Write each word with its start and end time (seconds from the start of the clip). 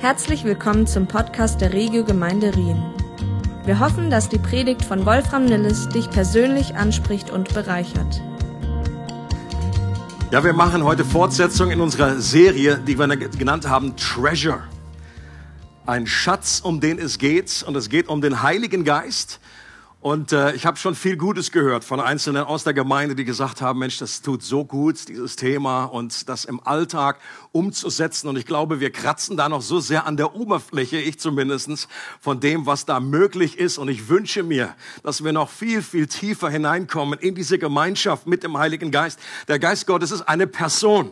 Herzlich 0.00 0.44
willkommen 0.44 0.86
zum 0.86 1.08
Podcast 1.08 1.60
der 1.60 1.72
Regio 1.72 2.04
Gemeinde 2.04 2.54
Rien. 2.54 2.80
Wir 3.64 3.80
hoffen, 3.80 4.10
dass 4.10 4.28
die 4.28 4.38
Predigt 4.38 4.84
von 4.84 5.04
Wolfram 5.04 5.44
Nilles 5.44 5.88
dich 5.88 6.08
persönlich 6.08 6.76
anspricht 6.76 7.30
und 7.30 7.52
bereichert. 7.52 8.22
Ja, 10.30 10.44
wir 10.44 10.52
machen 10.52 10.84
heute 10.84 11.04
Fortsetzung 11.04 11.72
in 11.72 11.80
unserer 11.80 12.20
Serie, 12.20 12.78
die 12.78 12.96
wir 12.96 13.08
genannt 13.08 13.68
haben 13.68 13.96
Treasure. 13.96 14.62
Ein 15.84 16.06
Schatz, 16.06 16.60
um 16.62 16.78
den 16.78 17.00
es 17.00 17.18
geht. 17.18 17.64
Und 17.66 17.76
es 17.76 17.88
geht 17.88 18.06
um 18.06 18.20
den 18.20 18.40
Heiligen 18.40 18.84
Geist. 18.84 19.40
Und 20.00 20.30
äh, 20.30 20.52
ich 20.54 20.64
habe 20.64 20.76
schon 20.76 20.94
viel 20.94 21.16
Gutes 21.16 21.50
gehört 21.50 21.82
von 21.82 21.98
Einzelnen 21.98 22.44
aus 22.44 22.62
der 22.62 22.72
Gemeinde, 22.72 23.16
die 23.16 23.24
gesagt 23.24 23.60
haben, 23.60 23.80
Mensch, 23.80 23.98
das 23.98 24.22
tut 24.22 24.44
so 24.44 24.64
gut, 24.64 25.08
dieses 25.08 25.34
Thema 25.34 25.86
und 25.86 26.28
das 26.28 26.44
im 26.44 26.64
Alltag 26.64 27.18
umzusetzen. 27.50 28.28
Und 28.28 28.36
ich 28.36 28.46
glaube, 28.46 28.78
wir 28.78 28.92
kratzen 28.92 29.36
da 29.36 29.48
noch 29.48 29.60
so 29.60 29.80
sehr 29.80 30.06
an 30.06 30.16
der 30.16 30.36
Oberfläche, 30.36 30.98
ich 30.98 31.18
zumindestens, 31.18 31.88
von 32.20 32.38
dem, 32.38 32.64
was 32.64 32.84
da 32.84 33.00
möglich 33.00 33.58
ist. 33.58 33.76
Und 33.76 33.88
ich 33.88 34.08
wünsche 34.08 34.44
mir, 34.44 34.76
dass 35.02 35.24
wir 35.24 35.32
noch 35.32 35.50
viel, 35.50 35.82
viel 35.82 36.06
tiefer 36.06 36.48
hineinkommen 36.48 37.18
in 37.18 37.34
diese 37.34 37.58
Gemeinschaft 37.58 38.28
mit 38.28 38.44
dem 38.44 38.56
Heiligen 38.56 38.92
Geist. 38.92 39.18
Der 39.48 39.58
Geist 39.58 39.88
Gottes 39.88 40.12
ist 40.12 40.22
eine 40.22 40.46
Person. 40.46 41.10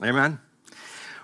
Amen. 0.00 0.49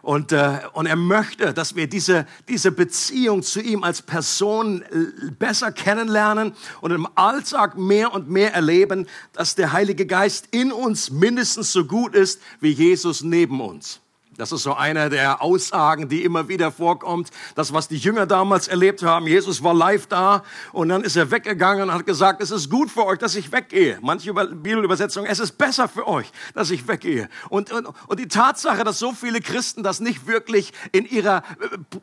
Und, 0.07 0.31
äh, 0.31 0.61
und 0.73 0.87
er 0.87 0.95
möchte, 0.95 1.53
dass 1.53 1.75
wir 1.75 1.89
diese, 1.89 2.27
diese 2.49 2.71
Beziehung 2.71 3.43
zu 3.43 3.61
ihm 3.61 3.83
als 3.83 4.03
Person 4.03 4.83
äh, 4.83 5.33
besser 5.37 5.73
kennenlernen 5.73 6.53
und 6.81 6.93
im 6.93 7.09
Alltag 7.17 7.77
mehr 7.77 8.15
und 8.15 8.31
mehr 8.31 8.55
erleben, 8.55 9.09
dass 9.33 9.57
der 9.57 9.73
Heilige 9.73 10.07
Geist 10.07 10.47
in 10.53 10.71
uns 10.71 11.11
mindestens 11.11 11.73
so 11.73 11.87
gut 11.87 12.15
ist 12.15 12.41
wie 12.61 12.71
Jesus 12.71 13.25
neben 13.25 13.61
uns. 13.61 14.01
Das 14.37 14.53
ist 14.53 14.63
so 14.63 14.75
eine 14.75 15.09
der 15.09 15.43
Aussagen, 15.43 16.09
die 16.09 16.23
immer 16.23 16.49
wieder 16.49 16.71
vorkommt. 16.71 17.31
Das, 17.55 17.73
was 17.73 17.89
die 17.89 17.97
Jünger 17.97 18.27
damals 18.27 18.69
erlebt 18.69 19.03
haben. 19.03 19.27
Jesus 19.27 19.63
war 19.63 19.75
live 19.75 20.07
da 20.07 20.43
und 20.73 20.89
dann 20.89 21.03
ist 21.03 21.17
er 21.17 21.31
weggegangen 21.31 21.85
und 21.85 21.95
hat 21.95 22.07
gesagt, 22.07 22.43
es 22.43 22.51
ist 22.51 22.71
gut 22.71 22.91
für 22.91 23.07
euch, 23.07 23.19
dass 23.19 23.35
ich 23.35 23.53
weggehe. 23.53 23.99
Manche 24.03 24.35
Bibelübersetzungen, 24.35 25.31
es 25.31 25.39
ist 25.39 25.59
besser 25.59 25.89
für 25.89 26.07
euch, 26.07 26.31
dass 26.55 26.71
ich 26.71 26.87
weggehe. 26.87 27.29
Und, 27.49 27.73
und, 27.73 27.89
und 28.07 28.21
die 28.21 28.29
Tatsache, 28.29 28.85
dass 28.85 28.99
so 28.99 29.13
viele 29.13 29.41
Christen 29.41 29.83
das 29.83 30.01
nicht 30.01 30.27
wirklich 30.27 30.73
in, 30.93 31.07
ihrer, 31.07 31.43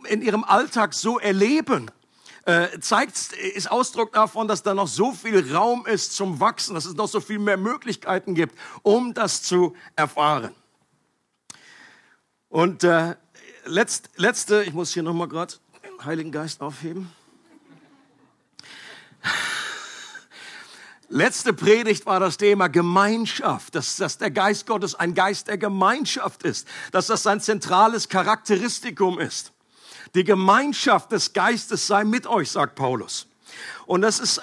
in 0.10 0.22
ihrem 0.22 0.44
Alltag 0.44 0.94
so 0.94 1.20
erleben, 1.20 1.92
äh, 2.46 2.80
zeigt, 2.80 3.34
ist 3.56 3.72
Ausdruck 3.72 4.12
davon, 4.14 4.48
dass 4.48 4.64
da 4.64 4.74
noch 4.74 4.88
so 4.88 5.14
viel 5.14 5.54
Raum 5.54 5.86
ist 5.86 6.14
zum 6.14 6.40
Wachsen, 6.40 6.76
dass 6.76 6.86
es 6.86 6.96
noch 6.96 7.08
so 7.08 7.22
viel 7.22 7.40
mehr 7.40 7.58
Möglichkeiten 7.58 8.36
gibt, 8.36 8.58
um 8.82 9.14
das 9.14 9.44
zu 9.44 9.76
erfahren. 9.96 10.54
Und 12.54 12.84
äh, 12.84 13.16
letzt, 13.66 14.12
letzte, 14.16 14.64
ich 14.64 14.74
muss 14.74 14.94
hier 14.94 15.02
nochmal 15.02 15.28
gerade 15.28 15.56
den 15.84 16.06
Heiligen 16.06 16.32
Geist 16.32 16.62
aufheben. 16.62 17.12
Letzte 21.10 21.52
Predigt 21.52 22.06
war 22.06 22.20
das 22.20 22.38
Thema 22.38 22.68
Gemeinschaft, 22.68 23.74
dass, 23.74 23.96
dass 23.96 24.20
der 24.20 24.30
Geist 24.30 24.68
Gottes 24.68 24.94
ein 24.94 25.16
Geist 25.16 25.48
der 25.48 25.58
Gemeinschaft 25.58 26.44
ist, 26.44 26.68
dass 26.92 27.08
das 27.08 27.24
sein 27.24 27.42
zentrales 27.42 28.08
Charakteristikum 28.08 29.20
ist. 29.20 29.52
Die 30.14 30.24
Gemeinschaft 30.24 31.12
des 31.12 31.34
Geistes 31.34 31.88
sei 31.88 32.04
mit 32.04 32.28
euch, 32.28 32.52
sagt 32.52 32.76
Paulus. 32.76 33.26
Und 33.88 34.04
das 34.04 34.20
ist 34.20 34.38
äh, 34.38 34.42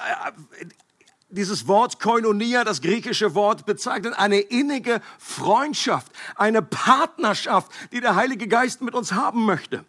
dieses 1.30 1.68
Wort 1.68 2.00
Koinonia, 2.00 2.64
das 2.64 2.80
griechische 2.80 3.34
Wort, 3.34 3.66
bezeichnet 3.66 4.14
eine 4.18 4.40
innige 4.40 5.00
Freundschaft, 5.18 6.12
eine 6.36 6.62
Partnerschaft, 6.62 7.70
die 7.92 8.00
der 8.00 8.16
Heilige 8.16 8.48
Geist 8.48 8.82
mit 8.82 8.94
uns 8.94 9.12
haben 9.12 9.44
möchte. 9.44 9.84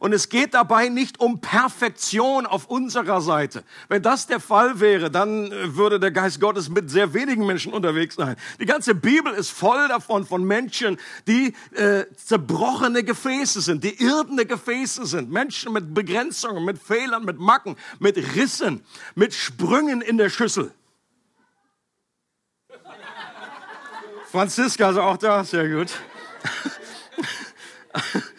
Und 0.00 0.12
es 0.12 0.28
geht 0.28 0.54
dabei 0.54 0.88
nicht 0.88 1.20
um 1.20 1.40
Perfektion 1.40 2.46
auf 2.46 2.66
unserer 2.66 3.20
Seite. 3.20 3.64
Wenn 3.88 4.02
das 4.02 4.26
der 4.26 4.40
Fall 4.40 4.80
wäre, 4.80 5.10
dann 5.10 5.50
äh, 5.50 5.76
würde 5.76 5.98
der 5.98 6.10
Geist 6.10 6.40
Gottes 6.40 6.68
mit 6.68 6.90
sehr 6.90 7.14
wenigen 7.14 7.46
Menschen 7.46 7.72
unterwegs 7.72 8.16
sein. 8.16 8.36
Die 8.60 8.66
ganze 8.66 8.94
Bibel 8.94 9.32
ist 9.32 9.50
voll 9.50 9.88
davon, 9.88 10.26
von 10.26 10.44
Menschen, 10.44 10.98
die 11.26 11.54
äh, 11.74 12.04
zerbrochene 12.16 13.04
Gefäße 13.04 13.60
sind, 13.60 13.84
die 13.84 14.02
irdene 14.02 14.46
Gefäße 14.46 15.06
sind. 15.06 15.30
Menschen 15.30 15.72
mit 15.72 15.94
Begrenzungen, 15.94 16.64
mit 16.64 16.78
Fehlern, 16.78 17.24
mit 17.24 17.38
Macken, 17.38 17.76
mit 17.98 18.16
Rissen, 18.36 18.84
mit 19.14 19.34
Sprüngen 19.34 20.00
in 20.00 20.18
der 20.18 20.30
Schüssel. 20.30 20.72
Franziska 24.30 24.90
ist 24.90 24.98
auch 24.98 25.16
da, 25.16 25.44
sehr 25.44 25.68
gut. 25.68 25.92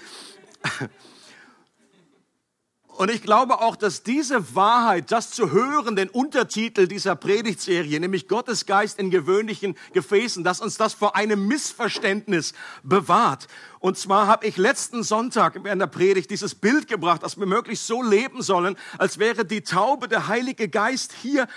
Und 2.97 3.12
ich 3.12 3.22
glaube 3.22 3.62
auch, 3.62 3.75
dass 3.75 4.02
diese 4.02 4.56
Wahrheit, 4.56 5.12
das 5.12 5.30
zu 5.30 5.52
hören, 5.52 5.96
den 5.96 6.09
Untertitel 6.09 6.88
dieser 6.88 7.16
Predigtserie, 7.16 8.00
nämlich 8.00 8.28
Gottes 8.28 8.66
Geist 8.66 8.97
in 8.97 9.12
gewöhnlichen 9.12 9.78
Gefäßen, 9.94 10.44
dass 10.44 10.62
uns 10.62 10.78
das 10.78 10.96
vor 10.96 11.16
einem 11.16 11.46
Missverständnis 11.46 12.53
bewahrt. 12.81 13.50
Und 13.78 14.00
zwar 14.00 14.25
habe 14.25 14.47
ich 14.47 14.57
letzten 14.57 15.03
Sonntag 15.03 15.63
in 15.63 15.78
der 15.78 15.86
Predigt 15.86 16.31
dieses 16.31 16.56
Bild 16.56 16.88
gebracht, 16.88 17.22
dass 17.22 17.38
wir 17.38 17.46
möglichst 17.46 17.86
so 17.86 18.02
leben 18.02 18.41
sollen, 18.41 18.75
als 18.97 19.19
wäre 19.19 19.46
die 19.46 19.62
Taube 19.62 20.07
der 20.07 20.28
Heilige 20.28 20.68
Geist 20.68 21.13
hier 21.22 21.47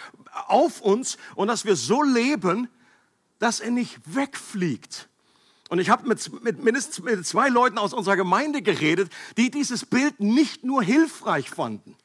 auf 0.47 0.83
uns 0.83 1.17
und 1.37 1.49
dass 1.49 1.65
wir 1.65 1.75
so 1.75 2.03
leben, 2.03 2.69
dass 3.39 3.61
er 3.61 3.71
nicht 3.71 3.99
wegfliegt 4.05 5.09
und 5.71 5.79
ich 5.79 5.89
habe 5.89 6.07
mit, 6.07 6.43
mit 6.43 6.63
mindestens 6.63 7.01
mit 7.01 7.25
zwei 7.25 7.49
Leuten 7.49 7.79
aus 7.79 7.95
unserer 7.95 8.17
Gemeinde 8.17 8.61
geredet, 8.61 9.11
die 9.37 9.51
dieses 9.51 9.87
Bild 9.87 10.19
nicht 10.19 10.65
nur 10.65 10.83
hilfreich 10.83 11.49
fanden. 11.49 11.97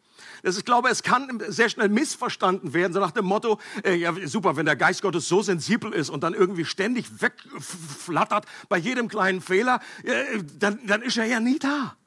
Das, 0.44 0.56
ich 0.56 0.66
glaube, 0.66 0.90
es 0.90 1.02
kann 1.02 1.42
sehr 1.48 1.70
schnell 1.70 1.90
missverstanden 1.90 2.74
werden, 2.76 2.94
so 2.94 3.00
nach 3.00 3.10
dem 3.10 3.26
Motto, 3.26 3.60
äh, 3.84 3.96
ja 3.96 4.14
super, 4.26 4.56
wenn 4.56 4.68
der 4.68 4.76
Geist 4.76 5.02
Gottes 5.02 5.28
so 5.28 5.42
sensibel 5.42 5.92
ist 5.92 6.12
und 6.12 6.24
dann 6.24 6.36
irgendwie 6.36 6.64
ständig 6.64 7.20
wegflattert 7.20 8.46
bei 8.70 8.78
jedem 8.78 9.08
kleinen 9.08 9.42
Fehler, 9.42 9.80
äh, 10.04 10.44
dann, 10.60 10.80
dann 10.86 11.02
ist 11.02 11.18
er 11.18 11.26
ja 11.26 11.40
nie 11.40 11.58
da. 11.58 11.98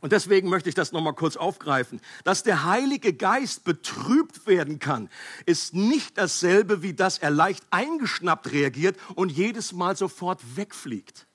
Und 0.00 0.12
deswegen 0.12 0.48
möchte 0.48 0.68
ich 0.68 0.74
das 0.74 0.92
nochmal 0.92 1.14
kurz 1.14 1.36
aufgreifen. 1.36 2.00
Dass 2.24 2.42
der 2.42 2.64
Heilige 2.64 3.12
Geist 3.12 3.64
betrübt 3.64 4.46
werden 4.46 4.78
kann, 4.78 5.08
ist 5.46 5.74
nicht 5.74 6.16
dasselbe, 6.16 6.82
wie 6.82 6.94
dass 6.94 7.18
er 7.18 7.30
leicht 7.30 7.64
eingeschnappt 7.70 8.52
reagiert 8.52 8.96
und 9.14 9.30
jedes 9.30 9.72
Mal 9.72 9.96
sofort 9.96 10.40
wegfliegt. 10.56 11.26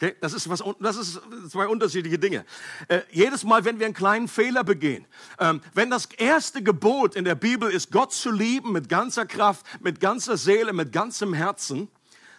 Okay? 0.00 0.16
Das, 0.20 0.32
ist 0.32 0.48
was, 0.48 0.64
das 0.80 0.96
ist 0.96 1.20
zwei 1.50 1.66
unterschiedliche 1.66 2.18
Dinge. 2.18 2.46
Äh, 2.88 3.02
jedes 3.10 3.44
Mal, 3.44 3.66
wenn 3.66 3.78
wir 3.78 3.86
einen 3.86 3.94
kleinen 3.94 4.28
Fehler 4.28 4.64
begehen, 4.64 5.06
ähm, 5.38 5.60
wenn 5.74 5.90
das 5.90 6.06
erste 6.06 6.62
Gebot 6.62 7.14
in 7.16 7.26
der 7.26 7.34
Bibel 7.34 7.70
ist, 7.70 7.92
Gott 7.92 8.12
zu 8.12 8.30
lieben 8.30 8.72
mit 8.72 8.88
ganzer 8.88 9.26
Kraft, 9.26 9.66
mit 9.82 10.00
ganzer 10.00 10.38
Seele, 10.38 10.72
mit 10.72 10.92
ganzem 10.92 11.34
Herzen, 11.34 11.88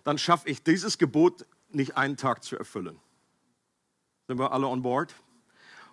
dann 0.03 0.17
schaffe 0.17 0.49
ich 0.49 0.63
dieses 0.63 0.97
Gebot 0.97 1.45
nicht 1.69 1.97
einen 1.97 2.17
Tag 2.17 2.43
zu 2.43 2.57
erfüllen. 2.57 2.99
Sind 4.27 4.39
wir 4.39 4.51
alle 4.51 4.65
on 4.65 4.81
board? 4.81 5.13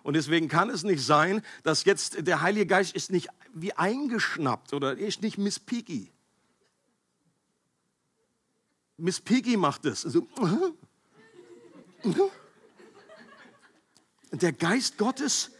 Und 0.09 0.15
deswegen 0.15 0.47
kann 0.47 0.71
es 0.71 0.83
nicht 0.83 1.05
sein, 1.05 1.43
dass 1.61 1.85
jetzt 1.85 2.25
der 2.25 2.41
Heilige 2.41 2.65
Geist 2.65 2.95
ist 2.95 3.11
nicht 3.11 3.27
wie 3.53 3.73
eingeschnappt 3.73 4.73
oder 4.73 4.97
ist 4.97 5.21
nicht 5.21 5.37
Miss 5.37 5.59
Piggy. 5.59 6.11
Miss 8.97 9.21
Piggy 9.21 9.55
macht 9.55 9.85
das. 9.85 10.05
Also, 10.05 10.27
der 14.31 14.51
Geist 14.51 14.97
Gottes 14.97 15.51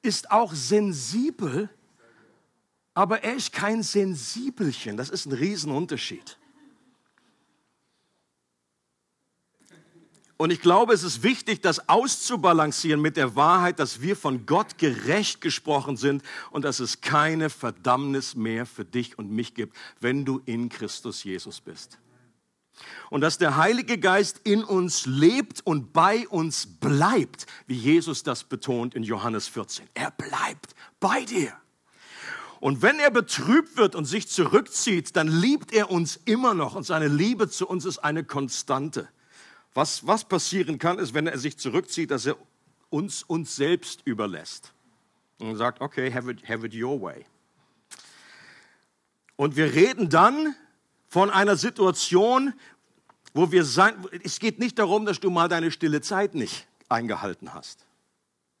ist 0.00 0.30
auch 0.30 0.54
sensibel, 0.54 1.68
aber 2.94 3.24
er 3.24 3.34
ist 3.34 3.52
kein 3.52 3.82
Sensibelchen. 3.82 4.96
Das 4.96 5.10
ist 5.10 5.26
ein 5.26 5.32
Riesenunterschied. 5.32 6.38
Und 10.38 10.50
ich 10.50 10.60
glaube, 10.60 10.92
es 10.92 11.02
ist 11.02 11.22
wichtig, 11.22 11.62
das 11.62 11.88
auszubalancieren 11.88 13.00
mit 13.00 13.16
der 13.16 13.36
Wahrheit, 13.36 13.78
dass 13.78 14.02
wir 14.02 14.16
von 14.16 14.44
Gott 14.44 14.76
gerecht 14.76 15.40
gesprochen 15.40 15.96
sind 15.96 16.22
und 16.50 16.64
dass 16.64 16.78
es 16.78 17.00
keine 17.00 17.48
Verdammnis 17.48 18.34
mehr 18.34 18.66
für 18.66 18.84
dich 18.84 19.18
und 19.18 19.30
mich 19.30 19.54
gibt, 19.54 19.74
wenn 20.00 20.26
du 20.26 20.42
in 20.44 20.68
Christus 20.68 21.24
Jesus 21.24 21.62
bist. 21.62 21.98
Und 23.08 23.22
dass 23.22 23.38
der 23.38 23.56
Heilige 23.56 23.96
Geist 23.96 24.42
in 24.44 24.62
uns 24.62 25.06
lebt 25.06 25.62
und 25.64 25.94
bei 25.94 26.28
uns 26.28 26.66
bleibt, 26.66 27.46
wie 27.66 27.76
Jesus 27.76 28.22
das 28.22 28.44
betont 28.44 28.94
in 28.94 29.02
Johannes 29.02 29.48
14. 29.48 29.86
Er 29.94 30.10
bleibt 30.10 30.74
bei 31.00 31.24
dir. 31.24 31.54
Und 32.60 32.82
wenn 32.82 32.98
er 32.98 33.10
betrübt 33.10 33.78
wird 33.78 33.94
und 33.94 34.04
sich 34.04 34.28
zurückzieht, 34.28 35.16
dann 35.16 35.28
liebt 35.28 35.72
er 35.72 35.90
uns 35.90 36.20
immer 36.26 36.52
noch 36.52 36.74
und 36.74 36.84
seine 36.84 37.08
Liebe 37.08 37.48
zu 37.48 37.66
uns 37.66 37.86
ist 37.86 37.98
eine 37.98 38.24
Konstante. 38.24 39.08
Was, 39.76 40.06
was 40.06 40.24
passieren 40.24 40.78
kann, 40.78 40.98
ist, 40.98 41.12
wenn 41.12 41.26
er 41.26 41.36
sich 41.38 41.58
zurückzieht, 41.58 42.10
dass 42.10 42.24
er 42.24 42.38
uns 42.88 43.22
uns 43.22 43.56
selbst 43.56 44.00
überlässt 44.06 44.72
und 45.38 45.54
sagt, 45.56 45.82
okay, 45.82 46.10
have 46.10 46.30
it, 46.30 46.48
have 46.48 46.66
it 46.66 46.74
your 46.74 46.98
way. 47.02 47.26
Und 49.36 49.54
wir 49.54 49.74
reden 49.74 50.08
dann 50.08 50.54
von 51.08 51.28
einer 51.28 51.56
Situation, 51.56 52.54
wo 53.34 53.52
wir 53.52 53.66
sein, 53.66 54.02
es 54.22 54.38
geht 54.38 54.58
nicht 54.58 54.78
darum, 54.78 55.04
dass 55.04 55.20
du 55.20 55.28
mal 55.28 55.46
deine 55.46 55.70
stille 55.70 56.00
Zeit 56.00 56.34
nicht 56.34 56.66
eingehalten 56.88 57.52
hast. 57.52 57.84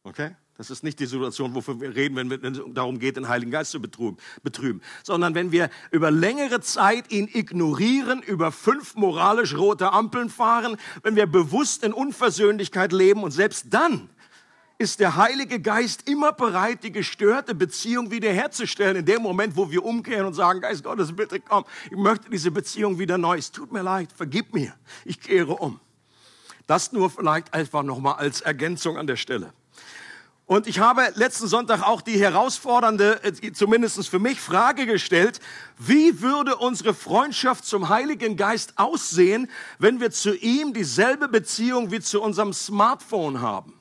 Okay? 0.02 0.36
Das 0.58 0.70
ist 0.70 0.82
nicht 0.82 0.98
die 1.00 1.06
Situation, 1.06 1.54
wofür 1.54 1.80
wir 1.80 1.94
reden, 1.94 2.16
wenn, 2.16 2.54
es 2.54 2.60
darum 2.68 2.98
geht, 2.98 3.16
den 3.16 3.28
Heiligen 3.28 3.50
Geist 3.50 3.72
zu 3.72 3.80
betrüben, 3.80 4.80
sondern 5.02 5.34
wenn 5.34 5.52
wir 5.52 5.68
über 5.90 6.10
längere 6.10 6.60
Zeit 6.60 7.12
ihn 7.12 7.28
ignorieren, 7.30 8.22
über 8.22 8.50
fünf 8.52 8.94
moralisch 8.94 9.54
rote 9.54 9.92
Ampeln 9.92 10.30
fahren, 10.30 10.78
wenn 11.02 11.14
wir 11.14 11.26
bewusst 11.26 11.84
in 11.84 11.92
Unversöhnlichkeit 11.92 12.92
leben 12.92 13.22
und 13.22 13.32
selbst 13.32 13.66
dann 13.70 14.08
ist 14.78 15.00
der 15.00 15.16
Heilige 15.16 15.60
Geist 15.60 16.08
immer 16.08 16.32
bereit, 16.32 16.84
die 16.84 16.92
gestörte 16.92 17.54
Beziehung 17.54 18.10
wiederherzustellen. 18.10 18.96
In 18.96 19.04
dem 19.06 19.22
Moment, 19.22 19.56
wo 19.56 19.70
wir 19.70 19.84
umkehren 19.84 20.26
und 20.26 20.34
sagen, 20.34 20.60
Geist 20.60 20.84
Gottes, 20.84 21.14
bitte 21.14 21.40
komm, 21.40 21.64
ich 21.90 21.96
möchte 21.96 22.28
diese 22.30 22.50
Beziehung 22.50 22.98
wieder 22.98 23.16
neu. 23.16 23.38
Es 23.38 23.52
tut 23.52 23.72
mir 23.72 23.82
leid, 23.82 24.12
vergib 24.12 24.52
mir, 24.52 24.74
ich 25.04 25.20
kehre 25.20 25.54
um. 25.54 25.80
Das 26.66 26.92
nur 26.92 27.10
vielleicht 27.10 27.54
einfach 27.54 27.82
nochmal 27.82 28.16
als 28.16 28.40
Ergänzung 28.40 28.98
an 28.98 29.06
der 29.06 29.16
Stelle. 29.16 29.52
Und 30.46 30.68
ich 30.68 30.78
habe 30.78 31.12
letzten 31.16 31.48
Sonntag 31.48 31.82
auch 31.82 32.00
die 32.00 32.20
herausfordernde, 32.20 33.20
äh, 33.24 33.52
zumindest 33.52 34.08
für 34.08 34.20
mich, 34.20 34.40
Frage 34.40 34.86
gestellt, 34.86 35.40
wie 35.76 36.20
würde 36.20 36.56
unsere 36.56 36.94
Freundschaft 36.94 37.64
zum 37.64 37.88
Heiligen 37.88 38.36
Geist 38.36 38.74
aussehen, 38.76 39.50
wenn 39.80 40.00
wir 40.00 40.12
zu 40.12 40.36
ihm 40.36 40.72
dieselbe 40.72 41.26
Beziehung 41.26 41.90
wie 41.90 42.00
zu 42.00 42.22
unserem 42.22 42.52
Smartphone 42.52 43.40
haben? 43.40 43.75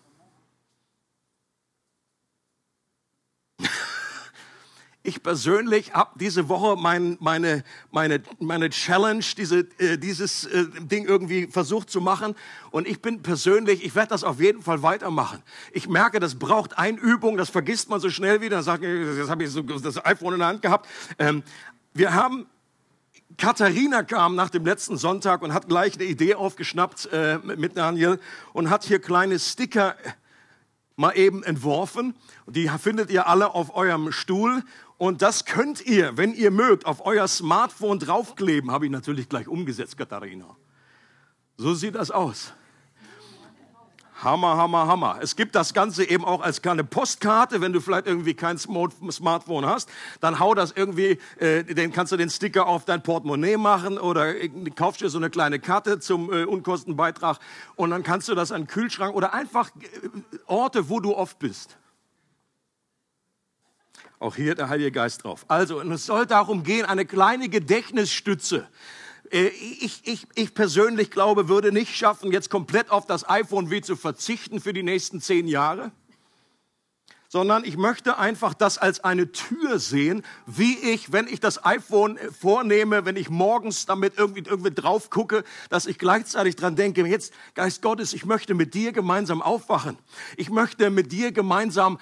Ich 5.07 5.21
persönlich 5.21 5.93
habe 5.93 6.17
diese 6.19 6.49
Woche 6.49 6.75
mein, 6.81 7.15
meine, 7.19 7.63
meine, 7.91 8.23
meine 8.39 8.71
Challenge, 8.71 9.23
diese, 9.37 9.59
äh, 9.77 9.99
dieses 9.99 10.45
äh, 10.45 10.65
Ding 10.79 11.05
irgendwie 11.05 11.45
versucht 11.45 11.91
zu 11.91 12.01
machen. 12.01 12.33
Und 12.71 12.87
ich 12.87 13.03
bin 13.03 13.21
persönlich, 13.21 13.85
ich 13.85 13.93
werde 13.93 14.09
das 14.09 14.23
auf 14.23 14.41
jeden 14.41 14.63
Fall 14.63 14.81
weitermachen. 14.81 15.43
Ich 15.73 15.87
merke, 15.87 16.19
das 16.19 16.33
braucht 16.33 16.79
Einübung, 16.79 17.37
das 17.37 17.51
vergisst 17.51 17.87
man 17.87 17.99
so 17.99 18.09
schnell 18.09 18.41
wieder. 18.41 18.55
Dann 18.55 18.63
sagt, 18.63 18.83
jetzt 18.83 19.29
habe 19.29 19.43
ich 19.43 19.51
so 19.51 19.61
das 19.61 20.03
iPhone 20.03 20.33
in 20.33 20.39
der 20.39 20.47
Hand 20.47 20.63
gehabt. 20.63 20.89
Ähm, 21.19 21.43
wir 21.93 22.15
haben 22.15 22.47
Katharina 23.37 24.01
kam 24.01 24.33
nach 24.33 24.49
dem 24.49 24.65
letzten 24.65 24.97
Sonntag 24.97 25.43
und 25.43 25.53
hat 25.53 25.67
gleich 25.67 25.95
eine 25.95 26.05
Idee 26.05 26.33
aufgeschnappt 26.33 27.09
äh, 27.11 27.37
mit 27.43 27.77
Daniel 27.77 28.19
und 28.53 28.71
hat 28.71 28.83
hier 28.83 28.97
kleine 28.97 29.37
Sticker 29.37 29.95
mal 30.95 31.11
eben 31.17 31.43
entworfen. 31.43 32.15
Die 32.47 32.69
findet 32.69 33.09
ihr 33.09 33.27
alle 33.27 33.53
auf 33.53 33.75
eurem 33.75 34.11
Stuhl. 34.11 34.63
Und 34.97 35.21
das 35.21 35.45
könnt 35.45 35.85
ihr, 35.85 36.17
wenn 36.17 36.33
ihr 36.33 36.51
mögt, 36.51 36.85
auf 36.85 37.05
euer 37.05 37.27
Smartphone 37.27 37.99
draufkleben. 37.99 38.71
Habe 38.71 38.85
ich 38.85 38.91
natürlich 38.91 39.27
gleich 39.27 39.47
umgesetzt, 39.47 39.97
Katharina. 39.97 40.55
So 41.57 41.73
sieht 41.73 41.95
das 41.95 42.11
aus. 42.11 42.53
Hammer, 44.23 44.55
Hammer, 44.55 44.87
Hammer. 44.87 45.19
Es 45.21 45.35
gibt 45.35 45.55
das 45.55 45.73
Ganze 45.73 46.09
eben 46.09 46.23
auch 46.23 46.41
als 46.41 46.61
kleine 46.61 46.85
Postkarte, 46.85 47.59
wenn 47.59 47.73
du 47.73 47.81
vielleicht 47.81 48.07
irgendwie 48.07 48.33
kein 48.33 48.57
Smartphone 48.57 49.65
hast, 49.65 49.89
dann 50.21 50.39
hau 50.39 50.55
das 50.55 50.71
irgendwie, 50.71 51.19
äh, 51.37 51.65
den 51.65 51.91
kannst 51.91 52.13
du 52.13 52.17
den 52.17 52.29
Sticker 52.29 52.65
auf 52.65 52.85
dein 52.85 53.03
Portemonnaie 53.03 53.57
machen 53.57 53.97
oder 53.97 54.33
kaufst 54.75 55.01
dir 55.01 55.09
so 55.09 55.17
eine 55.17 55.29
kleine 55.29 55.59
Karte 55.59 55.99
zum 55.99 56.31
äh, 56.31 56.45
Unkostenbeitrag 56.45 57.39
und 57.75 57.89
dann 57.89 58.03
kannst 58.03 58.29
du 58.29 58.35
das 58.35 58.53
an 58.53 58.61
den 58.61 58.67
Kühlschrank 58.67 59.13
oder 59.13 59.33
einfach 59.33 59.69
äh, 59.75 60.07
Orte, 60.47 60.89
wo 60.89 61.01
du 61.01 61.13
oft 61.13 61.37
bist. 61.37 61.77
Auch 64.19 64.35
hier 64.35 64.55
der 64.55 64.69
Heilige 64.69 64.91
Geist 64.91 65.23
drauf. 65.23 65.45
Also, 65.47 65.79
und 65.79 65.91
es 65.91 66.05
soll 66.05 66.25
darum 66.25 66.63
gehen, 66.63 66.85
eine 66.85 67.05
kleine 67.05 67.49
Gedächtnisstütze. 67.49 68.67
Äh, 69.31 69.47
ich, 69.47 70.01
ich, 70.05 70.27
ich 70.35 70.53
persönlich 70.53 71.11
glaube, 71.11 71.49
würde 71.49 71.71
nicht 71.71 71.95
schaffen, 71.95 72.31
jetzt 72.31 72.49
komplett 72.49 72.91
auf 72.91 73.05
das 73.05 73.27
iPhone 73.27 73.71
wie 73.71 73.81
zu 73.81 73.95
verzichten 73.95 74.59
für 74.61 74.73
die 74.73 74.83
nächsten 74.83 75.21
zehn 75.21 75.47
Jahre 75.47 75.91
sondern 77.35 77.65
ich 77.65 77.75
möchte 77.75 78.17
einfach 78.17 78.53
das 78.53 78.77
als 78.77 79.03
eine 79.03 79.33
Tür 79.33 79.77
sehen, 79.77 80.23
wie 80.45 80.77
ich, 80.77 81.11
wenn 81.11 81.27
ich 81.27 81.41
das 81.41 81.65
iPhone 81.65 82.17
vornehme, 82.31 83.03
wenn 83.03 83.17
ich 83.17 83.29
morgens 83.29 83.85
damit 83.85 84.13
irgendwie, 84.17 84.43
irgendwie 84.45 84.73
drauf 84.73 85.09
gucke, 85.09 85.43
dass 85.69 85.85
ich 85.85 85.97
gleichzeitig 85.97 86.55
dran 86.55 86.77
denke, 86.77 87.05
jetzt, 87.05 87.33
Geist 87.53 87.81
Gottes, 87.81 88.13
ich 88.13 88.25
möchte 88.25 88.53
mit 88.53 88.73
dir 88.73 88.93
gemeinsam 88.93 89.41
aufwachen. 89.41 89.97
Ich 90.37 90.49
möchte 90.49 90.89
mit 90.89 91.11
dir 91.11 91.33
gemeinsam 91.33 91.99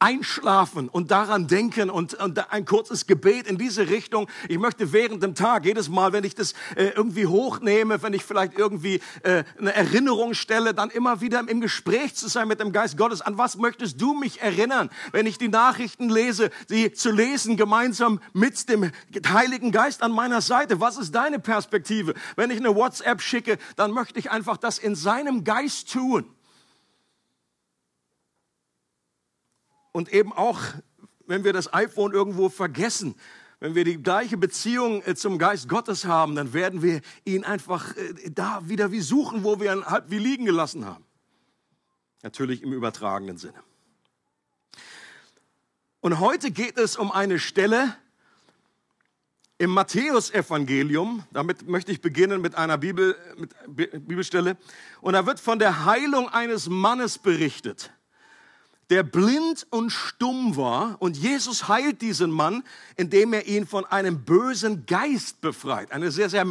einschlafen 0.00 0.88
und 0.88 1.10
daran 1.10 1.46
denken 1.46 1.90
und, 1.90 2.14
und, 2.14 2.50
ein 2.50 2.64
kurzes 2.64 3.06
Gebet 3.06 3.46
in 3.46 3.58
diese 3.58 3.88
Richtung. 3.88 4.28
Ich 4.48 4.58
möchte 4.58 4.92
während 4.92 5.22
dem 5.22 5.34
Tag, 5.34 5.66
jedes 5.66 5.90
Mal, 5.90 6.12
wenn 6.12 6.24
ich 6.24 6.34
das 6.34 6.54
äh, 6.74 6.86
irgendwie 6.96 7.26
hochnehme, 7.26 8.02
wenn 8.02 8.14
ich 8.14 8.24
vielleicht 8.24 8.58
irgendwie 8.58 9.00
äh, 9.22 9.44
eine 9.58 9.74
Erinnerung 9.74 10.32
stelle, 10.32 10.72
dann 10.72 10.88
immer 10.88 11.20
wieder 11.20 11.44
im 11.46 11.60
Gespräch 11.60 12.14
zu 12.14 12.28
sein 12.28 12.48
mit 12.48 12.60
dem 12.60 12.72
Geist 12.72 12.96
Gottes. 12.96 13.20
An 13.20 13.36
was 13.36 13.58
möchtest 13.58 14.00
du 14.00 14.14
mich 14.14 14.40
erinnern, 14.40 14.88
wenn 15.12 15.26
ich 15.26 15.36
die 15.36 15.48
Nachrichten 15.48 16.08
lese, 16.08 16.50
sie 16.66 16.92
zu 16.92 17.10
lesen 17.10 17.58
gemeinsam 17.58 18.20
mit 18.32 18.68
dem 18.70 18.90
Heiligen 19.28 19.70
Geist 19.70 20.02
an 20.02 20.12
meiner 20.12 20.40
Seite? 20.40 20.80
Was 20.80 20.96
ist 20.96 21.14
deine 21.14 21.38
Perspektive? 21.38 22.14
Wenn 22.36 22.50
ich 22.50 22.58
eine 22.58 22.74
WhatsApp 22.74 23.20
schicke, 23.20 23.58
dann 23.76 23.90
möchte 23.90 24.18
ich 24.18 24.30
einfach 24.30 24.56
das 24.56 24.78
in 24.78 24.94
seinem 24.94 25.44
Geist 25.44 25.92
tun. 25.92 26.24
Und 29.92 30.12
eben 30.12 30.32
auch, 30.32 30.60
wenn 31.26 31.44
wir 31.44 31.52
das 31.52 31.72
iPhone 31.72 32.12
irgendwo 32.12 32.48
vergessen, 32.48 33.14
wenn 33.60 33.74
wir 33.74 33.84
die 33.84 34.02
gleiche 34.02 34.38
Beziehung 34.38 35.02
äh, 35.02 35.14
zum 35.14 35.38
Geist 35.38 35.68
Gottes 35.68 36.06
haben, 36.06 36.34
dann 36.34 36.52
werden 36.54 36.82
wir 36.82 37.02
ihn 37.24 37.44
einfach 37.44 37.94
äh, 37.96 38.30
da 38.30 38.62
wieder 38.64 38.90
wie 38.90 39.00
suchen, 39.00 39.44
wo 39.44 39.60
wir 39.60 39.72
ihn 39.72 39.84
halb 39.84 40.10
wie 40.10 40.18
liegen 40.18 40.46
gelassen 40.46 40.86
haben. 40.86 41.04
Natürlich 42.22 42.62
im 42.62 42.72
übertragenen 42.72 43.36
Sinne. 43.36 43.62
Und 46.00 46.20
heute 46.20 46.50
geht 46.50 46.78
es 46.78 46.96
um 46.96 47.12
eine 47.12 47.38
Stelle 47.38 47.94
im 49.58 49.70
Matthäusevangelium. 49.70 51.24
Damit 51.30 51.68
möchte 51.68 51.92
ich 51.92 52.00
beginnen 52.00 52.40
mit 52.40 52.54
einer 52.54 52.78
Bibel, 52.78 53.14
mit 53.36 54.08
Bibelstelle. 54.08 54.56
Und 55.02 55.12
da 55.12 55.26
wird 55.26 55.38
von 55.38 55.58
der 55.58 55.84
Heilung 55.84 56.30
eines 56.30 56.70
Mannes 56.70 57.18
berichtet 57.18 57.92
der 58.90 59.04
blind 59.04 59.66
und 59.70 59.90
stumm 59.90 60.56
war. 60.56 60.96
Und 61.00 61.16
Jesus 61.16 61.68
heilt 61.68 62.02
diesen 62.02 62.30
Mann, 62.30 62.64
indem 62.96 63.32
er 63.32 63.46
ihn 63.46 63.66
von 63.66 63.86
einem 63.86 64.24
bösen 64.24 64.84
Geist 64.84 65.40
befreit. 65.40 65.92
Eine 65.92 66.10
sehr, 66.10 66.28
sehr 66.28 66.44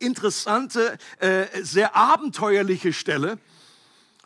interessante, 0.00 0.98
äh, 1.20 1.46
sehr 1.62 1.96
abenteuerliche 1.96 2.92
Stelle. 2.92 3.38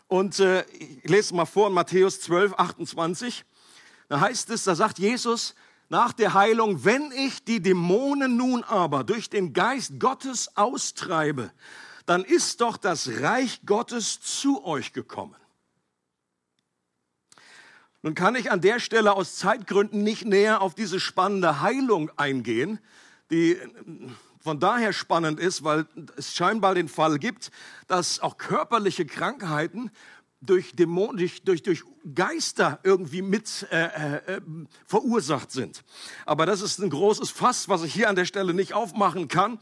Und 0.07 0.39
äh, 0.39 0.65
ich 0.71 1.09
lese 1.09 1.35
mal 1.35 1.45
vor 1.45 1.67
in 1.67 1.73
Matthäus 1.73 2.19
12, 2.21 2.53
28. 2.53 3.45
Da 4.09 4.19
heißt 4.19 4.49
es, 4.49 4.63
da 4.63 4.73
sagt 4.73 4.97
Jesus 4.97 5.53
nach 5.89 6.13
der 6.13 6.33
Heilung, 6.33 6.83
wenn 6.83 7.11
ich 7.11 7.43
die 7.43 7.61
Dämonen 7.61 8.35
nun 8.35 8.63
aber 8.63 9.03
durch 9.03 9.29
den 9.29 9.53
Geist 9.53 9.99
Gottes 9.99 10.55
austreibe, 10.57 11.51
dann 12.07 12.23
ist 12.23 12.61
doch 12.61 12.77
das 12.77 13.07
Reich 13.21 13.61
Gottes 13.65 14.19
zu 14.19 14.65
euch 14.65 14.93
gekommen. 14.93 15.35
Nun 18.01 18.15
kann 18.15 18.35
ich 18.35 18.51
an 18.51 18.61
der 18.61 18.79
Stelle 18.79 19.13
aus 19.13 19.35
Zeitgründen 19.35 20.03
nicht 20.03 20.25
näher 20.25 20.61
auf 20.61 20.73
diese 20.73 20.99
spannende 20.99 21.61
Heilung 21.61 22.09
eingehen, 22.15 22.79
die 23.29 23.57
von 24.39 24.59
daher 24.59 24.93
spannend 24.93 25.39
ist, 25.39 25.63
weil 25.63 25.85
es 26.15 26.33
scheinbar 26.33 26.75
den 26.75 26.87
Fall 26.87 27.19
gibt, 27.19 27.51
dass 27.87 28.21
auch 28.21 28.37
körperliche 28.37 29.05
Krankheiten 29.05 29.91
durch, 30.41 30.73
Dämonen, 30.73 31.17
durch, 31.17 31.43
durch, 31.43 31.63
durch 31.63 31.83
Geister 32.15 32.79
irgendwie 32.83 33.21
mit 33.21 33.67
äh, 33.71 33.85
äh, 33.85 34.35
äh, 34.35 34.41
verursacht 34.85 35.51
sind. 35.51 35.83
Aber 36.25 36.45
das 36.45 36.61
ist 36.61 36.79
ein 36.79 36.89
großes 36.89 37.29
Fass, 37.29 37.67
was 37.67 37.83
ich 37.83 37.93
hier 37.93 38.09
an 38.09 38.15
der 38.15 38.25
Stelle 38.25 38.53
nicht 38.53 38.73
aufmachen 38.73 39.27
kann. 39.27 39.59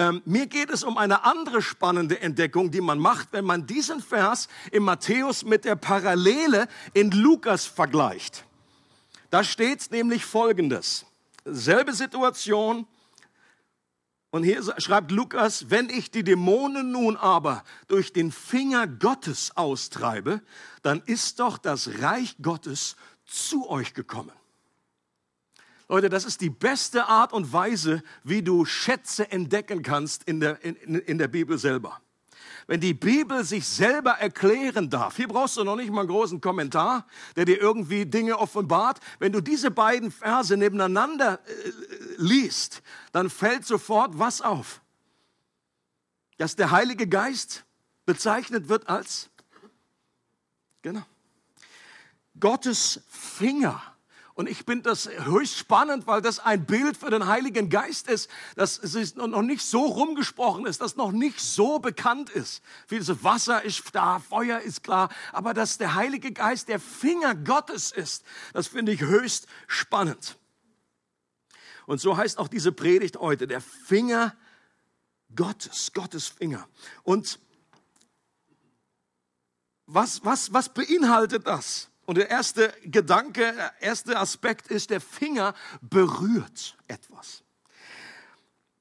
Ähm, 0.00 0.22
mir 0.24 0.46
geht 0.46 0.70
es 0.70 0.82
um 0.82 0.96
eine 0.96 1.24
andere 1.24 1.60
spannende 1.60 2.22
Entdeckung, 2.22 2.70
die 2.70 2.80
man 2.80 2.98
macht, 2.98 3.34
wenn 3.34 3.44
man 3.44 3.66
diesen 3.66 4.00
Vers 4.00 4.48
in 4.72 4.82
Matthäus 4.82 5.44
mit 5.44 5.66
der 5.66 5.76
Parallele 5.76 6.68
in 6.94 7.10
Lukas 7.10 7.66
vergleicht. 7.66 8.46
Da 9.28 9.44
steht 9.44 9.90
nämlich 9.90 10.24
Folgendes. 10.24 11.04
Selbe 11.44 11.92
Situation, 11.92 12.86
und 14.30 14.42
hier 14.42 14.62
schreibt 14.80 15.10
Lukas, 15.10 15.68
wenn 15.68 15.90
ich 15.90 16.10
die 16.10 16.24
Dämonen 16.24 16.92
nun 16.92 17.18
aber 17.18 17.62
durch 17.88 18.14
den 18.14 18.32
Finger 18.32 18.86
Gottes 18.86 19.54
austreibe, 19.54 20.40
dann 20.80 21.02
ist 21.04 21.40
doch 21.40 21.58
das 21.58 22.00
Reich 22.00 22.36
Gottes 22.40 22.96
zu 23.26 23.68
euch 23.68 23.92
gekommen. 23.92 24.32
Leute, 25.90 26.08
das 26.08 26.24
ist 26.24 26.40
die 26.40 26.50
beste 26.50 27.08
Art 27.08 27.32
und 27.32 27.52
Weise, 27.52 28.04
wie 28.22 28.42
du 28.42 28.64
Schätze 28.64 29.32
entdecken 29.32 29.82
kannst 29.82 30.22
in 30.22 30.38
der, 30.38 30.64
in, 30.64 30.76
in 30.76 31.18
der 31.18 31.26
Bibel 31.26 31.58
selber. 31.58 32.00
Wenn 32.68 32.78
die 32.78 32.94
Bibel 32.94 33.42
sich 33.42 33.66
selber 33.66 34.12
erklären 34.12 34.88
darf, 34.88 35.16
hier 35.16 35.26
brauchst 35.26 35.56
du 35.56 35.64
noch 35.64 35.74
nicht 35.74 35.90
mal 35.90 36.02
einen 36.02 36.08
großen 36.08 36.40
Kommentar, 36.40 37.08
der 37.34 37.44
dir 37.44 37.60
irgendwie 37.60 38.06
Dinge 38.06 38.38
offenbart. 38.38 39.00
Wenn 39.18 39.32
du 39.32 39.40
diese 39.40 39.72
beiden 39.72 40.12
Verse 40.12 40.56
nebeneinander 40.56 41.40
äh, 41.44 41.72
liest, 42.18 42.82
dann 43.10 43.28
fällt 43.28 43.66
sofort 43.66 44.16
was 44.16 44.42
auf. 44.42 44.80
Dass 46.38 46.54
der 46.54 46.70
Heilige 46.70 47.08
Geist 47.08 47.64
bezeichnet 48.06 48.68
wird 48.68 48.88
als 48.88 49.28
Genau. 50.82 51.02
Gottes 52.38 53.00
Finger. 53.08 53.89
Und 54.34 54.48
ich 54.48 54.58
finde 54.64 54.82
das 54.82 55.08
höchst 55.08 55.58
spannend, 55.58 56.06
weil 56.06 56.22
das 56.22 56.38
ein 56.38 56.64
Bild 56.64 56.96
für 56.96 57.10
den 57.10 57.26
Heiligen 57.26 57.68
Geist 57.68 58.08
ist, 58.08 58.30
das 58.56 58.80
noch 59.16 59.42
nicht 59.42 59.62
so 59.62 59.84
rumgesprochen 59.84 60.66
ist, 60.66 60.80
das 60.80 60.96
noch 60.96 61.12
nicht 61.12 61.40
so 61.40 61.78
bekannt 61.78 62.30
ist. 62.30 62.62
Vieles 62.86 63.22
Wasser 63.22 63.62
ist 63.62 63.82
da, 63.92 64.18
Feuer 64.18 64.60
ist 64.60 64.82
klar, 64.82 65.10
aber 65.32 65.52
dass 65.52 65.78
der 65.78 65.94
Heilige 65.94 66.32
Geist 66.32 66.68
der 66.68 66.80
Finger 66.80 67.34
Gottes 67.34 67.90
ist, 67.90 68.24
das 68.52 68.68
finde 68.68 68.92
ich 68.92 69.00
höchst 69.00 69.46
spannend. 69.66 70.38
Und 71.86 72.00
so 72.00 72.16
heißt 72.16 72.38
auch 72.38 72.48
diese 72.48 72.72
Predigt 72.72 73.16
heute, 73.18 73.46
der 73.46 73.60
Finger 73.60 74.36
Gottes, 75.34 75.92
Gottes 75.92 76.28
Finger. 76.28 76.68
Und 77.02 77.40
was, 79.86 80.24
was, 80.24 80.52
was 80.52 80.68
beinhaltet 80.68 81.46
das? 81.46 81.89
Und 82.10 82.16
der 82.16 82.28
erste 82.28 82.74
Gedanke, 82.82 83.40
der 83.40 83.72
erste 83.78 84.18
Aspekt 84.18 84.66
ist, 84.66 84.90
der 84.90 85.00
Finger 85.00 85.54
berührt 85.80 86.76
etwas. 86.88 87.44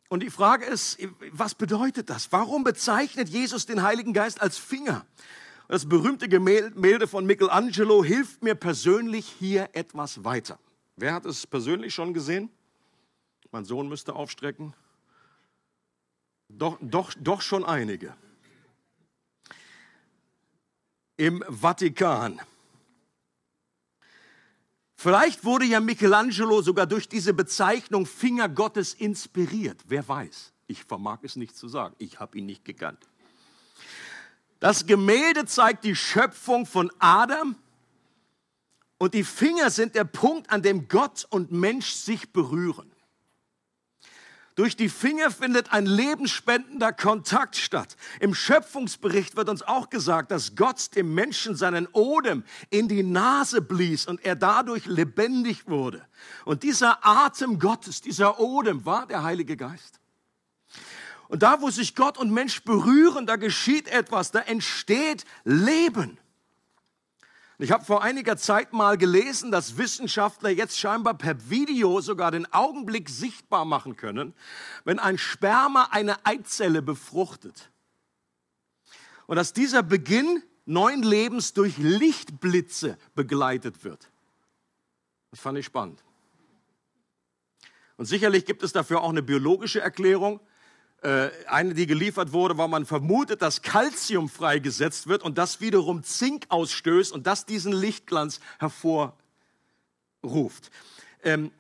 Und 0.08 0.24
die 0.24 0.32
Frage 0.32 0.66
ist, 0.66 0.98
was 1.32 1.54
bedeutet 1.54 2.10
das? 2.10 2.32
Warum 2.32 2.64
bezeichnet 2.64 3.30
Jesus 3.30 3.68
den 3.68 3.84
Heiligen 3.84 4.14
Geist 4.14 4.42
als 4.42 4.58
Finger? 4.58 5.06
Das 5.68 5.88
berühmte 5.88 6.28
Gemälde 6.28 7.08
von 7.08 7.28
Michelangelo 7.28 8.04
hilft 8.04 8.42
mir 8.42 8.56
persönlich 8.56 9.28
hier 9.38 9.70
etwas 9.74 10.24
weiter. 10.24 10.58
Wer 10.96 11.14
hat 11.14 11.28
es 11.28 11.46
persönlich 11.46 11.94
schon 11.94 12.16
gesehen? 12.16 12.50
Mein 13.52 13.64
Sohn 13.64 13.90
müsste 13.90 14.16
aufstrecken. 14.16 14.74
Doch, 16.48 16.80
doch, 16.82 17.14
doch 17.20 17.42
schon 17.42 17.64
einige. 17.64 18.16
Im 21.16 21.44
Vatikan 21.48 22.42
Vielleicht 25.02 25.46
wurde 25.46 25.64
ja 25.64 25.80
Michelangelo 25.80 26.62
sogar 26.62 26.86
durch 26.86 27.08
diese 27.08 27.34
Bezeichnung 27.34 28.06
Finger 28.06 28.50
Gottes 28.50 28.94
inspiriert. 28.94 29.80
Wer 29.88 30.06
weiß? 30.06 30.52
Ich 30.68 30.84
vermag 30.84 31.20
es 31.22 31.38
nicht 31.38 31.56
zu 31.56 31.70
sagen. 31.70 31.96
Ich 32.00 32.20
habe 32.20 32.38
ihn 32.38 32.46
nicht 32.46 32.66
gekannt. 32.66 33.08
Das 34.60 34.86
Gemälde 34.86 35.46
zeigt 35.46 35.86
die 35.86 35.96
Schöpfung 35.96 36.66
von 36.66 36.92
Adam 37.00 37.56
und 38.98 39.14
die 39.14 39.24
Finger 39.24 39.70
sind 39.70 39.96
der 39.96 40.04
Punkt, 40.04 40.52
an 40.52 40.64
dem 40.64 40.90
Gott 40.90 41.26
und 41.30 41.50
Mensch 41.50 41.94
sich 41.94 42.34
berühren. 42.34 42.92
Durch 44.60 44.76
die 44.76 44.90
Finger 44.90 45.32
findet 45.32 45.72
ein 45.72 45.86
lebensspendender 45.86 46.92
Kontakt 46.92 47.56
statt. 47.56 47.96
Im 48.20 48.36
Schöpfungsbericht 48.36 49.38
wird 49.38 49.48
uns 49.48 49.62
auch 49.62 49.90
gesagt, 49.90 50.32
dass 50.32 50.58
Gott 50.58 50.98
dem 50.98 51.14
Menschen 51.14 51.56
seinen 51.56 51.88
Odem 51.94 52.44
in 52.70 52.90
die 52.90 53.04
Nase 53.04 53.62
blies 53.62 54.06
und 54.06 54.26
er 54.26 54.36
dadurch 54.36 54.86
lebendig 54.86 55.70
wurde. 55.70 56.06
Und 56.44 56.64
dieser 56.64 57.08
Atem 57.08 57.58
Gottes, 57.58 58.02
dieser 58.02 58.42
Odem 58.42 58.86
war 58.86 59.08
der 59.08 59.24
Heilige 59.24 59.56
Geist. 59.56 60.02
Und 61.30 61.42
da, 61.42 61.62
wo 61.62 61.70
sich 61.70 61.96
Gott 61.96 62.18
und 62.18 62.30
Mensch 62.30 62.62
berühren, 62.66 63.26
da 63.26 63.38
geschieht 63.38 63.88
etwas, 63.88 64.32
da 64.32 64.40
entsteht 64.40 65.24
Leben. 65.46 66.18
Ich 67.62 67.74
habe 67.74 67.84
vor 67.84 68.02
einiger 68.02 68.38
Zeit 68.38 68.72
mal 68.72 68.98
gelesen, 68.98 69.52
dass 69.52 69.78
Wissenschaftler 69.78 70.50
jetzt 70.50 70.80
scheinbar 70.80 71.14
per 71.16 71.50
Video 71.50 72.00
sogar 72.00 72.32
den 72.32 72.52
Augenblick 72.54 73.10
sichtbar 73.10 73.66
machen 73.66 73.98
können, 73.98 74.34
wenn 74.86 74.98
ein 74.98 75.18
Sperma 75.18 75.90
eine 75.92 76.26
Eizelle 76.26 76.82
befruchtet. 76.82 77.70
Und 79.28 79.36
dass 79.36 79.52
dieser 79.52 79.84
Beginn 79.84 80.42
neuen 80.66 81.04
Lebens 81.04 81.52
durch 81.52 81.78
Lichtblitze 81.78 82.98
begleitet 83.14 83.84
wird. 83.84 84.10
Das 85.32 85.42
fand 85.42 85.58
ich 85.58 85.66
spannend. 85.66 86.02
Und 87.98 88.06
sicherlich 88.06 88.46
gibt 88.46 88.64
es 88.64 88.72
dafür 88.72 89.02
auch 89.02 89.10
eine 89.10 89.22
biologische 89.22 89.82
Erklärung. 89.82 90.40
Äh, 91.02 91.30
eine, 91.48 91.74
die 91.74 91.88
geliefert 91.88 92.34
wurde, 92.34 92.58
weil 92.58 92.68
man 92.68 92.86
vermutet, 92.86 93.42
dass 93.42 93.62
Calcium 93.62 94.28
freigesetzt 94.28 95.08
wird 95.08 95.24
und 95.24 95.38
das 95.38 95.62
wiederum 95.62 96.04
Zink 96.04 96.46
ausstößt 96.50 97.14
und 97.14 97.26
das 97.26 97.46
diesen 97.46 97.72
Lichtglanz 97.72 98.42
hervorruft. 98.60 99.14
Ähm, 101.24 101.52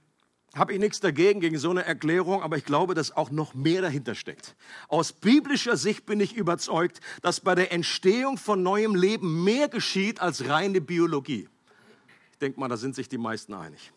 habe 0.53 0.73
ich 0.73 0.79
nichts 0.79 0.99
dagegen, 0.99 1.39
gegen 1.39 1.57
so 1.57 1.69
eine 1.69 1.85
Erklärung, 1.85 2.43
aber 2.43 2.57
ich 2.57 2.65
glaube, 2.65 2.95
dass 2.95 3.15
auch 3.15 3.31
noch 3.31 3.53
mehr 3.53 3.81
dahinter 3.81 4.13
steckt. 4.13 4.55
Aus 4.89 5.13
biblischer 5.13 5.77
Sicht 5.77 6.05
bin 6.05 6.19
ich 6.19 6.35
überzeugt, 6.35 6.99
dass 7.21 7.39
bei 7.39 7.55
der 7.55 7.71
Entstehung 7.71 8.37
von 8.37 8.61
neuem 8.61 8.93
Leben 8.93 9.45
mehr 9.45 9.69
geschieht 9.69 10.19
als 10.19 10.49
reine 10.49 10.81
Biologie. 10.81 11.47
Ich 12.33 12.39
denke 12.39 12.59
mal, 12.59 12.67
da 12.67 12.75
sind 12.75 12.93
sich 12.93 13.07
die 13.07 13.17
meisten 13.17 13.53
einig 13.53 13.93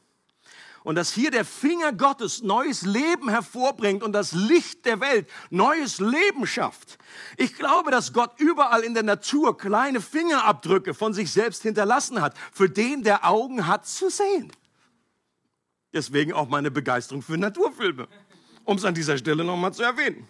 und 0.84 0.96
dass 0.96 1.12
hier 1.12 1.30
der 1.30 1.44
Finger 1.44 1.92
Gottes 1.92 2.42
neues 2.42 2.82
Leben 2.82 3.28
hervorbringt 3.28 4.02
und 4.02 4.12
das 4.12 4.32
Licht 4.32 4.84
der 4.84 5.00
Welt 5.00 5.28
neues 5.50 5.98
Leben 6.00 6.46
schafft. 6.46 6.98
Ich 7.36 7.54
glaube, 7.54 7.90
dass 7.90 8.12
Gott 8.12 8.32
überall 8.38 8.82
in 8.82 8.94
der 8.94 9.02
Natur 9.02 9.56
kleine 9.56 10.00
Fingerabdrücke 10.00 10.94
von 10.94 11.14
sich 11.14 11.30
selbst 11.30 11.62
hinterlassen 11.62 12.20
hat, 12.20 12.36
für 12.52 12.68
den 12.68 13.02
der 13.02 13.28
Augen 13.28 13.66
hat 13.66 13.86
zu 13.86 14.10
sehen. 14.10 14.52
Deswegen 15.92 16.32
auch 16.32 16.48
meine 16.48 16.70
Begeisterung 16.70 17.22
für 17.22 17.36
Naturfilme, 17.36 18.08
um 18.64 18.76
es 18.78 18.84
an 18.84 18.94
dieser 18.94 19.18
Stelle 19.18 19.44
nochmal 19.44 19.74
zu 19.74 19.82
erwähnen. 19.82 20.26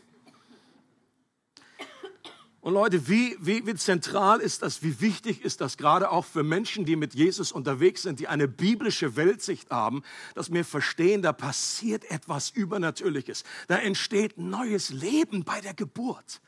Und 2.62 2.75
Leute, 2.75 3.09
wie, 3.09 3.37
wie, 3.40 3.66
wie 3.66 3.75
zentral 3.75 4.38
ist 4.38 4.62
das, 4.62 4.85
wie 4.85 5.00
wichtig 5.00 5.45
ist 5.45 5.61
das 5.61 5.76
gerade 5.76 6.12
auch 6.12 6.25
für 6.25 6.45
Menschen, 6.45 6.85
die 6.85 6.95
mit 6.95 7.12
Jesus 7.12 7.50
unterwegs 7.50 8.02
sind, 8.02 8.21
die 8.21 8.28
eine 8.28 8.47
biblische 8.47 9.16
Weltsicht 9.16 9.73
haben, 9.73 10.04
dass 10.37 10.52
wir 10.52 10.64
verstehen, 10.64 11.23
da 11.23 11.33
passiert 11.33 12.09
etwas 12.09 12.50
Übernatürliches. 12.50 13.42
Da 13.66 13.78
entsteht 13.78 14.38
neues 14.38 14.90
Leben 14.90 15.42
bei 15.42 15.61
der 15.61 15.75
Geburt. 15.75 16.40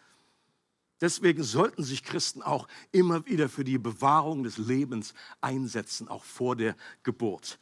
Deswegen 1.00 1.42
sollten 1.42 1.82
sich 1.82 2.04
Christen 2.04 2.42
auch 2.42 2.68
immer 2.92 3.26
wieder 3.26 3.48
für 3.48 3.64
die 3.64 3.78
Bewahrung 3.78 4.44
des 4.44 4.56
Lebens 4.56 5.14
einsetzen, 5.40 6.06
auch 6.06 6.22
vor 6.22 6.54
der 6.54 6.76
Geburt. 7.02 7.58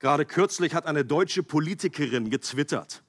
Gerade 0.00 0.26
kürzlich 0.26 0.74
hat 0.74 0.86
eine 0.86 1.04
deutsche 1.04 1.44
Politikerin 1.44 2.28
getwittert, 2.28 3.04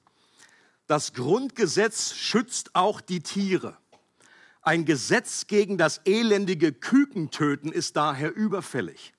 das 0.86 1.12
Grundgesetz 1.12 2.14
schützt 2.14 2.76
auch 2.76 3.00
die 3.00 3.18
Tiere. 3.18 3.76
Ein 4.66 4.84
Gesetz 4.84 5.46
gegen 5.46 5.78
das 5.78 6.00
elendige 6.06 6.72
Kükentöten 6.72 7.70
ist 7.70 7.94
daher 7.94 8.34
überfällig. 8.34 9.14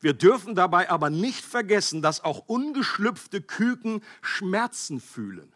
Wir 0.00 0.12
dürfen 0.12 0.56
dabei 0.56 0.90
aber 0.90 1.08
nicht 1.08 1.44
vergessen, 1.44 2.02
dass 2.02 2.24
auch 2.24 2.48
ungeschlüpfte 2.48 3.40
Küken 3.40 4.02
Schmerzen 4.22 5.00
fühlen. 5.00 5.54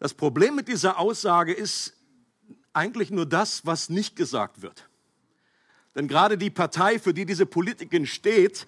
Das 0.00 0.12
Problem 0.12 0.56
mit 0.56 0.66
dieser 0.66 0.98
Aussage 0.98 1.52
ist 1.52 1.96
eigentlich 2.72 3.12
nur 3.12 3.26
das, 3.26 3.64
was 3.64 3.88
nicht 3.88 4.16
gesagt 4.16 4.60
wird. 4.60 4.88
Denn 5.94 6.08
gerade 6.08 6.36
die 6.36 6.50
Partei, 6.50 6.98
für 6.98 7.14
die 7.14 7.26
diese 7.26 7.46
Politikerin 7.46 8.06
steht, 8.06 8.66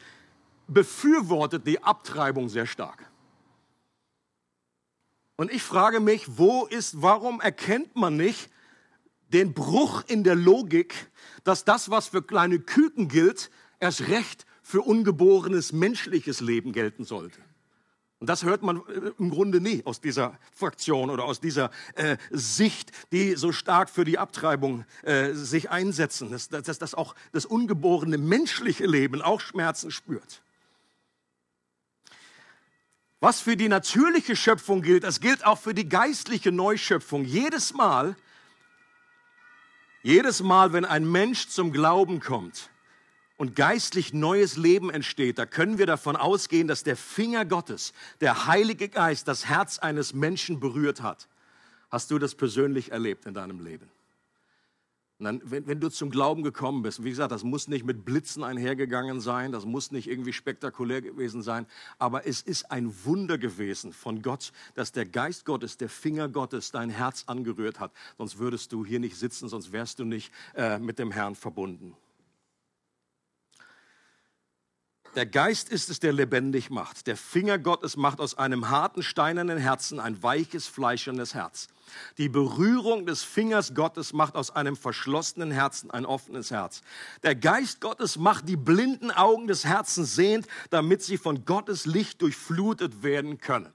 befürwortet 0.69 1.67
die 1.67 1.83
Abtreibung 1.83 2.49
sehr 2.49 2.67
stark. 2.67 3.12
Und 5.43 5.51
ich 5.51 5.65
frage 5.65 5.99
mich, 5.99 6.39
wo 6.39 6.67
ist, 6.67 7.03
warum 7.03 7.41
erkennt 7.41 7.97
man 7.97 8.17
nicht 8.17 8.49
den 9.33 9.55
Bruch 9.55 10.05
in 10.07 10.23
der 10.23 10.37
Logik, 10.37 11.11
dass 11.43 11.65
das, 11.65 11.91
was 11.91 12.07
für 12.07 12.23
kleine 12.23 12.61
Küken 12.61 13.09
gilt, 13.09 13.51
erst 13.81 14.07
recht 14.07 14.47
für 14.63 14.83
ungeborenes 14.83 15.73
menschliches 15.73 16.39
Leben 16.39 16.71
gelten 16.73 17.03
sollte? 17.03 17.41
Und 18.21 18.29
das 18.29 18.45
hört 18.45 18.63
man 18.63 18.83
äh, 18.87 19.11
im 19.19 19.31
Grunde 19.31 19.61
nie 19.61 19.83
aus 19.85 20.01
dieser 20.01 20.39
Fraktion 20.55 21.11
oder 21.11 21.25
aus 21.25 21.41
dieser 21.41 21.73
äh, 21.97 22.19
Sicht, 22.31 22.93
die 23.11 23.35
so 23.35 23.51
stark 23.51 23.91
für 23.91 24.05
die 24.05 24.19
Abtreibung 24.19 24.85
äh, 25.03 25.33
sich 25.33 25.71
einsetzen, 25.71 26.31
dass, 26.31 26.51
dass, 26.51 26.79
dass 26.79 26.95
auch 26.95 27.17
das 27.33 27.47
ungeborene 27.47 28.17
menschliche 28.17 28.87
Leben 28.87 29.21
auch 29.21 29.41
Schmerzen 29.41 29.91
spürt. 29.91 30.45
Was 33.23 33.41
für 33.41 33.57
die 33.57 33.69
natürliche 33.69 34.35
Schöpfung 34.35 34.83
gilt, 34.83 35.05
das 35.05 35.21
gilt 35.21 35.47
auch 35.47 35.61
für 35.61 35.75
die 35.75 35.88
geistliche 35.88 36.50
Neuschöpfung. 36.50 37.25
Jedes 37.25 37.73
Mal, 37.73 38.17
jedes 40.02 40.43
Mal, 40.43 40.73
wenn 40.73 40.85
ein 40.85 41.09
Mensch 41.09 41.47
zum 41.47 41.71
Glauben 41.71 42.19
kommt 42.19 42.69
und 43.37 43.55
geistlich 43.55 44.12
neues 44.12 44.57
Leben 44.57 44.91
entsteht, 44.91 45.38
da 45.38 45.47
können 45.47 45.79
wir 45.79 45.87
davon 45.87 46.17
ausgehen, 46.17 46.67
dass 46.67 46.83
der 46.83 46.97
Finger 46.97 47.45
Gottes, 47.45 47.93
der 48.21 48.49
Heilige 48.49 48.88
Geist, 48.88 49.29
das 49.29 49.47
Herz 49.47 49.79
eines 49.79 50.14
Menschen 50.14 50.59
berührt 50.59 51.00
hat. 51.00 51.29
Hast 51.93 52.11
du 52.11 52.19
das 52.19 52.35
persönlich 52.35 52.91
erlebt 52.91 53.26
in 53.26 53.35
deinem 53.35 53.64
Leben? 53.64 53.88
Dann, 55.25 55.41
wenn, 55.45 55.67
wenn, 55.67 55.81
du 55.81 55.88
zum 55.88 56.11
Glauben 56.11 56.43
gekommen 56.43 56.83
bist, 56.83 57.05
wie 57.05 57.11
gesagt, 57.11 57.33
das 57.33 57.45
muss 57.45 57.69
nicht 57.69 57.85
mit 57.85 58.05
Blitzen 58.05 58.45
einhergegangen 58.45 59.21
sein, 59.21 59.52
das 59.52 59.64
muss 59.64 59.91
nicht 59.93 60.09
irgendwie 60.09 60.33
spektakulär 60.33 61.02
gewesen 61.02 61.43
sein, 61.43 61.67
aber 61.99 62.26
es 62.26 62.43
ist 62.43 62.71
ein 62.71 62.93
Wunder 63.05 63.38
gewesen 63.38 63.93
von 63.93 64.23
Gott, 64.23 64.52
dass 64.75 64.93
der 64.93 65.07
Geist 65.07 65.45
Gottes, 65.45 65.76
der 65.76 65.88
Finger 65.88 66.29
Gottes 66.29 66.71
dein 66.71 66.91
Herz 66.91 67.25
angerührt 67.26 67.81
hat. 67.81 67.93
Sonst 68.19 68.38
würdest 68.38 68.73
du 68.73 68.85
hier 68.85 69.00
nicht 69.00 69.17
sitzen, 69.17 69.49
sonst 69.49 69.73
wärst 69.73 69.99
du 69.99 70.05
nicht 70.05 70.33
äh, 70.55 70.79
mit 70.79 70.99
dem 70.99 71.11
Herrn 71.11 71.35
verbunden. 71.35 71.97
Der 75.14 75.26
Geist 75.26 75.69
ist 75.69 75.90
es, 75.90 76.00
der 76.00 76.14
lebendig 76.14 76.71
macht. 76.71 77.07
Der 77.07 77.19
Finger 77.19 77.59
Gottes 77.59 77.99
macht 77.99 78.19
aus 78.19 78.38
einem 78.38 78.71
harten, 78.71 79.02
steinernen 79.02 79.59
Herzen 79.59 80.00
ein 80.00 80.23
weiches, 80.23 80.66
fleischernes 80.66 81.35
Herz. 81.35 81.69
Die 82.16 82.31
Berührung 82.31 83.04
des 83.04 83.23
Fingers 83.23 83.75
Gottes 83.75 84.14
macht 84.14 84.37
aus 84.37 84.50
einem 84.50 84.75
verschlossenen 84.75 85.50
Herzen 85.50 85.90
ein 85.90 86.07
offenes 86.07 86.50
Herz. 86.50 86.81
Der 87.23 87.35
Geist 87.35 87.83
Gottes 87.83 88.16
macht 88.16 88.49
die 88.49 88.57
blinden 88.57 89.11
Augen 89.11 89.49
des 89.49 89.66
Herzens 89.66 90.14
sehend, 90.14 90.47
damit 90.71 91.02
sie 91.02 91.19
von 91.19 91.45
Gottes 91.45 91.85
Licht 91.85 92.23
durchflutet 92.23 93.02
werden 93.02 93.38
können. 93.38 93.71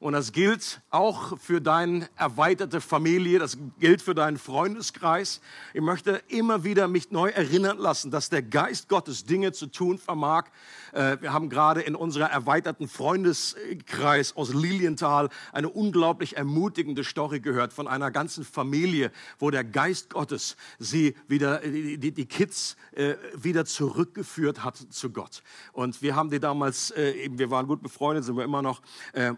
Und 0.00 0.12
das 0.12 0.30
gilt 0.30 0.80
auch 0.90 1.36
für 1.38 1.60
deine 1.60 2.08
erweiterte 2.16 2.80
Familie, 2.80 3.40
das 3.40 3.58
gilt 3.80 4.00
für 4.00 4.14
deinen 4.14 4.38
Freundeskreis. 4.38 5.40
Ich 5.74 5.80
möchte 5.80 6.22
immer 6.28 6.62
wieder 6.62 6.86
mich 6.86 7.10
neu 7.10 7.30
erinnern 7.30 7.78
lassen, 7.78 8.12
dass 8.12 8.30
der 8.30 8.42
Geist 8.42 8.88
Gottes 8.88 9.24
Dinge 9.24 9.50
zu 9.52 9.66
tun 9.66 9.98
vermag. 9.98 10.44
Äh, 10.92 11.16
wir 11.20 11.32
haben 11.32 11.48
gerade 11.48 11.80
in 11.80 11.96
unserer 11.96 12.30
erweiterten 12.30 12.86
Freundeskreis 12.86 14.36
aus 14.36 14.54
Lilienthal 14.54 15.30
eine 15.52 15.68
unglaublich 15.68 16.36
ermutigende 16.36 17.02
Story 17.02 17.40
gehört 17.40 17.72
von 17.72 17.88
einer 17.88 18.12
ganzen 18.12 18.44
Familie, 18.44 19.10
wo 19.40 19.50
der 19.50 19.64
Geist 19.64 20.10
Gottes 20.10 20.56
sie 20.78 21.16
wieder, 21.26 21.58
die, 21.58 22.12
die 22.12 22.26
Kids 22.26 22.76
äh, 22.92 23.14
wieder 23.34 23.64
zurückgeführt 23.64 24.62
hat 24.62 24.76
zu 24.76 25.10
Gott. 25.10 25.42
Und 25.72 26.02
wir 26.02 26.14
haben 26.14 26.30
die 26.30 26.38
damals, 26.38 26.92
äh, 26.92 27.28
wir 27.32 27.50
waren 27.50 27.66
gut 27.66 27.82
befreundet, 27.82 28.24
sind 28.24 28.36
wir 28.36 28.44
immer 28.44 28.62
noch. 28.62 28.80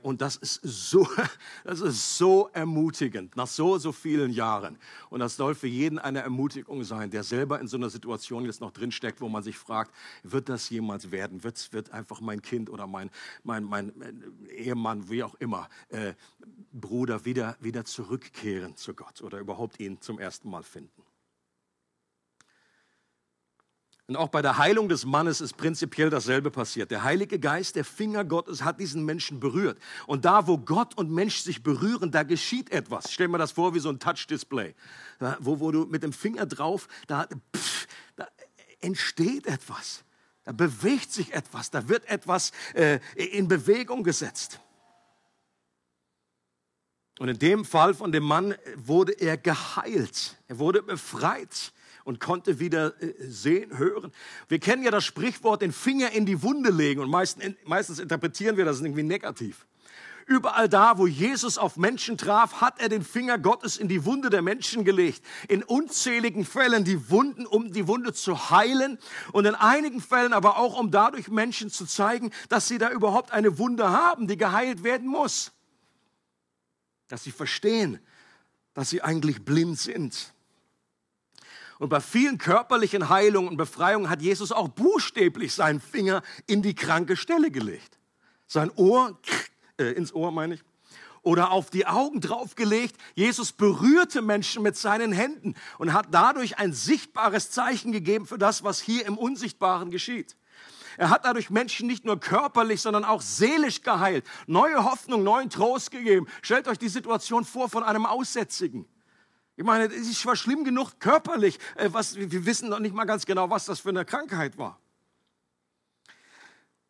Und 0.02 0.20
das 0.20 0.36
ist 0.58 0.90
so, 0.90 1.06
das 1.64 1.80
ist 1.80 2.18
so 2.18 2.50
ermutigend 2.52 3.36
nach 3.36 3.46
so, 3.46 3.78
so 3.78 3.92
vielen 3.92 4.30
Jahren. 4.30 4.78
Und 5.10 5.20
das 5.20 5.36
soll 5.36 5.54
für 5.54 5.66
jeden 5.66 5.98
eine 5.98 6.20
Ermutigung 6.20 6.84
sein, 6.84 7.10
der 7.10 7.22
selber 7.22 7.60
in 7.60 7.68
so 7.68 7.76
einer 7.76 7.90
Situation 7.90 8.44
jetzt 8.44 8.60
noch 8.60 8.72
drinsteckt, 8.72 9.20
wo 9.20 9.28
man 9.28 9.42
sich 9.42 9.58
fragt, 9.58 9.94
wird 10.22 10.48
das 10.48 10.70
jemals 10.70 11.10
werden? 11.10 11.44
Wird, 11.44 11.72
wird 11.72 11.90
einfach 11.92 12.20
mein 12.20 12.42
Kind 12.42 12.70
oder 12.70 12.86
mein, 12.86 13.10
mein, 13.42 13.64
mein 13.64 13.92
Ehemann, 14.54 15.08
wie 15.10 15.22
auch 15.22 15.34
immer, 15.36 15.68
äh, 15.88 16.14
Bruder 16.72 17.24
wieder, 17.24 17.56
wieder 17.60 17.84
zurückkehren 17.84 18.76
zu 18.76 18.94
Gott 18.94 19.22
oder 19.22 19.38
überhaupt 19.38 19.80
ihn 19.80 20.00
zum 20.00 20.18
ersten 20.18 20.50
Mal 20.50 20.62
finden? 20.62 21.09
Und 24.10 24.16
auch 24.16 24.28
bei 24.28 24.42
der 24.42 24.58
Heilung 24.58 24.88
des 24.88 25.04
Mannes 25.04 25.40
ist 25.40 25.56
prinzipiell 25.56 26.10
dasselbe 26.10 26.50
passiert. 26.50 26.90
Der 26.90 27.04
Heilige 27.04 27.38
Geist, 27.38 27.76
der 27.76 27.84
Finger 27.84 28.24
Gottes, 28.24 28.64
hat 28.64 28.80
diesen 28.80 29.04
Menschen 29.04 29.38
berührt. 29.38 29.78
Und 30.08 30.24
da, 30.24 30.48
wo 30.48 30.58
Gott 30.58 30.98
und 30.98 31.12
Mensch 31.12 31.42
sich 31.42 31.62
berühren, 31.62 32.10
da 32.10 32.24
geschieht 32.24 32.72
etwas. 32.72 33.12
Stell 33.12 33.28
mir 33.28 33.38
das 33.38 33.52
vor 33.52 33.72
wie 33.72 33.78
so 33.78 33.88
ein 33.88 34.00
Touch-Display, 34.00 34.74
wo, 35.38 35.60
wo 35.60 35.70
du 35.70 35.86
mit 35.86 36.02
dem 36.02 36.12
Finger 36.12 36.44
drauf, 36.44 36.88
da, 37.06 37.28
pff, 37.54 37.86
da 38.16 38.26
entsteht 38.80 39.46
etwas. 39.46 40.02
Da 40.42 40.50
bewegt 40.50 41.12
sich 41.12 41.32
etwas, 41.32 41.70
da 41.70 41.88
wird 41.88 42.04
etwas 42.08 42.50
äh, 42.74 42.98
in 43.14 43.46
Bewegung 43.46 44.02
gesetzt. 44.02 44.58
Und 47.20 47.28
in 47.28 47.38
dem 47.38 47.64
Fall 47.64 47.94
von 47.94 48.10
dem 48.10 48.24
Mann 48.24 48.56
wurde 48.74 49.12
er 49.12 49.36
geheilt, 49.36 50.36
er 50.48 50.58
wurde 50.58 50.82
befreit 50.82 51.72
und 52.10 52.18
konnte 52.18 52.58
wieder 52.58 53.00
äh, 53.00 53.14
sehen, 53.20 53.78
hören. 53.78 54.10
Wir 54.48 54.58
kennen 54.58 54.82
ja 54.82 54.90
das 54.90 55.04
Sprichwort, 55.04 55.62
den 55.62 55.70
Finger 55.70 56.10
in 56.10 56.26
die 56.26 56.42
Wunde 56.42 56.70
legen 56.70 57.00
und 57.00 57.08
meistens, 57.08 57.54
meistens 57.64 58.00
interpretieren 58.00 58.56
wir 58.56 58.64
das 58.64 58.80
irgendwie 58.80 59.04
negativ. 59.04 59.64
Überall 60.26 60.68
da, 60.68 60.98
wo 60.98 61.06
Jesus 61.06 61.56
auf 61.56 61.76
Menschen 61.76 62.18
traf, 62.18 62.60
hat 62.60 62.80
er 62.80 62.88
den 62.88 63.04
Finger 63.04 63.38
Gottes 63.38 63.76
in 63.76 63.86
die 63.86 64.04
Wunde 64.04 64.28
der 64.28 64.42
Menschen 64.42 64.84
gelegt. 64.84 65.24
In 65.46 65.62
unzähligen 65.62 66.44
Fällen 66.44 66.84
die 66.84 67.10
Wunden, 67.10 67.46
um 67.46 67.72
die 67.72 67.86
Wunde 67.86 68.12
zu 68.12 68.50
heilen 68.50 68.98
und 69.30 69.46
in 69.46 69.54
einigen 69.54 70.00
Fällen 70.00 70.32
aber 70.32 70.56
auch, 70.56 70.78
um 70.78 70.90
dadurch 70.90 71.28
Menschen 71.28 71.70
zu 71.70 71.86
zeigen, 71.86 72.32
dass 72.48 72.66
sie 72.66 72.78
da 72.78 72.90
überhaupt 72.90 73.30
eine 73.30 73.56
Wunde 73.56 73.88
haben, 73.88 74.26
die 74.26 74.36
geheilt 74.36 74.82
werden 74.82 75.06
muss. 75.06 75.52
Dass 77.06 77.22
sie 77.22 77.32
verstehen, 77.32 78.00
dass 78.74 78.90
sie 78.90 79.02
eigentlich 79.02 79.44
blind 79.44 79.78
sind. 79.78 80.32
Und 81.80 81.88
bei 81.88 82.00
vielen 82.00 82.36
körperlichen 82.36 83.08
Heilungen 83.08 83.48
und 83.48 83.56
Befreiungen 83.56 84.10
hat 84.10 84.20
Jesus 84.20 84.52
auch 84.52 84.68
buchstäblich 84.68 85.54
seinen 85.54 85.80
Finger 85.80 86.22
in 86.46 86.60
die 86.60 86.74
kranke 86.74 87.16
Stelle 87.16 87.50
gelegt. 87.50 87.98
Sein 88.46 88.70
Ohr, 88.76 89.18
äh, 89.78 89.84
ins 89.92 90.12
Ohr 90.12 90.30
meine 90.30 90.56
ich, 90.56 90.64
oder 91.22 91.50
auf 91.50 91.70
die 91.70 91.86
Augen 91.86 92.20
draufgelegt. 92.20 92.96
Jesus 93.14 93.52
berührte 93.52 94.20
Menschen 94.20 94.62
mit 94.62 94.76
seinen 94.76 95.10
Händen 95.10 95.54
und 95.78 95.94
hat 95.94 96.08
dadurch 96.10 96.58
ein 96.58 96.74
sichtbares 96.74 97.50
Zeichen 97.50 97.92
gegeben 97.92 98.26
für 98.26 98.36
das, 98.36 98.62
was 98.62 98.78
hier 98.78 99.06
im 99.06 99.16
Unsichtbaren 99.16 99.90
geschieht. 99.90 100.36
Er 100.98 101.08
hat 101.08 101.24
dadurch 101.24 101.48
Menschen 101.48 101.86
nicht 101.86 102.04
nur 102.04 102.20
körperlich, 102.20 102.82
sondern 102.82 103.06
auch 103.06 103.22
seelisch 103.22 103.80
geheilt, 103.80 104.26
neue 104.46 104.84
Hoffnung, 104.84 105.22
neuen 105.22 105.48
Trost 105.48 105.90
gegeben. 105.90 106.26
Stellt 106.42 106.68
euch 106.68 106.78
die 106.78 106.90
Situation 106.90 107.46
vor 107.46 107.70
von 107.70 107.84
einem 107.84 108.04
Aussätzigen. 108.04 108.84
Ich 109.60 109.66
meine, 109.66 109.92
es 109.92 110.18
zwar 110.18 110.36
schlimm 110.36 110.64
genug 110.64 111.00
körperlich, 111.00 111.58
äh, 111.74 111.90
was, 111.92 112.16
wir 112.16 112.46
wissen 112.46 112.70
noch 112.70 112.78
nicht 112.78 112.94
mal 112.94 113.04
ganz 113.04 113.26
genau, 113.26 113.50
was 113.50 113.66
das 113.66 113.80
für 113.80 113.90
eine 113.90 114.06
Krankheit 114.06 114.56
war. 114.56 114.80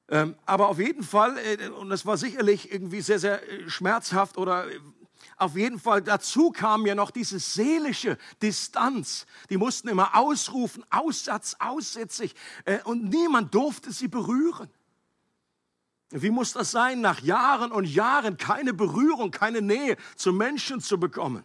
Ähm, 0.09 0.37
aber 0.47 0.69
auf 0.69 0.79
jeden 0.79 1.03
Fall, 1.03 1.37
äh, 1.39 1.67
und 1.71 1.91
das 1.91 2.07
war 2.07 2.17
sicherlich 2.17 2.71
irgendwie 2.73 3.01
sehr, 3.01 3.19
sehr 3.19 3.43
äh, 3.43 3.69
schmerzhaft 3.69 4.39
oder 4.39 4.67
auf 5.37 5.57
jeden 5.57 5.81
Fall 5.81 6.01
dazu 6.01 6.53
kam 6.53 6.87
ja 6.87 6.95
noch 6.95 7.11
diese 7.11 7.41
seelische 7.41 8.17
Distanz. 8.41 9.27
Die 9.49 9.57
mussten 9.57 9.89
immer 9.89 10.15
ausrufen, 10.15 10.85
Aussatz, 10.91 11.57
aussätzig 11.59 12.37
und 12.85 13.09
niemand 13.09 13.53
durfte 13.53 13.91
sie 13.91 14.07
berühren. 14.07 14.71
Wie 16.11 16.31
muss 16.31 16.53
das 16.53 16.71
sein, 16.71 17.01
nach 17.01 17.19
Jahren 17.21 17.73
und 17.73 17.85
Jahren 17.87 18.37
keine 18.37 18.75
Berührung, 18.75 19.33
keine 19.33 19.61
Nähe 19.61 19.97
zu 20.15 20.33
Menschen 20.33 20.81
zu 20.81 21.01
bekommen? 21.01 21.45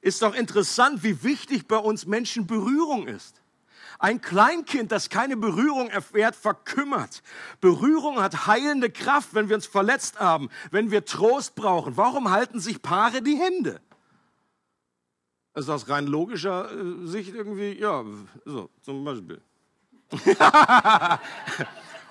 Ist 0.00 0.22
doch 0.22 0.34
interessant, 0.34 1.02
wie 1.02 1.22
wichtig 1.22 1.68
bei 1.68 1.76
uns 1.76 2.06
Menschen 2.06 2.46
Berührung 2.46 3.06
ist. 3.06 3.42
Ein 3.98 4.22
Kleinkind, 4.22 4.92
das 4.92 5.10
keine 5.10 5.36
Berührung 5.36 5.90
erfährt, 5.90 6.34
verkümmert. 6.34 7.22
Berührung 7.60 8.22
hat 8.22 8.46
heilende 8.46 8.90
Kraft, 8.90 9.34
wenn 9.34 9.50
wir 9.50 9.56
uns 9.56 9.66
verletzt 9.66 10.18
haben, 10.18 10.48
wenn 10.70 10.90
wir 10.90 11.04
Trost 11.04 11.54
brauchen. 11.54 11.98
Warum 11.98 12.30
halten 12.30 12.60
sich 12.60 12.80
Paare 12.80 13.20
die 13.20 13.36
Hände? 13.36 13.80
Ist 15.54 15.68
aus 15.68 15.86
rein 15.88 16.06
logischer 16.06 16.70
äh, 16.72 17.06
Sicht 17.06 17.34
irgendwie, 17.34 17.78
ja, 17.78 18.02
so, 18.46 18.70
zum 18.80 19.04
Beispiel. 19.04 19.42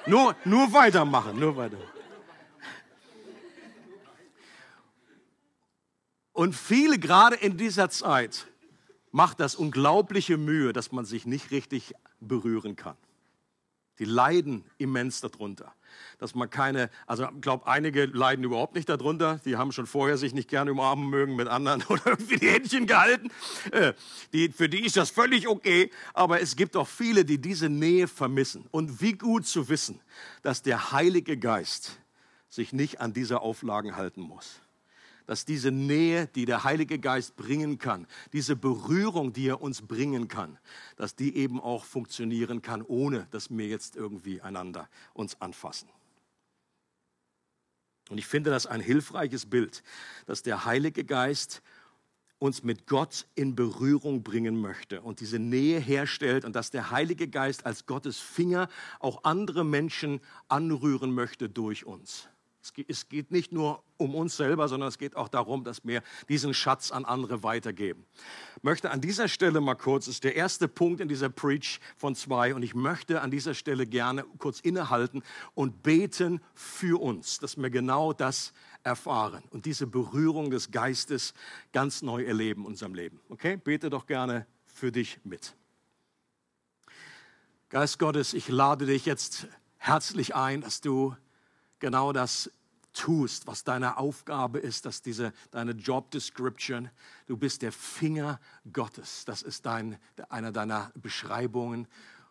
nur, 0.05 0.35
nur 0.45 0.71
weitermachen, 0.71 1.39
nur 1.39 1.55
weitermachen. 1.57 1.98
Und 6.39 6.55
viele 6.55 6.97
gerade 6.99 7.35
in 7.35 7.57
dieser 7.57 7.89
Zeit 7.89 8.47
macht 9.11 9.41
das 9.41 9.55
unglaubliche 9.55 10.37
Mühe, 10.37 10.71
dass 10.71 10.93
man 10.93 11.03
sich 11.03 11.25
nicht 11.25 11.51
richtig 11.51 11.93
berühren 12.21 12.77
kann. 12.77 12.95
Die 13.99 14.05
leiden 14.05 14.63
immens 14.77 15.19
darunter, 15.19 15.75
dass 16.17 16.35
man 16.35 16.49
keine, 16.49 16.91
also 17.07 17.25
ich 17.25 17.41
glaube, 17.41 17.67
einige 17.67 18.05
leiden 18.05 18.45
überhaupt 18.45 18.75
nicht 18.75 18.87
darunter. 18.87 19.41
Die 19.43 19.57
haben 19.57 19.73
schon 19.73 19.85
vorher 19.85 20.17
sich 20.17 20.33
nicht 20.33 20.49
gerne 20.49 20.71
umarmen 20.71 21.09
mögen 21.09 21.35
mit 21.35 21.49
anderen 21.49 21.83
oder 21.89 22.05
irgendwie 22.05 22.37
die 22.37 22.47
Händchen 22.47 22.87
gehalten. 22.87 23.31
Äh, 23.73 23.91
die, 24.31 24.47
für 24.47 24.69
die 24.69 24.85
ist 24.85 24.95
das 24.95 25.09
völlig 25.09 25.45
okay. 25.49 25.91
Aber 26.13 26.39
es 26.39 26.55
gibt 26.55 26.77
auch 26.77 26.87
viele, 26.87 27.25
die 27.25 27.41
diese 27.41 27.67
Nähe 27.67 28.07
vermissen. 28.07 28.65
Und 28.71 29.01
wie 29.01 29.11
gut 29.11 29.45
zu 29.45 29.67
wissen, 29.67 29.99
dass 30.41 30.61
der 30.61 30.93
Heilige 30.93 31.35
Geist 31.35 31.99
sich 32.47 32.71
nicht 32.71 33.01
an 33.01 33.11
diese 33.11 33.41
Auflagen 33.41 33.97
halten 33.97 34.21
muss 34.21 34.61
dass 35.29 35.45
diese 35.45 35.69
Nähe, 35.69 36.25
die 36.25 36.45
der 36.45 36.63
Heilige 36.63 36.97
Geist 36.97 37.35
bringen 37.35 37.77
kann, 37.77 38.07
diese 38.33 38.55
Berührung, 38.55 39.31
die 39.31 39.47
er 39.47 39.61
uns 39.61 39.83
bringen 39.83 40.27
kann, 40.27 40.57
dass 40.95 41.15
die 41.15 41.35
eben 41.35 41.61
auch 41.61 41.85
funktionieren 41.85 42.63
kann, 42.63 42.81
ohne 42.81 43.27
dass 43.29 43.51
wir 43.51 43.67
jetzt 43.67 43.95
irgendwie 43.95 44.41
einander 44.41 44.89
uns 45.13 45.39
anfassen. 45.39 45.87
Und 48.09 48.17
ich 48.17 48.25
finde 48.25 48.49
das 48.49 48.65
ein 48.65 48.81
hilfreiches 48.81 49.45
Bild, 49.45 49.83
dass 50.25 50.41
der 50.41 50.65
Heilige 50.65 51.05
Geist 51.05 51.61
uns 52.39 52.63
mit 52.63 52.87
Gott 52.87 53.27
in 53.35 53.55
Berührung 53.55 54.23
bringen 54.23 54.59
möchte 54.59 54.99
und 55.03 55.19
diese 55.19 55.37
Nähe 55.37 55.79
herstellt 55.79 56.43
und 56.43 56.55
dass 56.55 56.71
der 56.71 56.89
Heilige 56.89 57.27
Geist 57.27 57.67
als 57.67 57.85
Gottes 57.85 58.17
Finger 58.17 58.67
auch 58.99 59.25
andere 59.25 59.63
Menschen 59.63 60.21
anrühren 60.47 61.13
möchte 61.13 61.49
durch 61.49 61.85
uns. 61.85 62.29
Es 62.87 63.07
geht 63.07 63.31
nicht 63.31 63.51
nur 63.51 63.83
um 63.97 64.15
uns 64.15 64.35
selber, 64.35 64.67
sondern 64.67 64.89
es 64.89 64.97
geht 64.97 65.15
auch 65.15 65.29
darum, 65.29 65.63
dass 65.63 65.85
wir 65.85 66.03
diesen 66.27 66.53
Schatz 66.53 66.91
an 66.91 67.05
andere 67.05 67.41
weitergeben. 67.41 68.05
Ich 68.57 68.63
möchte 68.63 68.91
an 68.91 68.99
dieser 68.99 69.29
Stelle 69.29 69.61
mal 69.61 69.75
kurz, 69.75 70.05
das 70.05 70.15
ist 70.15 70.23
der 70.25 70.35
erste 70.35 70.67
Punkt 70.67 70.99
in 70.99 71.07
dieser 71.07 71.29
Preach 71.29 71.79
von 71.95 72.15
zwei, 72.15 72.53
und 72.53 72.61
ich 72.61 72.75
möchte 72.75 73.21
an 73.21 73.31
dieser 73.31 73.53
Stelle 73.53 73.87
gerne 73.87 74.25
kurz 74.39 74.59
innehalten 74.59 75.23
und 75.53 75.83
beten 75.83 76.41
für 76.53 77.01
uns, 77.01 77.39
dass 77.39 77.55
wir 77.55 77.69
genau 77.69 78.11
das 78.11 78.53
erfahren 78.83 79.43
und 79.51 79.65
diese 79.65 79.87
Berührung 79.87 80.51
des 80.51 80.71
Geistes 80.71 81.33
ganz 81.71 82.01
neu 82.01 82.23
erleben 82.23 82.61
in 82.61 82.67
unserem 82.67 82.93
Leben. 82.93 83.21
Okay, 83.29 83.57
bete 83.57 83.89
doch 83.89 84.05
gerne 84.05 84.45
für 84.65 84.91
dich 84.91 85.19
mit. 85.23 85.55
Geist 87.69 87.99
Gottes, 87.99 88.33
ich 88.33 88.49
lade 88.49 88.85
dich 88.85 89.05
jetzt 89.05 89.47
herzlich 89.77 90.35
ein, 90.35 90.61
dass 90.61 90.81
du 90.81 91.15
genau 91.79 92.13
das 92.13 92.49
tust, 92.93 93.47
was 93.47 93.63
deine 93.63 93.97
Aufgabe 93.97 94.59
ist, 94.59 94.85
dass 94.85 95.01
diese 95.01 95.33
deine 95.51 95.71
Job 95.71 96.11
Description, 96.11 96.89
du 97.27 97.37
bist 97.37 97.61
der 97.61 97.71
Finger 97.71 98.39
Gottes. 98.71 99.25
Das 99.25 99.41
ist 99.41 99.65
dein, 99.65 99.97
einer 100.29 100.51
deiner 100.51 100.91
Beschreibungen. 100.95 101.87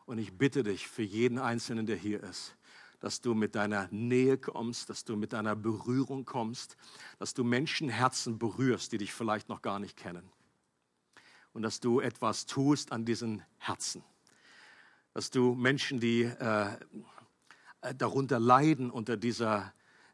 Und 0.06 0.18
ich 0.18 0.36
bitte 0.36 0.62
dich 0.62 0.88
für 0.88 1.02
jeden 1.02 1.38
Einzelnen, 1.38 1.86
der 1.86 1.96
hier 1.96 2.22
ist, 2.22 2.56
dass 3.00 3.20
du 3.20 3.34
mit 3.34 3.54
deiner 3.54 3.88
Nähe 3.90 4.38
kommst, 4.38 4.90
dass 4.90 5.04
du 5.04 5.16
mit 5.16 5.32
deiner 5.32 5.54
Berührung 5.54 6.24
kommst, 6.24 6.76
dass 7.18 7.34
du 7.34 7.44
Menschenherzen 7.44 8.38
berührst, 8.38 8.92
die 8.92 8.98
dich 8.98 9.12
vielleicht 9.12 9.48
noch 9.48 9.62
gar 9.62 9.78
nicht 9.78 9.96
kennen. 9.96 10.30
Und 11.52 11.62
dass 11.62 11.80
du 11.80 12.00
etwas 12.00 12.46
tust 12.46 12.92
an 12.92 13.04
diesen 13.04 13.42
Herzen. 13.58 14.02
Dass 15.14 15.30
du 15.30 15.54
Menschen, 15.54 16.00
die 16.00 16.22
äh, 16.22 16.76
darunter 17.96 18.38
leiden 18.38 18.90
unter 18.90 19.16
dieser 19.16 19.72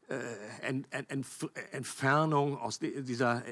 äh, 0.09 0.83
Entfernung, 1.71 2.59
aus 2.59 2.79
dieser, 2.79 3.43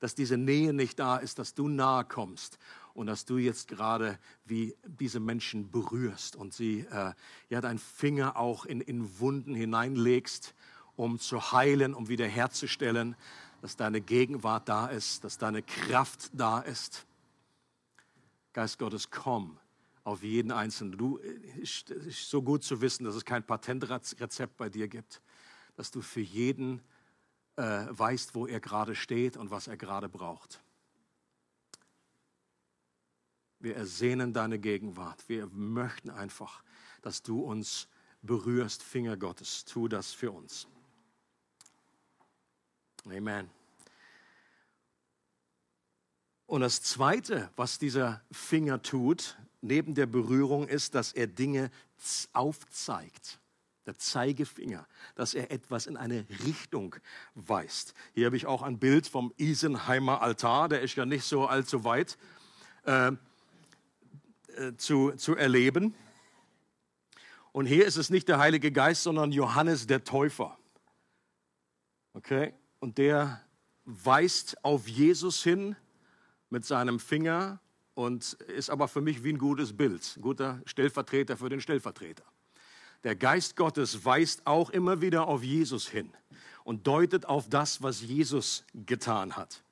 dass 0.00 0.14
diese 0.14 0.36
Nähe 0.36 0.72
nicht 0.74 0.98
da 0.98 1.16
ist, 1.16 1.38
dass 1.38 1.54
du 1.54 1.68
nahe 1.68 2.04
kommst 2.04 2.58
und 2.92 3.06
dass 3.06 3.24
du 3.24 3.38
jetzt 3.38 3.68
gerade 3.68 4.18
wie 4.44 4.76
diese 4.84 5.18
Menschen 5.18 5.70
berührst 5.70 6.36
und 6.36 6.52
sie, 6.52 6.80
äh, 6.90 7.12
ja, 7.48 7.60
deinen 7.60 7.78
Finger 7.78 8.36
auch 8.36 8.66
in, 8.66 8.80
in 8.80 9.18
Wunden 9.18 9.54
hineinlegst, 9.54 10.54
um 10.96 11.18
zu 11.18 11.52
heilen, 11.52 11.94
um 11.94 12.08
wiederherzustellen, 12.08 13.16
dass 13.62 13.76
deine 13.76 14.02
Gegenwart 14.02 14.68
da 14.68 14.86
ist, 14.88 15.24
dass 15.24 15.38
deine 15.38 15.62
Kraft 15.62 16.30
da 16.34 16.60
ist. 16.60 17.06
Geist 18.52 18.78
Gottes, 18.78 19.10
komm 19.10 19.58
auf 20.04 20.22
jeden 20.22 20.52
Einzelnen. 20.52 20.96
Du, 20.96 21.18
es 21.62 21.82
ist 21.82 22.30
so 22.30 22.42
gut 22.42 22.62
zu 22.62 22.80
wissen, 22.80 23.04
dass 23.04 23.14
es 23.14 23.24
kein 23.24 23.44
Patentrezept 23.44 24.56
bei 24.56 24.68
dir 24.68 24.88
gibt 24.88 25.20
dass 25.76 25.90
du 25.90 26.00
für 26.00 26.20
jeden 26.20 26.80
äh, 27.56 27.86
weißt, 27.88 28.34
wo 28.34 28.46
er 28.46 28.60
gerade 28.60 28.94
steht 28.94 29.36
und 29.36 29.50
was 29.50 29.66
er 29.66 29.76
gerade 29.76 30.08
braucht. 30.08 30.62
Wir 33.58 33.76
ersehnen 33.76 34.32
deine 34.32 34.58
Gegenwart. 34.58 35.28
Wir 35.28 35.46
möchten 35.46 36.10
einfach, 36.10 36.62
dass 37.02 37.22
du 37.22 37.40
uns 37.40 37.88
berührst, 38.22 38.82
Finger 38.82 39.16
Gottes. 39.16 39.64
Tu 39.64 39.88
das 39.88 40.12
für 40.12 40.30
uns. 40.30 40.66
Amen. 43.06 43.50
Und 46.46 46.60
das 46.60 46.82
Zweite, 46.82 47.50
was 47.56 47.78
dieser 47.78 48.22
Finger 48.30 48.82
tut, 48.82 49.38
neben 49.64 49.94
der 49.94 50.06
Berührung, 50.06 50.68
ist, 50.68 50.94
dass 50.94 51.12
er 51.12 51.26
Dinge 51.26 51.70
aufzeigt 52.32 53.40
der 53.86 53.98
Zeigefinger, 53.98 54.86
dass 55.14 55.34
er 55.34 55.50
etwas 55.50 55.86
in 55.86 55.96
eine 55.96 56.24
Richtung 56.44 56.96
weist. 57.34 57.94
Hier 58.14 58.26
habe 58.26 58.36
ich 58.36 58.46
auch 58.46 58.62
ein 58.62 58.78
Bild 58.78 59.06
vom 59.06 59.32
Isenheimer 59.36 60.22
Altar, 60.22 60.68
der 60.68 60.80
ist 60.80 60.94
ja 60.94 61.04
nicht 61.04 61.24
so 61.24 61.46
allzu 61.46 61.84
weit 61.84 62.16
äh, 62.84 63.12
äh, 64.56 64.76
zu, 64.76 65.12
zu 65.12 65.36
erleben. 65.36 65.94
Und 67.52 67.66
hier 67.66 67.86
ist 67.86 67.96
es 67.96 68.10
nicht 68.10 68.28
der 68.28 68.38
Heilige 68.38 68.72
Geist, 68.72 69.02
sondern 69.02 69.32
Johannes 69.32 69.86
der 69.86 70.02
Täufer. 70.04 70.58
Okay? 72.14 72.54
Und 72.80 72.98
der 72.98 73.40
weist 73.84 74.64
auf 74.64 74.88
Jesus 74.88 75.42
hin 75.42 75.76
mit 76.48 76.64
seinem 76.64 76.98
Finger 76.98 77.60
und 77.94 78.34
ist 78.34 78.70
aber 78.70 78.88
für 78.88 79.00
mich 79.00 79.24
wie 79.24 79.32
ein 79.32 79.38
gutes 79.38 79.76
Bild, 79.76 80.14
ein 80.16 80.22
guter 80.22 80.60
Stellvertreter 80.66 81.36
für 81.36 81.48
den 81.48 81.60
Stellvertreter. 81.60 82.24
Der 83.04 83.14
Geist 83.14 83.56
Gottes 83.56 84.04
weist 84.04 84.46
auch 84.46 84.70
immer 84.70 85.00
wieder 85.00 85.28
auf 85.28 85.42
Jesus 85.42 85.88
hin 85.88 86.10
und 86.64 86.86
deutet 86.86 87.26
auf 87.26 87.48
das, 87.48 87.82
was 87.82 88.00
Jesus 88.00 88.64
getan 88.74 89.36
hat. 89.36 89.62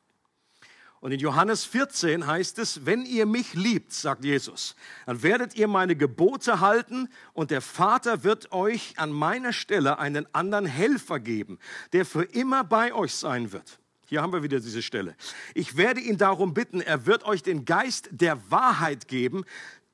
Und 1.01 1.11
in 1.11 1.19
Johannes 1.19 1.65
14 1.65 2.29
heißt 2.29 2.61
es, 2.61 2.87
wenn 2.87 3.05
ihr 3.05 3.27
mich 3.27 3.55
liebt, 3.55 3.93
sagt 3.93 4.25
Jesus, 4.25 4.77
dann 5.05 5.25
werdet 5.25 5.57
ihr 5.57 5.67
meine 5.67 5.97
Gebote 5.97 6.61
halten 6.61 7.09
und 7.33 7.51
der 7.51 7.61
Vater 7.61 8.23
wird 8.23 8.53
euch 8.53 8.97
an 8.99 9.11
meiner 9.11 9.53
Stelle 9.53 9.99
einen 9.99 10.33
anderen 10.33 10.67
Helfer 10.67 11.19
geben, 11.19 11.59
der 11.93 12.07
für 12.07 12.23
immer 12.23 12.63
bei 12.63 12.95
euch 12.95 13.17
sein 13.17 13.51
wird. 13.51 13.81
Hier 14.13 14.21
haben 14.21 14.35
wir 14.35 14.43
wieder 14.43 14.61
diese 14.61 14.83
Stelle. 14.83 15.17
Ich 15.55 15.79
werde 15.79 15.99
ihn 15.99 16.19
darum 16.19 16.53
bitten, 16.53 16.83
er 16.83 17.07
wird 17.07 17.25
euch 17.25 17.43
den 17.43 17.65
Geist 17.65 18.11
der 18.11 18.39
Wahrheit 18.51 19.09
geben, 19.09 19.47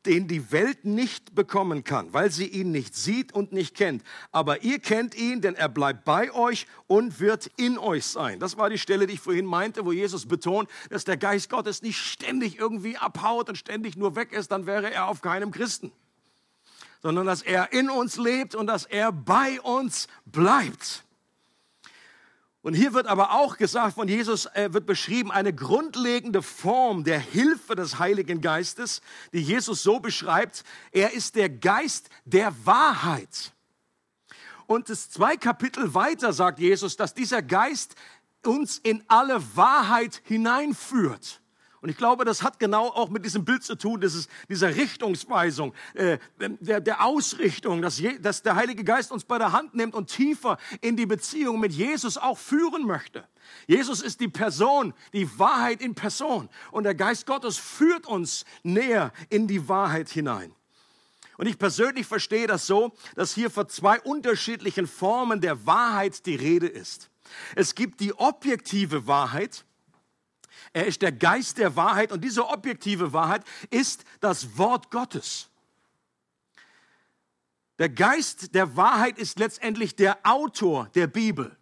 den 0.07 0.27
die 0.27 0.51
Welt 0.51 0.85
nicht 0.85 1.37
bekommen 1.37 1.85
kann, 1.85 2.13
weil 2.13 2.33
sie 2.33 2.49
ihn 2.49 2.73
nicht 2.73 2.97
sieht 2.97 3.33
und 3.33 3.53
nicht 3.53 3.77
kennt. 3.77 4.03
Aber 4.33 4.65
ihr 4.65 4.81
kennt 4.81 5.15
ihn, 5.15 5.41
denn 5.41 5.55
er 5.55 5.69
bleibt 5.69 6.05
bei 6.05 6.33
euch 6.33 6.67
und 6.89 7.21
wird 7.21 7.49
in 7.59 7.79
euch 7.79 8.07
sein. 8.07 8.41
Das 8.41 8.57
war 8.57 8.69
die 8.69 8.79
Stelle, 8.79 9.07
die 9.07 9.15
ich 9.15 9.21
vorhin 9.21 9.47
meinte, 9.47 9.85
wo 9.85 9.93
Jesus 9.93 10.27
betont, 10.27 10.69
dass 10.91 11.05
der 11.05 11.17
Geist 11.17 11.49
Gottes 11.49 11.83
nicht 11.83 11.99
ständig 11.99 12.59
irgendwie 12.59 12.97
abhaut 12.97 13.49
und 13.49 13.55
ständig 13.55 13.97
nur 13.97 14.17
weg 14.17 14.33
ist, 14.33 14.51
dann 14.51 14.67
wäre 14.67 14.93
er 14.93 15.07
auf 15.07 15.23
keinem 15.23 15.53
Christen. 15.53 15.93
Sondern 17.03 17.25
dass 17.25 17.43
er 17.43 17.73
in 17.73 17.89
uns 17.89 18.17
lebt 18.17 18.57
und 18.57 18.67
dass 18.67 18.85
er 18.85 19.13
bei 19.13 19.61
uns 19.61 20.09
bleibt. 20.27 21.05
Und 22.61 22.75
hier 22.75 22.93
wird 22.93 23.07
aber 23.07 23.33
auch 23.33 23.57
gesagt 23.57 23.95
von 23.95 24.09
Jesus, 24.09 24.47
äh, 24.47 24.73
wird 24.73 24.85
beschrieben 24.85 25.31
eine 25.31 25.55
grundlegende 25.55 26.43
Form 26.43 27.05
der 27.05 27.21
Hilfe 27.21 27.77
des 27.77 27.99
Heiligen 27.99 28.41
Geistes, 28.41 29.01
die 29.33 29.41
Jesus 29.41 29.83
so 29.83 30.01
beschreibt, 30.01 30.65
er 30.91 31.13
ist 31.13 31.37
der 31.37 31.49
Geist 31.49 32.11
der 32.25 32.53
Wahrheit. 32.67 33.53
Und 34.67 34.91
das 34.91 35.09
zwei 35.09 35.37
Kapitel 35.37 35.95
weiter 35.95 36.33
sagt 36.33 36.59
Jesus, 36.59 36.97
dass 36.97 37.15
dieser 37.15 37.43
Geist 37.43 37.95
uns 38.45 38.79
in 38.79 39.03
alle 39.09 39.41
Wahrheit 39.57 40.21
hineinführt. 40.25 41.41
Und 41.81 41.89
ich 41.89 41.97
glaube, 41.97 42.25
das 42.25 42.43
hat 42.43 42.59
genau 42.59 42.89
auch 42.89 43.09
mit 43.09 43.25
diesem 43.25 43.45
Bild 43.45 43.63
zu 43.63 43.77
tun, 43.77 44.01
dieses, 44.01 44.29
dieser 44.49 44.75
Richtungsweisung, 44.75 45.75
äh, 45.95 46.19
der, 46.39 46.81
der 46.81 47.05
Ausrichtung, 47.05 47.83
dass, 47.83 47.99
je, 47.99 48.19
dass 48.19 48.43
der 48.43 48.57
Heilige 48.57 48.83
Geist 48.83 49.13
uns 49.13 49.25
bei 49.25 49.39
der 49.39 49.53
Hand 49.53 49.75
nimmt 49.75 49.95
und 49.95 50.09
tiefer 50.09 50.59
in 50.81 50.97
die 50.97 51.07
Beziehung 51.07 51.61
mit 51.61 51.73
Jesus 51.73 52.17
auch 52.17 52.39
führen 52.39 52.85
möchte. 52.85 53.27
Jesus 53.67 54.03
ist 54.03 54.21
die 54.21 54.29
Person, 54.29 54.93
die 55.13 55.39
Wahrheit 55.39 55.81
in 55.81 55.95
Person. 55.95 56.49
Und 56.73 56.85
der 56.85 56.95
Geist 56.95 57.27
Gottes 57.27 57.57
führt 57.59 58.07
uns 58.07 58.45
näher 58.63 59.13
in 59.31 59.47
die 59.47 59.69
Wahrheit 59.69 60.09
hinein. 60.09 60.53
Und 61.37 61.47
ich 61.47 61.57
persönlich 61.57 62.07
verstehe 62.07 62.49
das 62.49 62.67
so, 62.67 62.93
dass 63.15 63.33
hier 63.33 63.51
von 63.51 63.69
zwei 63.69 64.01
unterschiedlichen 64.01 64.89
Formen 64.89 65.41
der 65.41 65.67
Wahrheit 65.67 66.27
die 66.27 66.35
Rede 66.35 66.67
ist. 66.67 67.11
Es 67.55 67.77
gibt 67.77 68.01
die 68.01 68.13
objektive 68.15 69.07
Wahrheit, 69.07 69.65
er 70.73 70.87
ist 70.87 71.03
der 71.03 71.13
Geist 71.13 71.59
der 71.59 71.77
Wahrheit 71.77 72.13
und 72.13 72.23
diese 72.23 72.47
objektive 72.49 73.13
Wahrheit 73.13 73.45
ist 73.71 74.05
das 74.21 74.59
Wort 74.59 74.91
Gottes. 74.91 75.49
Der 77.79 77.89
Geist 77.89 78.55
der 78.55 78.77
Wahrheit 78.77 79.19
ist 79.19 79.39
letztendlich 79.39 79.95
der 79.95 80.19
Autor 80.25 80.89
der 80.95 81.07
Bibel. 81.07 81.57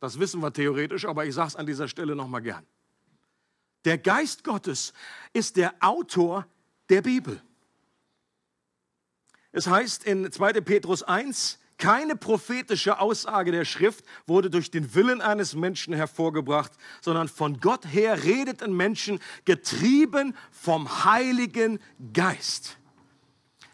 Das 0.00 0.18
wissen 0.18 0.40
wir 0.40 0.52
theoretisch, 0.52 1.04
aber 1.06 1.24
ich 1.24 1.34
sage 1.34 1.48
es 1.48 1.56
an 1.56 1.66
dieser 1.66 1.88
Stelle 1.88 2.14
nochmal 2.14 2.42
gern. 2.42 2.66
Der 3.84 3.98
Geist 3.98 4.44
Gottes 4.44 4.92
ist 5.32 5.56
der 5.56 5.74
Autor 5.80 6.46
der 6.88 7.02
Bibel. 7.02 7.42
Es 9.52 9.66
heißt 9.66 10.04
in 10.04 10.30
2. 10.30 10.60
Petrus 10.60 11.02
1, 11.02 11.58
keine 11.82 12.14
prophetische 12.14 13.00
Aussage 13.00 13.50
der 13.50 13.64
Schrift 13.64 14.04
wurde 14.28 14.50
durch 14.50 14.70
den 14.70 14.94
Willen 14.94 15.20
eines 15.20 15.56
Menschen 15.56 15.92
hervorgebracht, 15.92 16.70
sondern 17.00 17.26
von 17.26 17.58
Gott 17.58 17.84
her 17.92 18.22
redet 18.22 18.62
ein 18.62 18.72
Menschen 18.72 19.18
getrieben 19.44 20.36
vom 20.52 21.04
Heiligen 21.04 21.80
Geist. 22.12 22.76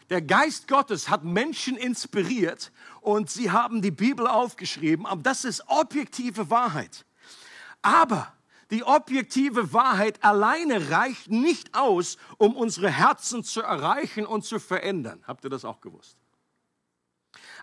Der 0.09 0.23
Geist 0.23 0.67
Gottes 0.67 1.07
hat 1.07 1.23
Menschen 1.23 1.77
inspiriert 1.77 2.71
und 3.01 3.29
sie 3.29 3.51
haben 3.51 3.83
die 3.83 3.91
Bibel 3.91 4.25
aufgeschrieben, 4.25 5.05
aber 5.05 5.21
das 5.21 5.45
ist 5.45 5.63
objektive 5.67 6.49
Wahrheit. 6.49 7.05
Aber 7.83 8.33
die 8.71 8.83
objektive 8.83 9.71
Wahrheit 9.71 10.23
alleine 10.23 10.89
reicht 10.89 11.29
nicht 11.29 11.75
aus, 11.75 12.17
um 12.39 12.55
unsere 12.55 12.89
Herzen 12.89 13.43
zu 13.43 13.61
erreichen 13.61 14.25
und 14.25 14.45
zu 14.45 14.57
verändern. 14.57 15.23
Habt 15.27 15.43
ihr 15.43 15.51
das 15.51 15.63
auch 15.63 15.79
gewusst? 15.79 16.17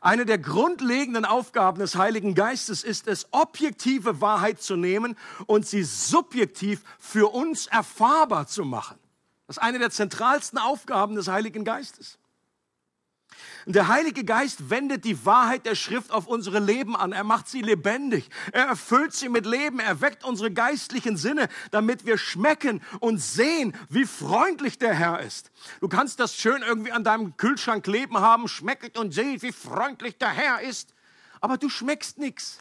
Eine 0.00 0.26
der 0.26 0.38
grundlegenden 0.38 1.24
Aufgaben 1.24 1.78
des 1.78 1.96
Heiligen 1.96 2.34
Geistes 2.34 2.84
ist 2.84 3.08
es, 3.08 3.26
objektive 3.30 4.20
Wahrheit 4.20 4.60
zu 4.60 4.76
nehmen 4.76 5.16
und 5.46 5.66
sie 5.66 5.82
subjektiv 5.82 6.82
für 6.98 7.32
uns 7.32 7.66
erfahrbar 7.66 8.46
zu 8.46 8.64
machen. 8.64 8.98
Das 9.46 9.56
ist 9.56 9.62
eine 9.62 9.78
der 9.78 9.90
zentralsten 9.90 10.58
Aufgaben 10.58 11.14
des 11.14 11.28
Heiligen 11.28 11.64
Geistes. 11.64 12.18
Der 13.66 13.88
Heilige 13.88 14.24
Geist 14.24 14.70
wendet 14.70 15.04
die 15.04 15.26
Wahrheit 15.26 15.66
der 15.66 15.74
Schrift 15.74 16.12
auf 16.12 16.28
unsere 16.28 16.60
Leben 16.60 16.94
an. 16.94 17.12
Er 17.12 17.24
macht 17.24 17.48
sie 17.48 17.62
lebendig. 17.62 18.30
Er 18.52 18.66
erfüllt 18.66 19.12
sie 19.12 19.28
mit 19.28 19.44
Leben. 19.44 19.80
Er 19.80 20.00
weckt 20.00 20.22
unsere 20.24 20.52
geistlichen 20.52 21.16
Sinne, 21.16 21.48
damit 21.72 22.06
wir 22.06 22.16
schmecken 22.16 22.80
und 23.00 23.18
sehen, 23.18 23.76
wie 23.88 24.04
freundlich 24.04 24.78
der 24.78 24.94
Herr 24.94 25.20
ist. 25.20 25.50
Du 25.80 25.88
kannst 25.88 26.20
das 26.20 26.36
schön 26.36 26.62
irgendwie 26.62 26.92
an 26.92 27.02
deinem 27.02 27.36
Kühlschrank 27.36 27.84
kleben 27.84 28.18
haben. 28.18 28.46
Schmecket 28.46 28.96
und 28.96 29.12
seht, 29.12 29.42
wie 29.42 29.52
freundlich 29.52 30.16
der 30.16 30.30
Herr 30.30 30.60
ist. 30.60 30.94
Aber 31.40 31.56
du 31.56 31.68
schmeckst 31.68 32.18
nichts. 32.18 32.58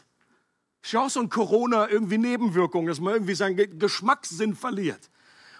Schau 0.82 1.08
so 1.08 1.20
ein 1.20 1.28
Corona 1.28 1.88
irgendwie 1.88 2.18
Nebenwirkung, 2.18 2.86
dass 2.86 3.00
man 3.00 3.14
irgendwie 3.14 3.34
seinen 3.34 3.78
Geschmackssinn 3.78 4.56
verliert. 4.56 5.10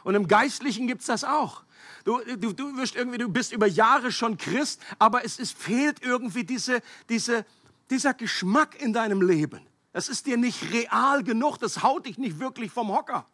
Und 0.03 0.17
im 0.17 0.27
Geistlichen 0.29 0.87
gibt's 0.89 1.07
das 1.07 1.25
auch. 1.25 1.66
Du, 2.07 2.21
du, 2.37 2.53
du, 2.53 2.77
wirst 2.77 2.95
irgendwie, 2.95 3.19
du 3.19 3.29
bist 3.29 3.53
über 3.53 3.67
Jahre 3.67 4.13
schon 4.13 4.39
Christ, 4.39 4.81
aber 5.01 5.25
es, 5.25 5.41
es 5.41 5.51
fehlt 5.51 6.05
irgendwie 6.05 6.45
diese, 6.45 6.81
diese, 7.09 7.45
dieser 7.91 8.15
Geschmack 8.15 8.81
in 8.81 8.93
deinem 8.93 9.23
Leben. 9.23 9.61
Das 9.93 10.09
ist 10.09 10.27
dir 10.27 10.37
nicht 10.37 10.73
real 10.73 11.25
genug, 11.25 11.59
das 11.59 11.83
haut 11.83 12.07
dich 12.07 12.17
nicht 12.17 12.39
wirklich 12.39 12.71
vom 12.71 12.93
Hocker. 12.93 13.27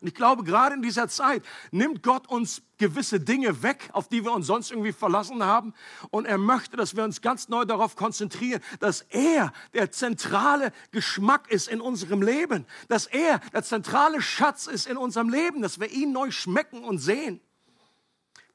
Und 0.00 0.08
ich 0.08 0.14
glaube, 0.14 0.42
gerade 0.42 0.74
in 0.74 0.82
dieser 0.82 1.06
Zeit 1.06 1.44
nimmt 1.70 2.02
Gott 2.02 2.26
uns 2.26 2.62
gewisse 2.78 3.20
Dinge 3.20 3.62
weg, 3.62 3.90
auf 3.92 4.08
die 4.08 4.24
wir 4.24 4.32
uns 4.32 4.48
sonst 4.48 4.72
irgendwie 4.72 4.92
verlassen 4.92 5.44
haben. 5.44 5.72
Und 6.10 6.26
er 6.26 6.36
möchte, 6.36 6.76
dass 6.76 6.96
wir 6.96 7.04
uns 7.04 7.22
ganz 7.22 7.48
neu 7.48 7.64
darauf 7.64 7.94
konzentrieren, 7.94 8.60
dass 8.80 9.02
er 9.02 9.52
der 9.72 9.92
zentrale 9.92 10.72
Geschmack 10.90 11.48
ist 11.48 11.68
in 11.68 11.80
unserem 11.80 12.22
Leben. 12.22 12.66
Dass 12.88 13.06
er 13.06 13.38
der 13.52 13.62
zentrale 13.62 14.20
Schatz 14.20 14.66
ist 14.66 14.88
in 14.88 14.96
unserem 14.96 15.28
Leben. 15.28 15.62
Dass 15.62 15.78
wir 15.78 15.90
ihn 15.92 16.10
neu 16.10 16.32
schmecken 16.32 16.82
und 16.82 16.98
sehen. 16.98 17.40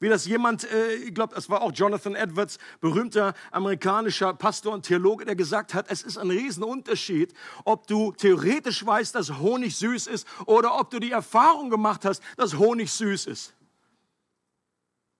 Wie 0.02 0.08
das 0.08 0.26
jemand, 0.26 0.64
äh, 0.64 0.94
ich 0.94 1.14
glaube, 1.14 1.36
es 1.36 1.48
war 1.48 1.62
auch 1.62 1.70
Jonathan 1.72 2.16
Edwards, 2.16 2.58
berühmter 2.80 3.34
amerikanischer 3.52 4.34
Pastor 4.34 4.74
und 4.74 4.84
Theologe, 4.84 5.24
der 5.24 5.36
gesagt 5.36 5.74
hat, 5.74 5.88
es 5.88 6.02
ist 6.02 6.18
ein 6.18 6.28
Riesenunterschied, 6.28 7.32
ob 7.64 7.86
du 7.86 8.10
theoretisch 8.10 8.84
weißt, 8.84 9.14
dass 9.14 9.38
Honig 9.38 9.76
süß 9.76 10.08
ist 10.08 10.26
oder 10.46 10.76
ob 10.76 10.90
du 10.90 10.98
die 10.98 11.12
Erfahrung 11.12 11.70
gemacht 11.70 12.04
hast, 12.04 12.20
dass 12.36 12.58
Honig 12.58 12.90
süß 12.90 13.26
ist. 13.26 13.54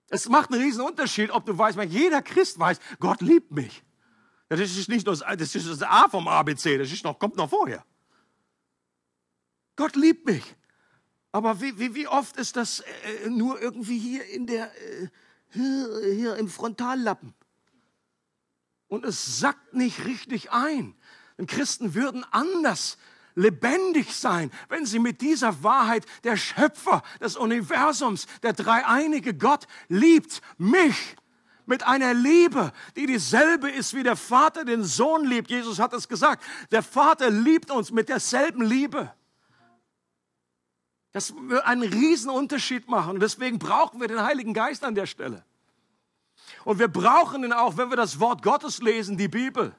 Es 0.08 0.28
macht 0.28 0.50
einen 0.50 0.60
Riesenunterschied, 0.60 1.30
ob 1.30 1.46
du 1.46 1.56
weißt, 1.56 1.78
weil 1.78 1.86
jeder 1.86 2.20
Christ 2.20 2.58
weiß, 2.58 2.80
Gott 2.98 3.20
liebt 3.20 3.52
mich. 3.52 3.84
Das 4.48 4.58
ist 4.58 4.88
nicht 4.88 5.06
nur 5.06 5.14
das, 5.14 5.24
das, 5.38 5.54
ist 5.54 5.68
das 5.68 5.82
A 5.84 6.08
vom 6.08 6.26
ABC, 6.26 6.76
das 6.76 6.90
ist 6.90 7.04
noch, 7.04 7.20
kommt 7.20 7.36
noch 7.36 7.48
vorher. 7.48 7.84
Gott 9.76 9.94
liebt 9.94 10.26
mich. 10.26 10.56
Aber 11.32 11.62
wie, 11.62 11.78
wie, 11.78 11.94
wie 11.94 12.06
oft 12.06 12.36
ist 12.36 12.56
das 12.56 12.80
äh, 12.80 13.30
nur 13.30 13.60
irgendwie 13.60 13.98
hier 13.98 14.26
in 14.26 14.46
der, 14.46 14.66
äh, 14.66 15.08
hier, 15.48 16.14
hier 16.14 16.36
im 16.36 16.48
Frontallappen? 16.48 17.34
Und 18.86 19.06
es 19.06 19.40
sackt 19.40 19.72
nicht 19.72 20.04
richtig 20.04 20.52
ein. 20.52 20.94
Denn 21.38 21.46
Christen 21.46 21.94
würden 21.94 22.24
anders 22.30 22.98
lebendig 23.34 24.14
sein, 24.14 24.50
wenn 24.68 24.84
sie 24.84 24.98
mit 24.98 25.22
dieser 25.22 25.62
Wahrheit, 25.62 26.04
der 26.24 26.36
Schöpfer 26.36 27.02
des 27.18 27.36
Universums, 27.36 28.26
der 28.42 28.52
dreieinige 28.52 29.32
Gott 29.32 29.66
liebt 29.88 30.42
mich 30.58 31.16
mit 31.64 31.82
einer 31.84 32.12
Liebe, 32.12 32.72
die 32.96 33.06
dieselbe 33.06 33.70
ist, 33.70 33.94
wie 33.94 34.02
der 34.02 34.16
Vater 34.16 34.66
den 34.66 34.84
Sohn 34.84 35.24
liebt. 35.24 35.48
Jesus 35.48 35.78
hat 35.78 35.94
es 35.94 36.08
gesagt. 36.08 36.44
Der 36.70 36.82
Vater 36.82 37.30
liebt 37.30 37.70
uns 37.70 37.90
mit 37.90 38.10
derselben 38.10 38.62
Liebe. 38.62 39.14
Das 41.12 41.34
wird 41.36 41.64
einen 41.66 41.82
riesen 41.82 42.30
Unterschied 42.30 42.88
machen. 42.88 43.20
Deswegen 43.20 43.58
brauchen 43.58 44.00
wir 44.00 44.08
den 44.08 44.22
Heiligen 44.22 44.54
Geist 44.54 44.84
an 44.84 44.94
der 44.94 45.06
Stelle. 45.06 45.44
Und 46.64 46.78
wir 46.78 46.88
brauchen 46.88 47.44
ihn 47.44 47.52
auch, 47.52 47.76
wenn 47.76 47.90
wir 47.90 47.96
das 47.96 48.18
Wort 48.18 48.42
Gottes 48.42 48.80
lesen, 48.80 49.16
die 49.16 49.28
Bibel. 49.28 49.74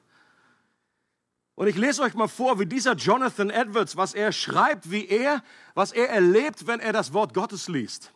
Und 1.56 1.68
ich 1.68 1.76
lese 1.76 2.02
euch 2.02 2.14
mal 2.14 2.28
vor, 2.28 2.58
wie 2.58 2.66
dieser 2.66 2.94
Jonathan 2.94 3.50
Edwards, 3.50 3.96
was 3.96 4.14
er 4.14 4.32
schreibt, 4.32 4.90
wie 4.90 5.06
er, 5.06 5.42
was 5.74 5.92
er 5.92 6.08
erlebt, 6.08 6.66
wenn 6.66 6.80
er 6.80 6.92
das 6.92 7.12
Wort 7.12 7.34
Gottes 7.34 7.68
liest. 7.68 8.12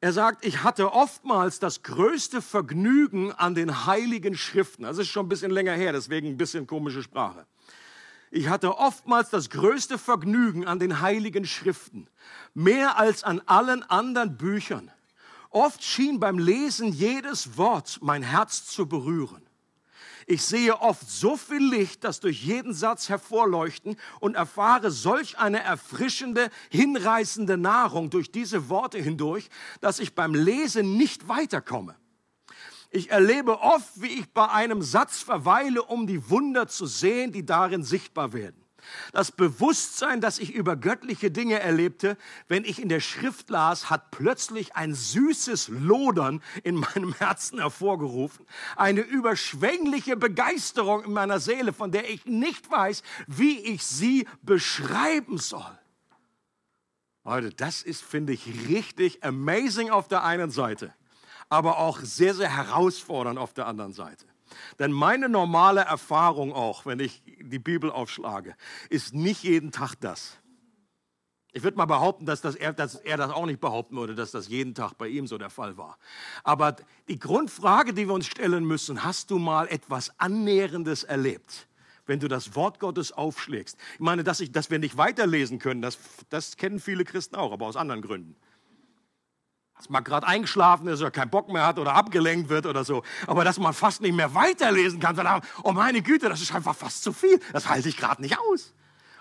Er 0.00 0.12
sagt, 0.12 0.44
ich 0.44 0.64
hatte 0.64 0.92
oftmals 0.92 1.60
das 1.60 1.82
größte 1.82 2.42
Vergnügen 2.42 3.32
an 3.32 3.54
den 3.54 3.86
heiligen 3.86 4.36
Schriften. 4.36 4.82
Das 4.82 4.98
ist 4.98 5.08
schon 5.08 5.26
ein 5.26 5.28
bisschen 5.28 5.52
länger 5.52 5.74
her, 5.74 5.92
deswegen 5.92 6.28
ein 6.28 6.36
bisschen 6.36 6.66
komische 6.66 7.02
Sprache. 7.02 7.46
Ich 8.34 8.48
hatte 8.48 8.78
oftmals 8.78 9.28
das 9.28 9.50
größte 9.50 9.98
Vergnügen 9.98 10.66
an 10.66 10.78
den 10.78 11.02
heiligen 11.02 11.44
Schriften, 11.44 12.08
mehr 12.54 12.96
als 12.96 13.24
an 13.24 13.42
allen 13.44 13.82
anderen 13.82 14.38
Büchern. 14.38 14.90
Oft 15.50 15.84
schien 15.84 16.18
beim 16.18 16.38
Lesen 16.38 16.94
jedes 16.94 17.58
Wort 17.58 17.98
mein 18.00 18.22
Herz 18.22 18.64
zu 18.64 18.88
berühren. 18.88 19.42
Ich 20.26 20.44
sehe 20.44 20.80
oft 20.80 21.10
so 21.10 21.36
viel 21.36 21.62
Licht, 21.62 22.04
das 22.04 22.20
durch 22.20 22.42
jeden 22.42 22.72
Satz 22.72 23.10
hervorleuchten 23.10 23.98
und 24.18 24.34
erfahre 24.34 24.90
solch 24.90 25.38
eine 25.38 25.62
erfrischende, 25.62 26.48
hinreißende 26.70 27.58
Nahrung 27.58 28.08
durch 28.08 28.32
diese 28.32 28.70
Worte 28.70 28.98
hindurch, 28.98 29.50
dass 29.82 29.98
ich 29.98 30.14
beim 30.14 30.34
Lesen 30.34 30.96
nicht 30.96 31.28
weiterkomme. 31.28 31.96
Ich 32.94 33.10
erlebe 33.10 33.60
oft, 33.60 34.02
wie 34.02 34.18
ich 34.20 34.30
bei 34.32 34.50
einem 34.50 34.82
Satz 34.82 35.22
verweile, 35.22 35.82
um 35.82 36.06
die 36.06 36.28
Wunder 36.28 36.68
zu 36.68 36.84
sehen, 36.84 37.32
die 37.32 37.46
darin 37.46 37.82
sichtbar 37.84 38.34
werden. 38.34 38.62
Das 39.12 39.32
Bewusstsein, 39.32 40.20
das 40.20 40.38
ich 40.38 40.52
über 40.52 40.76
göttliche 40.76 41.30
Dinge 41.30 41.58
erlebte, 41.58 42.18
wenn 42.48 42.64
ich 42.64 42.82
in 42.82 42.90
der 42.90 43.00
Schrift 43.00 43.48
las, 43.48 43.88
hat 43.88 44.10
plötzlich 44.10 44.76
ein 44.76 44.94
süßes 44.94 45.68
Lodern 45.68 46.42
in 46.64 46.74
meinem 46.74 47.14
Herzen 47.18 47.60
hervorgerufen. 47.60 48.44
Eine 48.76 49.00
überschwängliche 49.00 50.16
Begeisterung 50.16 51.04
in 51.04 51.12
meiner 51.12 51.40
Seele, 51.40 51.72
von 51.72 51.92
der 51.92 52.10
ich 52.10 52.26
nicht 52.26 52.70
weiß, 52.70 53.02
wie 53.26 53.58
ich 53.58 53.86
sie 53.86 54.28
beschreiben 54.42 55.38
soll. 55.38 55.78
Leute, 57.24 57.50
das 57.54 57.82
ist, 57.82 58.02
finde 58.02 58.34
ich, 58.34 58.68
richtig 58.68 59.24
amazing 59.24 59.88
auf 59.88 60.08
der 60.08 60.24
einen 60.24 60.50
Seite 60.50 60.92
aber 61.52 61.76
auch 61.76 62.00
sehr, 62.00 62.32
sehr 62.32 62.56
herausfordernd 62.56 63.38
auf 63.38 63.52
der 63.52 63.66
anderen 63.66 63.92
Seite. 63.92 64.24
Denn 64.78 64.90
meine 64.90 65.28
normale 65.28 65.82
Erfahrung 65.82 66.54
auch, 66.54 66.86
wenn 66.86 66.98
ich 66.98 67.22
die 67.26 67.58
Bibel 67.58 67.90
aufschlage, 67.90 68.56
ist 68.88 69.12
nicht 69.12 69.42
jeden 69.42 69.70
Tag 69.70 69.96
das. 69.96 70.38
Ich 71.52 71.62
würde 71.62 71.76
mal 71.76 71.84
behaupten, 71.84 72.24
dass, 72.24 72.40
das 72.40 72.54
er, 72.54 72.72
dass 72.72 72.94
er 72.94 73.18
das 73.18 73.30
auch 73.30 73.44
nicht 73.44 73.60
behaupten 73.60 73.96
würde, 73.96 74.14
dass 74.14 74.30
das 74.30 74.48
jeden 74.48 74.74
Tag 74.74 74.94
bei 74.96 75.08
ihm 75.08 75.26
so 75.26 75.36
der 75.36 75.50
Fall 75.50 75.76
war. 75.76 75.98
Aber 76.42 76.74
die 77.08 77.18
Grundfrage, 77.18 77.92
die 77.92 78.08
wir 78.08 78.14
uns 78.14 78.28
stellen 78.28 78.64
müssen, 78.64 79.04
hast 79.04 79.30
du 79.30 79.38
mal 79.38 79.68
etwas 79.68 80.18
Annährendes 80.18 81.04
erlebt? 81.04 81.68
wenn 82.04 82.18
du 82.18 82.26
das 82.26 82.56
Wort 82.56 82.80
Gottes 82.80 83.12
aufschlägst. 83.12 83.78
Ich 83.94 84.00
meine, 84.00 84.24
dass, 84.24 84.40
ich, 84.40 84.50
dass 84.50 84.70
wir 84.70 84.80
nicht 84.80 84.96
weiterlesen 84.96 85.60
können, 85.60 85.82
das, 85.82 85.98
das 86.30 86.56
kennen 86.56 86.80
viele 86.80 87.04
Christen 87.04 87.36
auch, 87.36 87.52
aber 87.52 87.66
aus 87.66 87.76
anderen 87.76 88.02
Gründen 88.02 88.34
dass 89.82 89.90
man 89.90 90.04
gerade 90.04 90.28
eingeschlafen 90.28 90.86
ist 90.86 91.00
oder 91.00 91.10
keinen 91.10 91.30
Bock 91.30 91.52
mehr 91.52 91.66
hat 91.66 91.76
oder 91.76 91.94
abgelenkt 91.94 92.48
wird 92.48 92.66
oder 92.66 92.84
so. 92.84 93.02
Aber 93.26 93.42
dass 93.42 93.58
man 93.58 93.74
fast 93.74 94.00
nicht 94.00 94.14
mehr 94.14 94.32
weiterlesen 94.32 95.00
kann, 95.00 95.16
sondern, 95.16 95.40
oh 95.64 95.72
meine 95.72 96.02
Güte, 96.02 96.28
das 96.28 96.40
ist 96.40 96.54
einfach 96.54 96.76
fast 96.76 97.02
zu 97.02 97.12
viel. 97.12 97.40
Das 97.52 97.68
halte 97.68 97.88
ich 97.88 97.96
gerade 97.96 98.22
nicht 98.22 98.38
aus. 98.38 98.72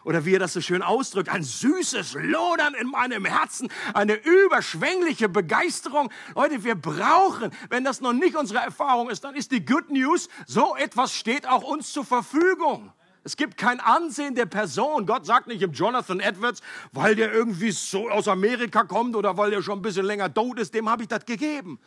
Oder 0.03 0.23
wie 0.23 0.35
er 0.35 0.39
das 0.39 0.53
so 0.53 0.61
schön 0.61 0.83
ausdrückt, 0.83 1.29
ein 1.29 1.43
süßes 1.43 2.13
Lodern 2.13 2.75
in 2.75 2.89
meinem 2.89 3.25
Herzen, 3.25 3.69
eine 3.95 4.13
überschwängliche 4.13 5.29
Begeisterung. 5.29 6.11
Leute, 6.35 6.63
wir 6.63 6.75
brauchen, 6.75 7.51
wenn 7.69 7.83
das 7.83 7.99
noch 7.99 8.13
nicht 8.13 8.35
unsere 8.35 8.59
Erfahrung 8.59 9.09
ist, 9.09 9.23
dann 9.23 9.35
ist 9.35 9.51
die 9.51 9.65
Good 9.65 9.89
News, 9.89 10.29
so 10.45 10.75
etwas 10.75 11.15
steht 11.15 11.47
auch 11.47 11.63
uns 11.63 11.91
zur 11.91 12.05
Verfügung. 12.05 12.93
Es 13.23 13.37
gibt 13.37 13.57
kein 13.57 13.79
Ansehen 13.79 14.33
der 14.35 14.47
Person. 14.47 15.05
Gott 15.05 15.25
sagt 15.25 15.47
nicht 15.47 15.61
im 15.61 15.73
Jonathan 15.73 16.19
Edwards, 16.19 16.61
weil 16.91 17.15
der 17.15 17.31
irgendwie 17.31 17.71
so 17.71 18.09
aus 18.09 18.27
Amerika 18.27 18.83
kommt 18.83 19.15
oder 19.15 19.37
weil 19.37 19.51
der 19.51 19.61
schon 19.61 19.79
ein 19.79 19.81
bisschen 19.83 20.05
länger 20.05 20.33
tot 20.33 20.59
ist, 20.59 20.73
dem 20.73 20.89
habe 20.89 21.03
ich 21.03 21.09
das 21.09 21.25
gegeben. 21.25 21.79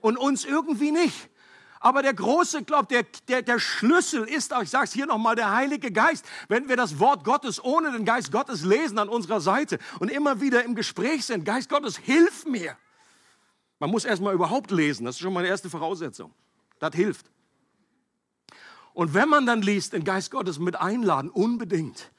Und 0.00 0.16
uns 0.16 0.44
irgendwie 0.44 0.92
nicht. 0.92 1.28
Aber 1.80 2.02
der 2.02 2.14
große, 2.14 2.64
glaub, 2.64 2.88
der, 2.88 3.04
der, 3.28 3.42
der 3.42 3.58
Schlüssel 3.58 4.24
ist, 4.24 4.52
ich 4.62 4.70
sage 4.70 4.84
es 4.84 4.92
hier 4.92 5.06
nochmal, 5.06 5.36
der 5.36 5.52
Heilige 5.52 5.92
Geist. 5.92 6.24
Wenn 6.48 6.68
wir 6.68 6.76
das 6.76 6.98
Wort 6.98 7.24
Gottes 7.24 7.62
ohne 7.62 7.92
den 7.92 8.04
Geist 8.04 8.32
Gottes 8.32 8.64
lesen 8.64 8.98
an 8.98 9.08
unserer 9.08 9.40
Seite 9.40 9.78
und 10.00 10.10
immer 10.10 10.40
wieder 10.40 10.64
im 10.64 10.74
Gespräch 10.74 11.24
sind, 11.24 11.44
Geist 11.44 11.68
Gottes, 11.68 11.96
hilf 11.96 12.46
mir. 12.46 12.76
Man 13.78 13.90
muss 13.90 14.04
erstmal 14.04 14.34
überhaupt 14.34 14.72
lesen, 14.72 15.04
das 15.04 15.16
ist 15.16 15.20
schon 15.20 15.34
die 15.34 15.44
erste 15.44 15.70
Voraussetzung. 15.70 16.32
Das 16.80 16.94
hilft. 16.94 17.30
Und 18.98 19.14
wenn 19.14 19.28
man 19.28 19.46
dann 19.46 19.62
liest, 19.62 19.92
den 19.92 20.02
Geist 20.02 20.32
Gottes 20.32 20.58
mit 20.58 20.74
einladen, 20.74 21.30
unbedingt. 21.30 22.10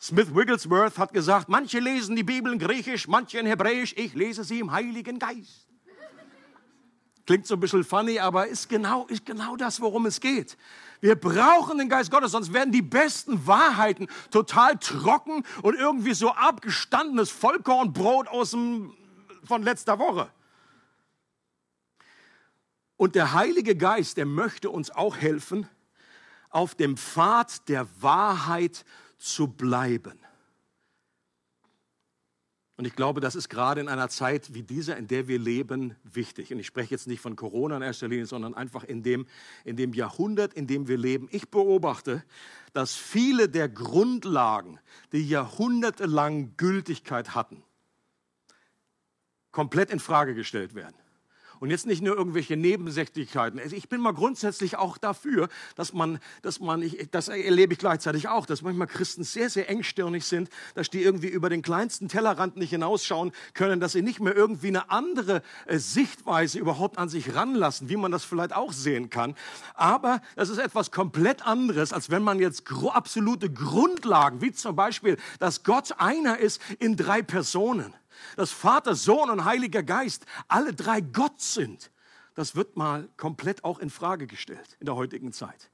Smith 0.00 0.34
Wigglesworth 0.34 0.98
hat 0.98 1.12
gesagt, 1.12 1.48
manche 1.48 1.78
lesen 1.78 2.16
die 2.16 2.24
Bibel 2.24 2.52
in 2.52 2.58
Griechisch, 2.58 3.06
manche 3.06 3.38
in 3.38 3.46
Hebräisch, 3.46 3.94
ich 3.96 4.14
lese 4.14 4.42
sie 4.42 4.58
im 4.58 4.72
Heiligen 4.72 5.20
Geist. 5.20 5.68
Klingt 7.24 7.46
so 7.46 7.54
ein 7.54 7.60
bisschen 7.60 7.84
funny, 7.84 8.18
aber 8.18 8.48
ist 8.48 8.68
genau, 8.68 9.06
ist 9.06 9.24
genau 9.24 9.54
das, 9.54 9.80
worum 9.80 10.06
es 10.06 10.18
geht. 10.18 10.56
Wir 11.00 11.14
brauchen 11.14 11.78
den 11.78 11.88
Geist 11.88 12.10
Gottes, 12.10 12.32
sonst 12.32 12.52
werden 12.52 12.72
die 12.72 12.82
besten 12.82 13.46
Wahrheiten 13.46 14.08
total 14.32 14.76
trocken 14.78 15.44
und 15.62 15.76
irgendwie 15.76 16.14
so 16.14 16.32
abgestandenes 16.32 17.30
Vollkornbrot 17.30 18.26
aus 18.26 18.50
dem, 18.50 18.92
von 19.44 19.62
letzter 19.62 20.00
Woche. 20.00 20.28
Und 22.96 23.14
der 23.14 23.34
Heilige 23.34 23.76
Geist, 23.76 24.16
der 24.16 24.26
möchte 24.26 24.68
uns 24.68 24.90
auch 24.90 25.16
helfen, 25.16 25.68
auf 26.54 26.74
dem 26.74 26.96
Pfad 26.96 27.68
der 27.68 27.86
Wahrheit 28.00 28.84
zu 29.18 29.48
bleiben. 29.48 30.18
Und 32.76 32.86
ich 32.86 32.96
glaube, 32.96 33.20
das 33.20 33.34
ist 33.34 33.48
gerade 33.48 33.80
in 33.80 33.88
einer 33.88 34.08
Zeit 34.08 34.54
wie 34.54 34.62
dieser, 34.62 34.96
in 34.96 35.06
der 35.06 35.28
wir 35.28 35.38
leben, 35.38 35.96
wichtig. 36.02 36.52
Und 36.52 36.58
ich 36.58 36.66
spreche 36.66 36.92
jetzt 36.92 37.06
nicht 37.06 37.20
von 37.20 37.36
Corona 37.36 37.76
in 37.76 37.82
erster 37.82 38.08
Linie, 38.08 38.26
sondern 38.26 38.54
einfach 38.54 38.84
in 38.84 39.02
dem, 39.02 39.26
in 39.64 39.76
dem 39.76 39.92
Jahrhundert, 39.94 40.54
in 40.54 40.66
dem 40.66 40.88
wir 40.88 40.98
leben. 40.98 41.28
Ich 41.30 41.48
beobachte, 41.50 42.24
dass 42.72 42.94
viele 42.94 43.48
der 43.48 43.68
Grundlagen, 43.68 44.80
die 45.12 45.28
jahrhundertelang 45.28 46.56
Gültigkeit 46.56 47.34
hatten, 47.34 47.62
komplett 49.52 49.90
in 49.90 50.00
Frage 50.00 50.34
gestellt 50.34 50.74
werden. 50.74 50.96
Und 51.60 51.70
jetzt 51.70 51.86
nicht 51.86 52.02
nur 52.02 52.16
irgendwelche 52.16 52.56
Nebensächlichkeiten. 52.56 53.60
Also 53.60 53.76
ich 53.76 53.88
bin 53.88 54.00
mal 54.00 54.12
grundsätzlich 54.12 54.76
auch 54.76 54.98
dafür, 54.98 55.48
dass 55.76 55.92
man, 55.92 56.18
dass 56.42 56.60
man, 56.60 56.82
ich, 56.82 57.08
das 57.10 57.28
erlebe 57.28 57.72
ich 57.72 57.78
gleichzeitig 57.78 58.28
auch, 58.28 58.46
dass 58.46 58.62
manchmal 58.62 58.86
Christen 58.86 59.24
sehr, 59.24 59.50
sehr 59.50 59.68
engstirnig 59.68 60.24
sind, 60.24 60.48
dass 60.74 60.90
die 60.90 61.02
irgendwie 61.02 61.28
über 61.28 61.48
den 61.48 61.62
kleinsten 61.62 62.08
Tellerrand 62.08 62.56
nicht 62.56 62.70
hinausschauen 62.70 63.32
können, 63.54 63.80
dass 63.80 63.92
sie 63.92 64.02
nicht 64.02 64.20
mehr 64.20 64.34
irgendwie 64.34 64.68
eine 64.68 64.90
andere 64.90 65.42
äh, 65.66 65.78
Sichtweise 65.78 66.58
überhaupt 66.58 66.98
an 66.98 67.08
sich 67.08 67.34
ranlassen, 67.34 67.88
wie 67.88 67.96
man 67.96 68.12
das 68.12 68.24
vielleicht 68.24 68.54
auch 68.54 68.72
sehen 68.72 69.10
kann. 69.10 69.34
Aber 69.74 70.20
das 70.36 70.48
ist 70.48 70.58
etwas 70.58 70.90
komplett 70.90 71.46
anderes, 71.46 71.92
als 71.92 72.10
wenn 72.10 72.22
man 72.22 72.38
jetzt 72.38 72.64
absolute 72.92 73.50
Grundlagen, 73.50 74.40
wie 74.40 74.52
zum 74.52 74.76
Beispiel, 74.76 75.16
dass 75.38 75.62
Gott 75.62 75.94
einer 75.98 76.38
ist 76.38 76.60
in 76.78 76.96
drei 76.96 77.22
Personen 77.22 77.94
dass 78.36 78.50
Vater, 78.50 78.94
Sohn 78.94 79.30
und 79.30 79.44
Heiliger 79.44 79.82
Geist 79.82 80.26
alle 80.48 80.74
drei 80.74 81.00
Gott 81.00 81.40
sind, 81.40 81.90
das 82.34 82.56
wird 82.56 82.76
mal 82.76 83.08
komplett 83.16 83.62
auch 83.62 83.78
in 83.78 83.90
Frage 83.90 84.26
gestellt 84.26 84.76
in 84.80 84.86
der 84.86 84.96
heutigen 84.96 85.32
Zeit. 85.32 85.70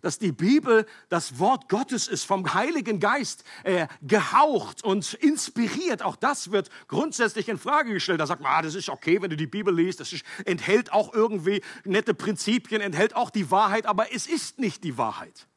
Dass 0.00 0.18
die 0.18 0.30
Bibel 0.30 0.86
das 1.08 1.40
Wort 1.40 1.68
Gottes 1.68 2.06
ist, 2.06 2.24
vom 2.24 2.54
Heiligen 2.54 3.00
Geist 3.00 3.42
äh, 3.64 3.88
gehaucht 4.00 4.84
und 4.84 5.14
inspiriert, 5.14 6.02
auch 6.02 6.14
das 6.14 6.52
wird 6.52 6.70
grundsätzlich 6.86 7.48
in 7.48 7.58
Frage 7.58 7.92
gestellt. 7.92 8.20
Da 8.20 8.26
sagt 8.26 8.42
man, 8.42 8.52
ah, 8.52 8.62
das 8.62 8.76
ist 8.76 8.90
okay, 8.90 9.20
wenn 9.22 9.30
du 9.30 9.36
die 9.36 9.48
Bibel 9.48 9.74
liest, 9.74 9.98
das 9.98 10.12
ist, 10.12 10.24
enthält 10.44 10.92
auch 10.92 11.12
irgendwie 11.12 11.62
nette 11.84 12.14
Prinzipien, 12.14 12.80
enthält 12.80 13.16
auch 13.16 13.30
die 13.30 13.50
Wahrheit, 13.50 13.86
aber 13.86 14.14
es 14.14 14.28
ist 14.28 14.60
nicht 14.60 14.84
die 14.84 14.96
Wahrheit. 14.96 15.48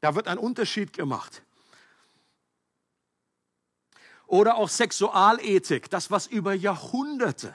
Da 0.00 0.16
wird 0.16 0.26
ein 0.26 0.38
Unterschied 0.38 0.92
gemacht. 0.92 1.42
Oder 4.30 4.58
auch 4.58 4.68
Sexualethik, 4.68 5.90
das, 5.90 6.12
was 6.12 6.28
über 6.28 6.54
Jahrhunderte 6.54 7.52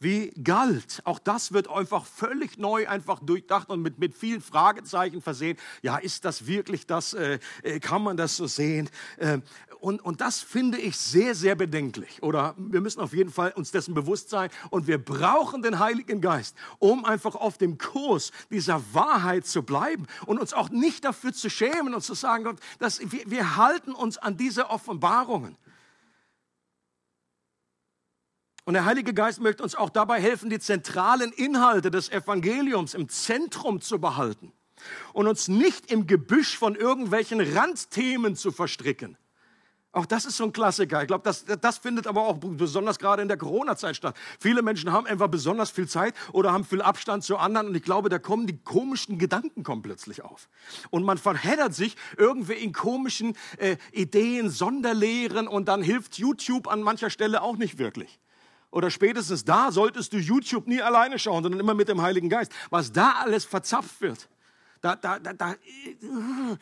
wie 0.00 0.32
galt. 0.42 1.02
Auch 1.04 1.20
das 1.20 1.52
wird 1.52 1.70
einfach 1.70 2.04
völlig 2.04 2.58
neu 2.58 2.88
einfach 2.88 3.20
durchdacht 3.20 3.70
und 3.70 3.80
mit, 3.80 4.00
mit 4.00 4.16
vielen 4.16 4.40
Fragezeichen 4.40 5.22
versehen. 5.22 5.56
Ja, 5.82 5.98
ist 5.98 6.24
das 6.24 6.48
wirklich 6.48 6.86
das? 6.86 7.14
Äh, 7.14 7.38
äh 7.62 7.78
kann 7.78 8.02
man 8.02 8.16
das 8.16 8.36
so 8.36 8.48
sehen? 8.48 8.90
Äh, 9.18 9.38
und, 9.78 10.04
und 10.04 10.20
das 10.20 10.40
finde 10.40 10.78
ich 10.78 10.96
sehr, 10.96 11.36
sehr 11.36 11.54
bedenklich. 11.54 12.24
Oder 12.24 12.56
wir 12.56 12.80
müssen 12.80 13.00
auf 13.00 13.12
jeden 13.12 13.30
Fall 13.30 13.52
uns 13.52 13.70
dessen 13.70 13.94
bewusst 13.94 14.30
sein. 14.30 14.50
Und 14.70 14.88
wir 14.88 14.98
brauchen 14.98 15.62
den 15.62 15.78
Heiligen 15.78 16.20
Geist, 16.20 16.56
um 16.80 17.04
einfach 17.04 17.36
auf 17.36 17.56
dem 17.56 17.78
Kurs 17.78 18.32
dieser 18.50 18.82
Wahrheit 18.92 19.46
zu 19.46 19.62
bleiben 19.62 20.08
und 20.26 20.40
uns 20.40 20.54
auch 20.54 20.70
nicht 20.70 21.04
dafür 21.04 21.32
zu 21.32 21.48
schämen 21.48 21.94
und 21.94 22.02
zu 22.02 22.14
sagen, 22.14 22.42
Gott, 22.42 22.58
dass 22.80 22.98
wir, 23.12 23.30
wir 23.30 23.56
halten 23.56 23.92
uns 23.92 24.18
an 24.18 24.36
diese 24.36 24.70
Offenbarungen. 24.70 25.56
Und 28.64 28.74
der 28.74 28.84
Heilige 28.84 29.14
Geist 29.14 29.40
möchte 29.40 29.62
uns 29.62 29.74
auch 29.74 29.90
dabei 29.90 30.20
helfen, 30.20 30.50
die 30.50 30.58
zentralen 30.58 31.32
Inhalte 31.32 31.90
des 31.90 32.10
Evangeliums 32.10 32.94
im 32.94 33.08
Zentrum 33.08 33.80
zu 33.80 33.98
behalten 34.00 34.52
und 35.12 35.26
uns 35.26 35.48
nicht 35.48 35.90
im 35.90 36.06
Gebüsch 36.06 36.56
von 36.56 36.74
irgendwelchen 36.74 37.40
Randthemen 37.40 38.36
zu 38.36 38.52
verstricken. 38.52 39.16
Auch 39.92 40.06
das 40.06 40.24
ist 40.24 40.36
so 40.36 40.44
ein 40.44 40.52
Klassiker. 40.52 41.00
Ich 41.00 41.08
glaube, 41.08 41.24
das, 41.24 41.44
das 41.44 41.78
findet 41.78 42.06
aber 42.06 42.22
auch 42.22 42.38
besonders 42.38 43.00
gerade 43.00 43.22
in 43.22 43.28
der 43.28 43.36
Corona-Zeit 43.36 43.96
statt. 43.96 44.16
Viele 44.38 44.62
Menschen 44.62 44.92
haben 44.92 45.04
einfach 45.04 45.26
besonders 45.26 45.70
viel 45.70 45.88
Zeit 45.88 46.14
oder 46.32 46.52
haben 46.52 46.64
viel 46.64 46.80
Abstand 46.80 47.24
zu 47.24 47.36
anderen 47.36 47.68
und 47.68 47.74
ich 47.74 47.82
glaube, 47.82 48.08
da 48.08 48.20
kommen 48.20 48.46
die 48.46 48.56
komischen 48.56 49.18
Gedanken 49.18 49.64
kommen 49.64 49.82
plötzlich 49.82 50.22
auf. 50.22 50.48
Und 50.90 51.02
man 51.02 51.18
verheddert 51.18 51.74
sich 51.74 51.96
irgendwie 52.16 52.52
in 52.52 52.72
komischen 52.72 53.36
äh, 53.58 53.78
Ideen, 53.90 54.48
Sonderlehren 54.48 55.48
und 55.48 55.66
dann 55.66 55.82
hilft 55.82 56.18
YouTube 56.18 56.68
an 56.68 56.82
mancher 56.82 57.10
Stelle 57.10 57.42
auch 57.42 57.56
nicht 57.56 57.78
wirklich 57.78 58.20
oder 58.70 58.90
spätestens 58.90 59.44
da 59.44 59.72
solltest 59.72 60.12
du 60.12 60.18
YouTube 60.18 60.66
nie 60.66 60.80
alleine 60.80 61.18
schauen, 61.18 61.42
sondern 61.42 61.60
immer 61.60 61.74
mit 61.74 61.88
dem 61.88 62.02
Heiligen 62.02 62.28
Geist. 62.28 62.52
Was 62.70 62.92
da 62.92 63.12
alles 63.12 63.44
verzapft 63.44 64.00
wird, 64.00 64.28
da, 64.80 64.96
da, 64.96 65.18
da, 65.18 65.32
da 65.32 65.54
uh, 66.02 66.56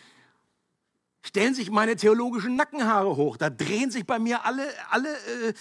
stellen 1.23 1.55
sich 1.55 1.71
meine 1.71 1.97
theologischen 1.97 2.57
Nackenhaare 2.57 3.17
hoch, 3.17 3.37
da 3.37 3.51
drehen 3.51 3.91
sich 3.91 4.07
bei 4.07 4.19
mir 4.19 4.45
alle, 4.45 4.67
alle 4.91 5.15
äh, 5.15 5.55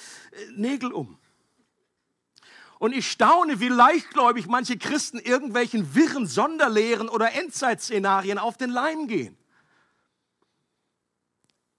Nägel 0.56 0.94
um. 0.94 1.18
Und 2.80 2.94
ich 2.94 3.10
staune, 3.10 3.60
wie 3.60 3.70
leichtgläubig 3.70 4.48
manche 4.48 4.78
Christen 4.78 5.18
irgendwelchen 5.18 5.96
wirren 5.96 6.28
Sonderlehren 6.28 7.10
oder 7.10 7.34
Endzeitszenarien 7.34 8.38
auf 8.38 8.56
den 8.56 8.70
Leim 8.70 9.08
gehen. 9.08 9.36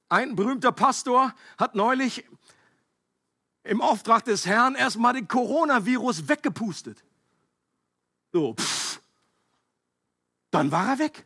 Ein 0.08 0.34
berühmter 0.34 0.72
Pastor 0.72 1.34
hat 1.56 1.74
neulich 1.74 2.24
im 3.64 3.80
Auftrag 3.80 4.24
des 4.24 4.46
Herrn 4.46 4.74
erstmal 4.74 5.14
den 5.14 5.28
Coronavirus 5.28 6.28
weggepustet. 6.28 7.02
So, 8.32 8.54
pff. 8.54 9.00
Dann 10.50 10.70
war 10.70 10.88
er 10.88 10.98
weg. 10.98 11.24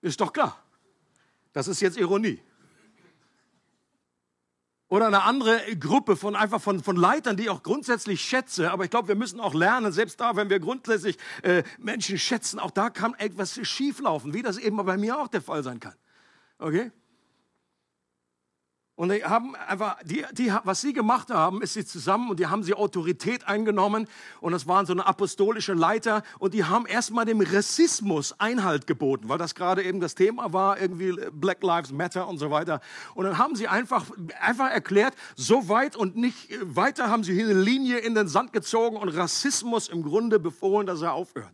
Ist 0.00 0.20
doch 0.20 0.32
klar. 0.32 0.62
Das 1.52 1.66
ist 1.66 1.80
jetzt 1.80 1.96
Ironie. 1.96 2.40
Oder 4.88 5.08
eine 5.08 5.22
andere 5.22 5.60
Gruppe 5.76 6.16
von 6.16 6.34
einfach 6.34 6.62
von, 6.62 6.82
von 6.82 6.96
Leitern, 6.96 7.36
die 7.36 7.44
ich 7.44 7.50
auch 7.50 7.62
grundsätzlich 7.62 8.22
schätze. 8.22 8.70
Aber 8.70 8.84
ich 8.84 8.90
glaube, 8.90 9.08
wir 9.08 9.16
müssen 9.16 9.38
auch 9.38 9.52
lernen, 9.52 9.92
selbst 9.92 10.18
da, 10.18 10.34
wenn 10.34 10.48
wir 10.48 10.60
grundsätzlich 10.60 11.18
äh, 11.42 11.62
Menschen 11.78 12.18
schätzen, 12.18 12.58
auch 12.58 12.70
da 12.70 12.88
kann 12.88 13.12
etwas 13.14 13.60
schieflaufen, 13.66 14.32
wie 14.32 14.42
das 14.42 14.56
eben 14.56 14.76
bei 14.76 14.96
mir 14.96 15.18
auch 15.18 15.28
der 15.28 15.42
Fall 15.42 15.62
sein 15.62 15.78
kann. 15.78 15.94
Okay? 16.58 16.90
Und 18.98 19.12
die 19.12 19.24
haben 19.24 19.54
einfach, 19.54 19.96
die, 20.02 20.24
die, 20.32 20.52
was 20.64 20.80
sie 20.80 20.92
gemacht 20.92 21.30
haben, 21.30 21.62
ist 21.62 21.74
sie 21.74 21.86
zusammen 21.86 22.30
und 22.30 22.40
die 22.40 22.48
haben 22.48 22.64
sie 22.64 22.74
Autorität 22.74 23.46
eingenommen 23.46 24.08
und 24.40 24.50
das 24.50 24.66
waren 24.66 24.86
so 24.86 24.92
eine 24.92 25.06
apostolische 25.06 25.72
Leiter 25.72 26.24
und 26.40 26.52
die 26.52 26.64
haben 26.64 26.84
erstmal 26.84 27.24
dem 27.24 27.40
Rassismus 27.40 28.34
Einhalt 28.40 28.88
geboten, 28.88 29.28
weil 29.28 29.38
das 29.38 29.54
gerade 29.54 29.84
eben 29.84 30.00
das 30.00 30.16
Thema 30.16 30.52
war, 30.52 30.80
irgendwie 30.80 31.14
Black 31.30 31.62
Lives 31.62 31.92
Matter 31.92 32.26
und 32.26 32.38
so 32.38 32.50
weiter. 32.50 32.80
Und 33.14 33.24
dann 33.26 33.38
haben 33.38 33.54
sie 33.54 33.68
einfach, 33.68 34.04
einfach 34.40 34.68
erklärt, 34.68 35.14
so 35.36 35.68
weit 35.68 35.94
und 35.94 36.16
nicht 36.16 36.48
weiter 36.60 37.08
haben 37.08 37.22
sie 37.22 37.34
hier 37.34 37.44
eine 37.44 37.60
Linie 37.60 37.98
in 37.98 38.16
den 38.16 38.26
Sand 38.26 38.52
gezogen 38.52 38.96
und 38.96 39.10
Rassismus 39.10 39.86
im 39.86 40.02
Grunde 40.02 40.40
befohlen, 40.40 40.88
dass 40.88 41.02
er 41.02 41.12
aufhört. 41.12 41.52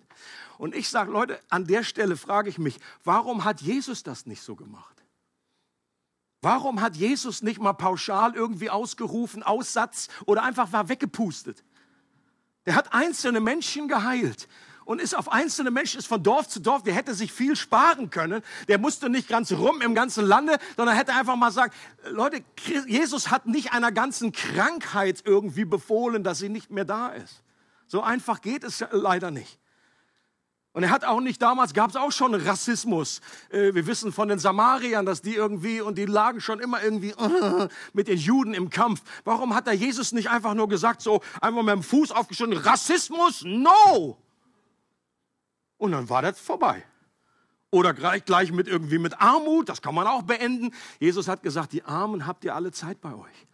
Und 0.57 0.75
ich 0.75 0.89
sage, 0.89 1.13
Leute, 1.13 1.39
an 1.51 1.67
der 1.67 1.83
Stelle 1.83 2.17
frage 2.17 2.49
ich 2.49 2.59
mich, 2.59 2.79
warum 3.05 3.45
hat 3.45 3.61
Jesus 3.61 4.03
das 4.03 4.25
nicht 4.25 4.41
so 4.41 4.57
gemacht? 4.57 4.94
Warum 6.45 6.83
hat 6.83 6.95
Jesus 6.95 7.43
nicht 7.43 7.59
mal 7.59 7.73
pauschal 7.73 8.35
irgendwie 8.35 8.69
ausgerufen, 8.69 9.43
Aussatz 9.43 10.09
oder 10.27 10.43
einfach 10.43 10.73
war 10.73 10.91
weggepustet? 10.91 11.65
Der 12.67 12.75
hat 12.75 12.93
einzelne 12.93 13.41
Menschen 13.41 13.89
geheilt 13.89 14.47
und 14.85 15.01
ist 15.01 15.17
auf 15.17 15.33
einzelne 15.33 15.71
Menschen, 15.71 15.99
ist 15.99 16.07
von 16.07 16.23
Dorf 16.23 16.47
zu 16.47 16.61
Dorf, 16.61 16.83
der 16.83 16.93
hätte 16.93 17.15
sich 17.15 17.33
viel 17.33 17.57
sparen 17.57 18.11
können. 18.11 18.43
Der 18.69 18.79
musste 18.79 19.09
nicht 19.09 19.27
ganz 19.27 19.53
rum 19.53 19.81
im 19.81 19.95
ganzen 19.95 20.27
Lande, 20.27 20.59
sondern 20.77 20.95
hätte 20.95 21.15
einfach 21.15 21.37
mal 21.37 21.51
sagen, 21.51 21.73
Leute, 22.11 22.45
Jesus 22.87 23.31
hat 23.31 23.47
nicht 23.47 23.73
einer 23.73 23.91
ganzen 23.91 24.33
Krankheit 24.33 25.23
irgendwie 25.25 25.65
befohlen, 25.65 26.25
dass 26.25 26.41
sie 26.41 26.51
nicht 26.51 26.71
mehr 26.71 26.85
da 26.85 27.09
ist. 27.09 27.43
So 27.87 28.03
einfach 28.03 28.43
geht 28.43 28.65
es 28.65 28.85
leider 28.91 29.31
nicht. 29.31 29.59
Und 30.75 30.83
er 30.83 30.91
hat 30.91 31.05
auch 31.05 31.21
nicht, 31.21 31.41
damals 31.41 31.73
gab 31.73 31.91
es 31.91 31.97
auch 31.97 32.11
schon 32.11 32.35
Rassismus. 32.35 33.21
Äh, 33.51 33.75
wir 33.75 33.87
wissen 33.87 34.13
von 34.13 34.27
den 34.27 34.41
Samariern, 34.41 35.07
dass 35.07 35.23
die 35.23 35.35
irgendwie, 35.35 35.81
und 35.81 35.97
die 35.97 36.05
lagen 36.05 36.41
schon 36.41 36.59
immer 36.59 36.83
irgendwie 36.83 37.15
mit 37.93 38.09
den 38.09 38.19
Juden 38.19 38.55
im 38.55 38.71
Kampf. 38.71 39.01
Warum 39.23 39.55
hat 39.55 39.69
da 39.69 39.73
Jesus 39.73 40.11
nicht 40.11 40.31
einfach 40.31 40.53
nur 40.55 40.69
gesagt, 40.69 41.01
so 41.01 41.23
einfach 41.41 41.63
mit 41.63 41.73
dem 41.73 41.85
Fuß 41.85 42.11
aufgeschnitten, 42.11 42.59
Rassismus? 42.59 43.43
No! 43.45 44.19
Und 45.79 45.93
dann 45.93 46.09
war 46.11 46.23
das 46.23 46.41
vorbei. 46.41 46.85
Oder 47.71 47.95
gleich, 47.95 48.25
gleich 48.25 48.51
mit 48.51 48.67
irgendwie 48.67 48.99
mit 48.99 49.21
Armut, 49.21 49.69
das 49.69 49.81
kann 49.81 49.95
man 49.95 50.09
auch 50.09 50.23
beenden. 50.23 50.75
Jesus 50.99 51.29
hat 51.29 51.45
gesagt, 51.45 51.73
die 51.73 51.85
Armen 51.85 52.27
habt 52.27 52.45
ihr 52.45 52.53
alle 52.53 52.73
Zeit 52.73 53.01
bei 53.01 53.15
euch. 53.15 53.47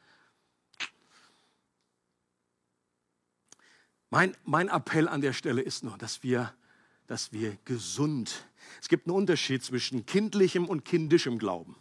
Mein, 4.08 4.34
mein 4.44 4.68
Appell 4.68 5.06
an 5.06 5.20
der 5.20 5.34
Stelle 5.34 5.60
ist 5.60 5.84
nur, 5.84 5.98
dass 5.98 6.22
wir, 6.22 6.54
dass 7.11 7.32
wir 7.32 7.58
gesund, 7.64 8.46
es 8.80 8.88
gibt 8.88 9.08
einen 9.08 9.16
Unterschied 9.16 9.64
zwischen 9.64 10.06
kindlichem 10.06 10.64
und 10.66 10.84
kindischem 10.84 11.40
Glauben. 11.40 11.74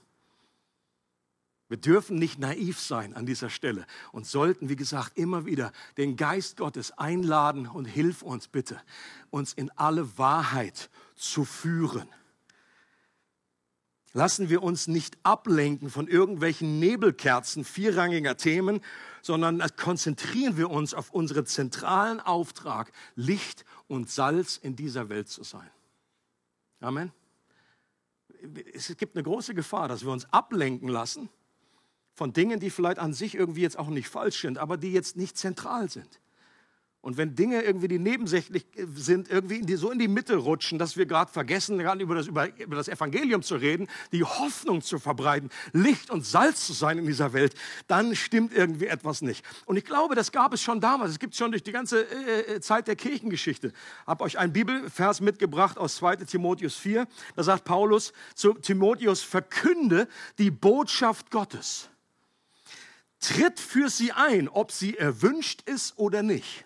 Wir 1.68 1.78
dürfen 1.78 2.18
nicht 2.18 2.40
naiv 2.40 2.80
sein 2.80 3.14
an 3.14 3.28
dieser 3.28 3.52
Stelle 3.52 3.86
und 4.12 4.26
sollten, 4.26 4.70
wie 4.70 4.76
gesagt, 4.76 5.20
immer 5.20 5.46
wieder 5.46 5.72
den 5.98 6.16
Geist 6.16 6.58
Gottes 6.58 6.98
einladen 6.98 7.68
und 7.68 7.86
hilf 7.86 8.24
uns 8.24 8.48
bitte, 8.48 8.82
uns 9.30 9.54
in 9.54 9.70
alle 9.76 10.18
Wahrheit 10.18 10.90
zu 11.16 11.46
führen. 11.46 12.10
Lassen 14.14 14.50
wir 14.50 14.64
uns 14.64 14.88
nicht 14.88 15.16
ablenken 15.22 15.92
von 15.92 16.08
irgendwelchen 16.08 16.80
Nebelkerzen 16.80 17.64
vierrangiger 17.64 18.36
Themen, 18.36 18.82
sondern 19.22 19.64
konzentrieren 19.78 20.58
wir 20.58 20.70
uns 20.70 20.94
auf 20.94 21.12
unseren 21.12 21.46
zentralen 21.46 22.20
Auftrag, 22.20 22.92
Licht 23.16 23.66
und 23.88 24.10
Salz 24.10 24.58
in 24.58 24.76
dieser 24.76 25.10
Welt 25.10 25.30
zu 25.30 25.44
sein. 25.44 25.70
Amen. 26.80 27.12
Es 28.74 28.96
gibt 28.98 29.16
eine 29.16 29.24
große 29.24 29.54
Gefahr, 29.54 29.88
dass 29.88 30.04
wir 30.04 30.12
uns 30.12 30.32
ablenken 30.32 30.88
lassen 30.88 31.30
von 32.14 32.34
Dingen, 32.34 32.60
die 32.60 32.70
vielleicht 32.70 33.00
an 33.00 33.14
sich 33.14 33.36
irgendwie 33.36 33.62
jetzt 33.62 33.78
auch 33.78 33.90
nicht 33.90 34.10
falsch 34.10 34.42
sind, 34.42 34.58
aber 34.58 34.78
die 34.78 34.92
jetzt 34.92 35.18
nicht 35.18 35.38
zentral 35.38 35.90
sind. 35.90 36.20
Und 37.02 37.16
wenn 37.16 37.34
Dinge 37.34 37.62
irgendwie, 37.62 37.88
die 37.88 37.98
nebensächlich 37.98 38.66
sind, 38.96 39.30
irgendwie 39.30 39.60
in 39.60 39.66
die, 39.66 39.76
so 39.78 39.90
in 39.90 40.00
die 40.00 40.10
Mitte 40.10 40.36
rutschen, 40.36 40.78
dass 40.78 40.98
wir 40.98 41.06
gerade 41.06 41.32
vergessen, 41.32 41.78
gerade 41.78 42.04
über 42.04 42.14
das, 42.14 42.28
über, 42.28 42.54
über 42.60 42.76
das 42.76 42.90
Evangelium 42.90 43.42
zu 43.42 43.56
reden, 43.56 43.88
die 44.12 44.26
Hoffnung 44.26 44.82
zu 44.82 45.00
verbreiten, 45.00 45.50
Licht 45.72 46.10
und 46.10 46.26
Salz 46.26 46.68
zu 46.68 46.74
sein 46.74 46.98
in 46.98 47.06
dieser 47.06 47.32
Welt, 47.32 47.56
dann 47.88 48.16
stimmt 48.16 48.54
irgendwie 48.54 48.88
etwas 48.88 49.22
nicht. 49.22 49.46
Und 49.66 49.78
ich 49.78 49.86
glaube, 49.86 50.14
das 50.14 50.34
gab 50.34 50.54
es 50.54 50.62
schon 50.62 50.82
damals. 50.82 51.12
Es 51.12 51.20
gibt 51.20 51.38
schon 51.38 51.52
durch 51.52 51.64
die 51.64 51.72
ganze 51.72 52.02
äh, 52.02 52.56
äh 52.56 52.62
Zeit 52.62 52.90
der 52.90 52.98
Kirchengeschichte. 52.98 53.68
Ich 53.68 54.08
habe 54.08 54.26
euch 54.26 54.38
einen 54.38 54.52
Bibelvers 54.52 55.22
mitgebracht 55.22 55.78
aus 55.78 55.96
2 55.96 56.18
Timotheus 56.18 56.76
4. 56.76 57.08
Da 57.38 57.44
sagt 57.44 57.64
Paulus 57.64 58.12
zu 58.36 58.56
Timotheus, 58.56 59.22
verkünde 59.22 60.10
die 60.38 60.52
Botschaft 60.52 61.32
Gottes 61.32 61.90
tritt 63.22 63.60
für 63.60 63.90
sie 63.90 64.14
ein, 64.14 64.48
ob 64.48 64.72
sie 64.72 64.98
erwünscht 64.98 65.62
ist 65.66 65.98
oder 65.98 66.24
nicht. 66.24 66.66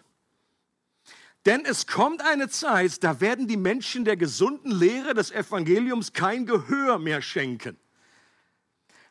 Denn 1.45 1.65
es 1.65 1.87
kommt 1.87 2.21
eine 2.21 2.47
Zeit, 2.47 3.03
da 3.03 3.19
werden 3.19 3.47
die 3.47 3.57
Menschen 3.57 4.05
der 4.05 4.15
gesunden 4.15 4.71
Lehre 4.71 5.13
des 5.13 5.31
Evangeliums 5.31 6.13
kein 6.13 6.45
Gehör 6.45 6.99
mehr 6.99 7.21
schenken. 7.21 7.77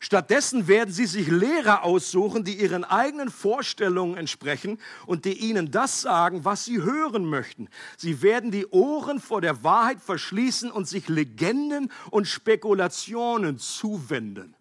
Stattdessen 0.00 0.66
werden 0.66 0.92
sie 0.92 1.06
sich 1.06 1.28
Lehrer 1.28 1.84
aussuchen, 1.84 2.42
die 2.42 2.54
ihren 2.60 2.82
eigenen 2.82 3.30
Vorstellungen 3.30 4.16
entsprechen 4.16 4.80
und 5.06 5.26
die 5.26 5.34
ihnen 5.38 5.70
das 5.70 6.00
sagen, 6.00 6.44
was 6.44 6.64
sie 6.64 6.82
hören 6.82 7.24
möchten. 7.24 7.68
Sie 7.96 8.20
werden 8.20 8.50
die 8.50 8.66
Ohren 8.66 9.20
vor 9.20 9.40
der 9.40 9.62
Wahrheit 9.62 10.00
verschließen 10.00 10.72
und 10.72 10.88
sich 10.88 11.08
Legenden 11.08 11.92
und 12.10 12.26
Spekulationen 12.26 13.58
zuwenden. 13.58 14.56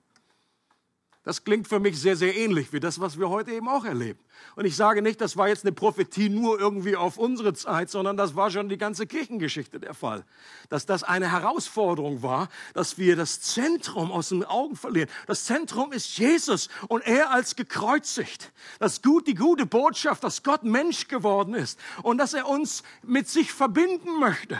Das 1.23 1.43
klingt 1.43 1.67
für 1.67 1.79
mich 1.79 1.99
sehr, 1.99 2.15
sehr 2.15 2.35
ähnlich 2.35 2.73
wie 2.73 2.79
das, 2.79 2.99
was 2.99 3.19
wir 3.19 3.29
heute 3.29 3.51
eben 3.51 3.67
auch 3.67 3.85
erleben. 3.85 4.19
Und 4.55 4.65
ich 4.65 4.75
sage 4.75 5.03
nicht, 5.03 5.21
das 5.21 5.37
war 5.37 5.49
jetzt 5.49 5.63
eine 5.63 5.71
Prophetie 5.71 6.29
nur 6.29 6.59
irgendwie 6.59 6.95
auf 6.95 7.17
unsere 7.17 7.53
Zeit, 7.53 7.91
sondern 7.91 8.17
das 8.17 8.35
war 8.35 8.49
schon 8.49 8.69
die 8.69 8.77
ganze 8.79 9.05
Kirchengeschichte 9.05 9.79
der 9.79 9.93
Fall. 9.93 10.25
Dass 10.69 10.87
das 10.87 11.03
eine 11.03 11.31
Herausforderung 11.31 12.23
war, 12.23 12.49
dass 12.73 12.97
wir 12.97 13.15
das 13.15 13.39
Zentrum 13.39 14.11
aus 14.11 14.29
den 14.29 14.43
Augen 14.43 14.75
verlieren. 14.75 15.09
Das 15.27 15.45
Zentrum 15.45 15.91
ist 15.91 16.17
Jesus 16.17 16.69
und 16.87 17.05
er 17.05 17.29
als 17.29 17.55
gekreuzigt. 17.55 18.51
Das 18.79 19.03
gut, 19.03 19.27
die 19.27 19.35
gute 19.35 19.67
Botschaft, 19.67 20.23
dass 20.23 20.41
Gott 20.41 20.63
Mensch 20.63 21.07
geworden 21.07 21.53
ist 21.53 21.79
und 22.01 22.17
dass 22.17 22.33
er 22.33 22.49
uns 22.49 22.81
mit 23.03 23.29
sich 23.29 23.51
verbinden 23.51 24.19
möchte. 24.19 24.59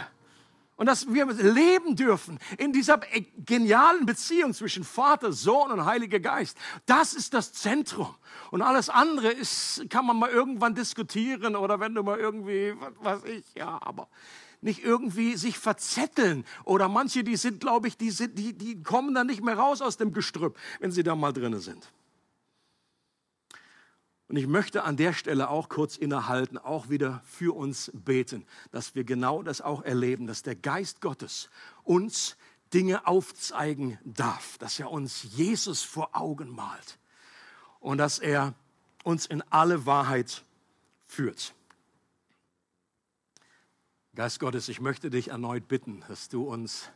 Und 0.82 0.86
dass 0.86 1.14
wir 1.14 1.26
leben 1.26 1.94
dürfen 1.94 2.40
in 2.58 2.72
dieser 2.72 2.98
genialen 3.46 4.04
Beziehung 4.04 4.52
zwischen 4.52 4.82
Vater, 4.82 5.30
Sohn 5.32 5.70
und 5.70 5.84
Heiliger 5.84 6.18
Geist. 6.18 6.58
Das 6.86 7.14
ist 7.14 7.34
das 7.34 7.52
Zentrum. 7.52 8.12
Und 8.50 8.62
alles 8.62 8.88
andere 8.88 9.28
ist, 9.28 9.84
kann 9.90 10.04
man 10.04 10.18
mal 10.18 10.28
irgendwann 10.28 10.74
diskutieren 10.74 11.54
oder 11.54 11.78
wenn 11.78 11.94
du 11.94 12.02
mal 12.02 12.18
irgendwie, 12.18 12.74
was 13.00 13.22
weiß 13.22 13.30
ich, 13.30 13.44
ja, 13.54 13.78
aber 13.80 14.08
nicht 14.60 14.82
irgendwie 14.82 15.36
sich 15.36 15.56
verzetteln. 15.56 16.44
Oder 16.64 16.88
manche, 16.88 17.22
die 17.22 17.36
sind, 17.36 17.60
glaube 17.60 17.86
ich, 17.86 17.96
die, 17.96 18.10
sind, 18.10 18.36
die, 18.36 18.52
die 18.52 18.82
kommen 18.82 19.14
dann 19.14 19.28
nicht 19.28 19.44
mehr 19.44 19.56
raus 19.56 19.82
aus 19.82 19.98
dem 19.98 20.12
Gestrüpp, 20.12 20.58
wenn 20.80 20.90
sie 20.90 21.04
da 21.04 21.14
mal 21.14 21.32
drinnen 21.32 21.60
sind. 21.60 21.92
Und 24.32 24.38
ich 24.38 24.46
möchte 24.46 24.84
an 24.84 24.96
der 24.96 25.12
Stelle 25.12 25.50
auch 25.50 25.68
kurz 25.68 25.98
innehalten, 25.98 26.56
auch 26.56 26.88
wieder 26.88 27.20
für 27.22 27.54
uns 27.54 27.92
beten, 27.92 28.46
dass 28.70 28.94
wir 28.94 29.04
genau 29.04 29.42
das 29.42 29.60
auch 29.60 29.82
erleben, 29.82 30.26
dass 30.26 30.42
der 30.42 30.54
Geist 30.56 31.02
Gottes 31.02 31.50
uns 31.82 32.38
Dinge 32.72 33.06
aufzeigen 33.06 33.98
darf, 34.06 34.56
dass 34.56 34.80
er 34.80 34.90
uns 34.90 35.22
Jesus 35.34 35.82
vor 35.82 36.16
Augen 36.16 36.48
malt 36.48 36.98
und 37.78 37.98
dass 37.98 38.18
er 38.18 38.54
uns 39.04 39.26
in 39.26 39.42
alle 39.50 39.84
Wahrheit 39.84 40.44
führt. 41.06 41.52
Geist 44.14 44.40
Gottes, 44.40 44.70
ich 44.70 44.80
möchte 44.80 45.10
dich 45.10 45.28
erneut 45.28 45.68
bitten, 45.68 46.02
dass 46.08 46.30
du 46.30 46.44
uns 46.44 46.88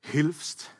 hilfst, 0.00 0.70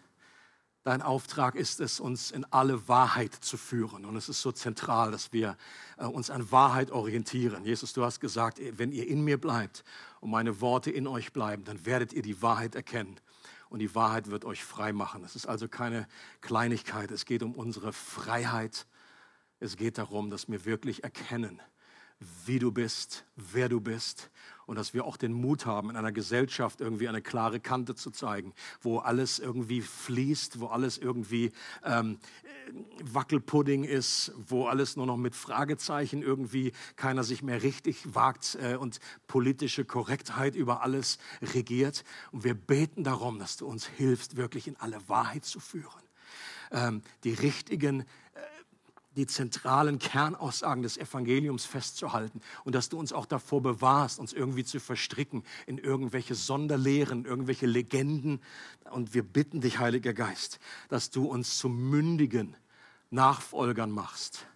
Dein 0.91 1.03
Auftrag 1.03 1.55
ist 1.55 1.79
es, 1.79 2.01
uns 2.01 2.33
in 2.33 2.45
alle 2.47 2.89
Wahrheit 2.89 3.33
zu 3.33 3.57
führen. 3.57 4.05
Und 4.05 4.17
es 4.17 4.29
ist 4.29 4.43
so 4.43 4.51
zentral, 4.51 5.13
dass 5.13 5.33
wir 5.33 5.57
äh, 5.99 6.05
uns 6.05 6.31
an 6.31 6.51
Wahrheit 6.51 6.91
orientieren. 6.91 7.65
Jesus, 7.65 7.93
du 7.93 8.05
hast 8.05 8.19
gesagt, 8.19 8.61
wenn 8.73 8.91
ihr 8.91 9.07
in 9.07 9.23
mir 9.23 9.41
bleibt 9.41 9.85
und 10.19 10.31
meine 10.31 10.61
Worte 10.61 10.91
in 10.91 11.07
euch 11.07 11.33
bleiben, 11.33 11.63
dann 11.63 11.87
werdet 11.87 12.13
ihr 12.13 12.23
die 12.23 12.43
Wahrheit 12.43 12.75
erkennen. 12.75 13.21
Und 13.69 13.79
die 13.79 13.95
Wahrheit 13.95 14.33
wird 14.33 14.45
euch 14.45 14.65
frei 14.65 14.93
machen. 14.93 15.23
Es 15.23 15.37
ist 15.37 15.47
also 15.47 15.69
keine 15.69 16.09
Kleinigkeit. 16.41 17.13
Es 17.13 17.25
geht 17.25 17.45
um 17.45 17.55
unsere 17.55 17.93
Freiheit. 17.93 18.89
Es 19.61 19.77
geht 19.77 19.97
darum, 19.97 20.29
dass 20.29 20.49
wir 20.49 20.65
wirklich 20.65 21.05
erkennen, 21.05 21.63
wie 22.47 22.59
du 22.59 22.73
bist, 22.73 23.25
wer 23.37 23.69
du 23.69 23.81
bist 23.81 24.29
und 24.71 24.77
dass 24.77 24.95
wir 24.95 25.05
auch 25.05 25.17
den 25.17 25.33
Mut 25.33 25.67
haben, 25.67 25.91
in 25.91 25.97
einer 25.97 26.13
Gesellschaft 26.13 26.81
irgendwie 26.81 27.09
eine 27.09 27.21
klare 27.21 27.59
Kante 27.59 27.97
zu 27.97 28.13
zeigen, 28.13 28.55
wo 28.81 28.99
alles 28.99 29.41
irgendwie 29.41 29.81
fließt, 29.81 30.61
wo 30.61 30.67
alles 30.67 30.97
irgendwie 30.97 31.51
ähm, 31.85 32.21
Wackelpudding 33.03 33.83
ist, 33.83 34.31
wo 34.37 34.69
alles 34.69 34.95
nur 34.95 35.07
noch 35.07 35.17
mit 35.17 35.35
Fragezeichen 35.35 36.23
irgendwie 36.23 36.71
keiner 36.95 37.25
sich 37.25 37.43
mehr 37.43 37.65
richtig 37.65 38.15
wagt 38.15 38.59
äh, 38.63 38.77
und 38.77 39.01
politische 39.27 39.85
Korrektheit 39.85 40.55
über 40.55 40.83
alles 40.83 41.19
regiert. 41.43 42.05
Und 42.31 42.45
wir 42.45 42.55
beten 42.55 43.03
darum, 43.03 43.41
dass 43.41 43.57
du 43.57 43.67
uns 43.67 43.89
hilfst, 43.89 44.37
wirklich 44.37 44.69
in 44.69 44.77
alle 44.77 45.01
Wahrheit 45.09 45.45
zu 45.45 45.59
führen. 45.59 46.05
Ähm, 46.71 47.03
die 47.25 47.35
richtigen 47.35 48.05
die 49.17 49.27
zentralen 49.27 49.99
Kernaussagen 49.99 50.83
des 50.83 50.97
Evangeliums 50.97 51.65
festzuhalten 51.65 52.41
und 52.65 52.75
dass 52.75 52.89
du 52.89 52.99
uns 52.99 53.13
auch 53.13 53.27
davor 53.27 53.61
bewahrst, 53.61 54.19
uns 54.19 54.33
irgendwie 54.33 54.65
zu 54.65 54.79
verstricken 54.79 55.43
in 55.67 55.79
irgendwelche 55.79 56.35
Sonderlehren, 56.35 57.25
irgendwelche 57.25 57.67
Legenden. 57.67 58.41
Und 58.91 59.15
wir 59.15 59.23
bitten 59.23 59.61
dich, 59.61 59.79
Heiliger 59.79 60.15
Geist, 60.15 60.61
dass 60.89 61.11
du 61.11 61.25
uns 61.25 61.59
zu 61.59 61.69
mündigen 61.69 62.57
Nachfolgern 63.11 63.91
machst, 63.91 64.47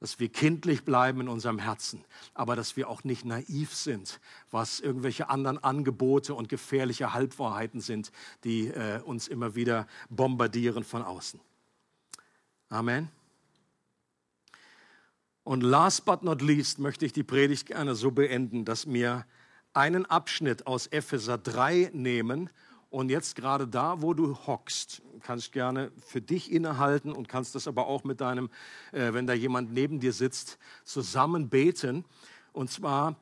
dass 0.00 0.18
wir 0.18 0.30
kindlich 0.30 0.84
bleiben 0.84 1.20
in 1.20 1.28
unserem 1.28 1.58
Herzen, 1.58 2.04
aber 2.32 2.56
dass 2.56 2.76
wir 2.76 2.88
auch 2.88 3.04
nicht 3.04 3.26
naiv 3.26 3.74
sind, 3.74 4.20
was 4.50 4.80
irgendwelche 4.80 5.28
anderen 5.28 5.62
Angebote 5.62 6.34
und 6.34 6.48
gefährliche 6.48 7.12
Halbwahrheiten 7.12 7.80
sind, 7.80 8.12
die 8.44 8.68
äh, 8.68 9.00
uns 9.02 9.28
immer 9.28 9.54
wieder 9.54 9.86
bombardieren 10.08 10.84
von 10.84 11.02
außen. 11.02 11.40
Amen. 12.70 13.10
Und 15.44 15.62
last 15.62 16.06
but 16.06 16.22
not 16.22 16.40
least 16.40 16.78
möchte 16.78 17.04
ich 17.04 17.12
die 17.12 17.22
Predigt 17.22 17.66
gerne 17.66 17.94
so 17.94 18.10
beenden, 18.10 18.64
dass 18.64 18.90
wir 18.90 19.26
einen 19.74 20.06
Abschnitt 20.06 20.66
aus 20.66 20.86
Epheser 20.86 21.36
3 21.36 21.90
nehmen 21.92 22.48
und 22.88 23.10
jetzt 23.10 23.36
gerade 23.36 23.66
da, 23.66 24.00
wo 24.00 24.14
du 24.14 24.36
hockst, 24.46 25.02
kannst 25.20 25.52
gerne 25.52 25.90
für 26.06 26.20
dich 26.20 26.50
innehalten 26.50 27.12
und 27.12 27.28
kannst 27.28 27.54
das 27.56 27.66
aber 27.66 27.88
auch 27.88 28.04
mit 28.04 28.20
deinem, 28.20 28.48
äh, 28.92 29.12
wenn 29.12 29.26
da 29.26 29.32
jemand 29.32 29.72
neben 29.72 30.00
dir 30.00 30.12
sitzt, 30.12 30.58
zusammen 30.84 31.48
beten. 31.48 32.04
Und 32.52 32.70
zwar 32.70 33.16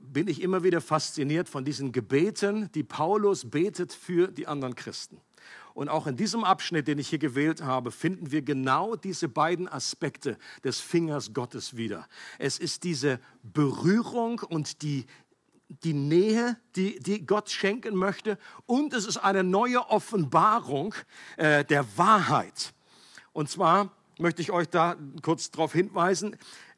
bin 0.00 0.28
ich 0.28 0.42
immer 0.42 0.64
wieder 0.64 0.80
fasziniert 0.80 1.48
von 1.48 1.64
diesen 1.64 1.92
Gebeten, 1.92 2.70
die 2.72 2.82
Paulus 2.82 3.48
betet 3.48 3.92
für 3.92 4.28
die 4.28 4.46
anderen 4.46 4.74
Christen. 4.74 5.20
Und 5.78 5.88
auch 5.88 6.08
in 6.08 6.16
diesem 6.16 6.42
Abschnitt, 6.42 6.88
den 6.88 6.98
ich 6.98 7.08
hier 7.08 7.20
gewählt 7.20 7.62
habe, 7.62 7.92
finden 7.92 8.32
wir 8.32 8.42
genau 8.42 8.96
diese 8.96 9.28
beiden 9.28 9.68
Aspekte 9.68 10.36
des 10.64 10.80
Fingers 10.80 11.32
Gottes 11.32 11.76
wieder. 11.76 12.08
Es 12.40 12.58
ist 12.58 12.82
diese 12.82 13.20
Berührung 13.44 14.40
und 14.40 14.82
die, 14.82 15.06
die 15.68 15.92
Nähe, 15.92 16.56
die, 16.74 16.98
die 16.98 17.24
Gott 17.24 17.48
schenken 17.48 17.94
möchte. 17.94 18.38
Und 18.66 18.92
es 18.92 19.06
ist 19.06 19.18
eine 19.18 19.44
neue 19.44 19.88
Offenbarung 19.88 20.96
äh, 21.36 21.64
der 21.64 21.86
Wahrheit. 21.96 22.74
Und 23.32 23.48
zwar 23.48 23.92
möchte 24.18 24.42
ich 24.42 24.50
euch 24.50 24.68
da 24.68 24.96
kurz 25.22 25.52
darauf 25.52 25.74
hinweisen. 25.74 26.36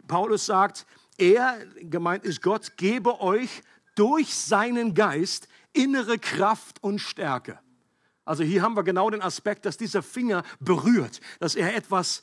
Paulus 0.08 0.44
sagt, 0.44 0.84
er, 1.16 1.64
gemeint 1.76 2.24
ist 2.24 2.42
Gott, 2.42 2.76
gebe 2.76 3.18
euch 3.22 3.62
durch 3.94 4.34
seinen 4.34 4.92
Geist 4.92 5.48
innere 5.72 6.18
Kraft 6.18 6.82
und 6.82 6.98
Stärke. 6.98 7.60
Also 8.24 8.44
hier 8.44 8.62
haben 8.62 8.76
wir 8.76 8.84
genau 8.84 9.10
den 9.10 9.22
Aspekt, 9.22 9.64
dass 9.64 9.76
dieser 9.76 10.02
Finger 10.02 10.42
berührt, 10.60 11.20
dass 11.38 11.54
er 11.54 11.74
etwas 11.74 12.22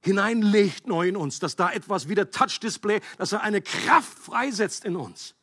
hineinlegt 0.00 0.86
neu 0.86 1.08
in 1.08 1.16
uns, 1.16 1.38
dass 1.38 1.56
da 1.56 1.70
etwas 1.70 2.08
wie 2.08 2.14
der 2.14 2.30
Touch-Display, 2.30 3.00
dass 3.16 3.32
er 3.32 3.42
eine 3.42 3.60
Kraft 3.60 4.18
freisetzt 4.18 4.84
in 4.84 4.96
uns. 4.96 5.34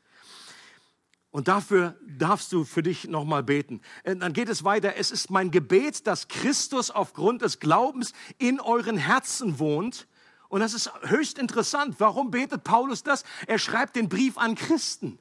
Und 1.36 1.50
dafür 1.50 2.00
darfst 2.08 2.54
du 2.54 2.64
für 2.64 2.82
dich 2.82 3.10
nochmal 3.10 3.44
beten. 3.44 3.82
Äh, 4.04 4.16
dann 4.16 4.32
geht 4.32 4.48
es 4.48 4.64
weiter. 4.64 4.96
Es 4.96 5.12
ist 5.12 5.30
mein 5.30 5.52
Gebet, 5.52 6.08
dass 6.08 6.30
Christus 6.30 6.92
aufgrund 6.92 7.42
des 7.42 7.60
Glaubens 7.60 8.14
in 8.38 8.62
euren 8.62 8.96
Herzen 8.96 9.60
wohnt. 9.60 10.08
Und 10.48 10.62
das 10.62 10.74
ist 10.74 10.90
höchst 11.02 11.38
interessant. 11.38 11.96
Warum 12.00 12.32
betet 12.32 12.64
Paulus 12.64 13.04
das? 13.04 13.26
Er 13.48 13.60
schreibt 13.60 13.98
den 13.98 14.08
Brief 14.08 14.38
an 14.38 14.56
Christen. 14.56 15.20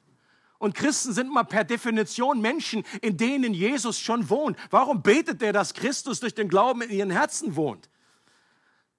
Und 0.57 0.73
Christen 0.73 1.13
sind 1.13 1.31
mal 1.31 1.43
per 1.43 1.63
Definition 1.63 2.41
Menschen, 2.41 2.83
in 3.01 3.17
denen 3.17 3.53
Jesus 3.53 3.99
schon 3.99 4.29
wohnt. 4.29 4.57
Warum 4.69 5.01
betet 5.01 5.41
er, 5.41 5.53
dass 5.53 5.73
Christus 5.73 6.19
durch 6.19 6.33
den 6.33 6.47
Glauben 6.47 6.81
in 6.81 6.89
ihren 6.89 7.11
Herzen 7.11 7.55
wohnt? 7.55 7.89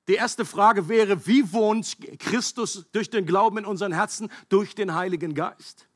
Die 0.08 0.14
erste 0.14 0.44
Frage 0.44 0.88
wäre, 0.88 1.26
wie 1.26 1.52
wohnt 1.52 1.96
Christus 2.18 2.86
durch 2.92 3.10
den 3.10 3.26
Glauben 3.26 3.58
in 3.58 3.64
unseren 3.64 3.92
Herzen? 3.92 4.30
Durch 4.48 4.74
den 4.74 4.94
Heiligen 4.94 5.34
Geist. 5.34 5.88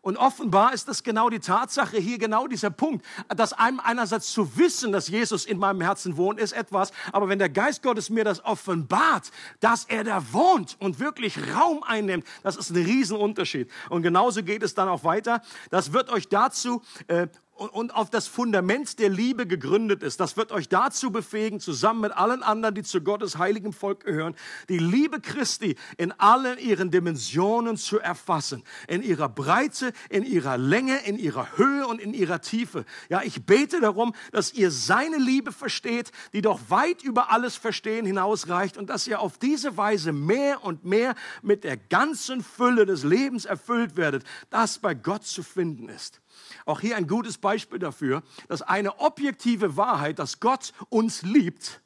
Und 0.00 0.16
offenbar 0.16 0.72
ist 0.72 0.88
das 0.88 1.02
genau 1.02 1.28
die 1.28 1.40
Tatsache 1.40 1.98
hier, 1.98 2.18
genau 2.18 2.46
dieser 2.46 2.70
Punkt, 2.70 3.04
dass 3.28 3.52
einem 3.52 3.80
einerseits 3.80 4.32
zu 4.32 4.56
wissen, 4.56 4.92
dass 4.92 5.08
Jesus 5.08 5.44
in 5.44 5.58
meinem 5.58 5.80
Herzen 5.80 6.16
wohnt, 6.16 6.38
ist 6.38 6.52
etwas, 6.52 6.92
aber 7.12 7.28
wenn 7.28 7.38
der 7.38 7.48
Geist 7.48 7.82
Gottes 7.82 8.10
mir 8.10 8.24
das 8.24 8.44
offenbart, 8.44 9.30
dass 9.60 9.84
er 9.84 10.04
da 10.04 10.32
wohnt 10.32 10.76
und 10.78 11.00
wirklich 11.00 11.36
Raum 11.54 11.82
einnimmt, 11.82 12.26
das 12.42 12.56
ist 12.56 12.70
ein 12.70 12.76
Riesenunterschied. 12.76 13.70
Und 13.90 14.02
genauso 14.02 14.42
geht 14.42 14.62
es 14.62 14.74
dann 14.74 14.88
auch 14.88 15.04
weiter. 15.04 15.42
Das 15.70 15.92
wird 15.92 16.10
euch 16.10 16.28
dazu 16.28 16.82
äh, 17.08 17.28
und 17.58 17.94
auf 17.94 18.10
das 18.10 18.28
Fundament 18.28 18.98
der 18.98 19.08
Liebe 19.08 19.46
gegründet 19.46 20.02
ist. 20.02 20.20
Das 20.20 20.36
wird 20.36 20.52
euch 20.52 20.68
dazu 20.68 21.10
befähigen, 21.10 21.60
zusammen 21.60 22.02
mit 22.02 22.12
allen 22.12 22.42
anderen, 22.42 22.74
die 22.74 22.82
zu 22.82 23.00
Gottes 23.00 23.38
heiligen 23.38 23.72
Volk 23.72 24.04
gehören, 24.04 24.34
die 24.68 24.78
Liebe 24.78 25.20
Christi 25.20 25.76
in 25.96 26.12
allen 26.12 26.58
ihren 26.58 26.90
Dimensionen 26.90 27.76
zu 27.76 27.98
erfassen. 27.98 28.62
In 28.86 29.02
ihrer 29.02 29.28
Breite, 29.28 29.92
in 30.08 30.24
ihrer 30.24 30.56
Länge, 30.56 30.98
in 31.04 31.18
ihrer 31.18 31.58
Höhe 31.58 31.86
und 31.86 32.00
in 32.00 32.14
ihrer 32.14 32.40
Tiefe. 32.40 32.84
Ja, 33.08 33.22
ich 33.22 33.44
bete 33.44 33.80
darum, 33.80 34.14
dass 34.32 34.52
ihr 34.52 34.70
seine 34.70 35.16
Liebe 35.16 35.52
versteht, 35.52 36.12
die 36.32 36.42
doch 36.42 36.60
weit 36.68 37.02
über 37.02 37.32
alles 37.32 37.56
Verstehen 37.56 38.06
hinausreicht 38.06 38.76
und 38.76 38.88
dass 38.88 39.06
ihr 39.06 39.20
auf 39.20 39.38
diese 39.38 39.76
Weise 39.76 40.12
mehr 40.12 40.64
und 40.64 40.84
mehr 40.84 41.14
mit 41.42 41.64
der 41.64 41.76
ganzen 41.76 42.42
Fülle 42.42 42.86
des 42.86 43.02
Lebens 43.02 43.44
erfüllt 43.44 43.96
werdet, 43.96 44.24
das 44.50 44.78
bei 44.78 44.94
Gott 44.94 45.24
zu 45.24 45.42
finden 45.42 45.88
ist. 45.88 46.20
Auch 46.64 46.80
hier 46.80 46.96
ein 46.96 47.06
gutes 47.06 47.38
Beispiel 47.38 47.78
dafür, 47.78 48.22
dass 48.48 48.62
eine 48.62 49.00
objektive 49.00 49.76
Wahrheit, 49.76 50.18
dass 50.18 50.40
Gott 50.40 50.72
uns 50.88 51.22
liebt, 51.22 51.80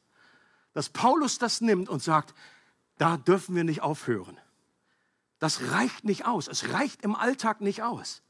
dass 0.73 0.89
Paulus 0.89 1.37
das 1.37 1.61
nimmt 1.61 1.89
und 1.89 2.01
sagt, 2.01 2.33
da 2.97 3.17
dürfen 3.17 3.55
wir 3.55 3.63
nicht 3.63 3.81
aufhören. 3.81 4.37
Das 5.39 5.71
reicht 5.71 6.05
nicht 6.05 6.25
aus. 6.25 6.47
Es 6.47 6.71
reicht 6.71 7.03
im 7.03 7.15
Alltag 7.15 7.61
nicht 7.61 7.83
aus. 7.83 8.21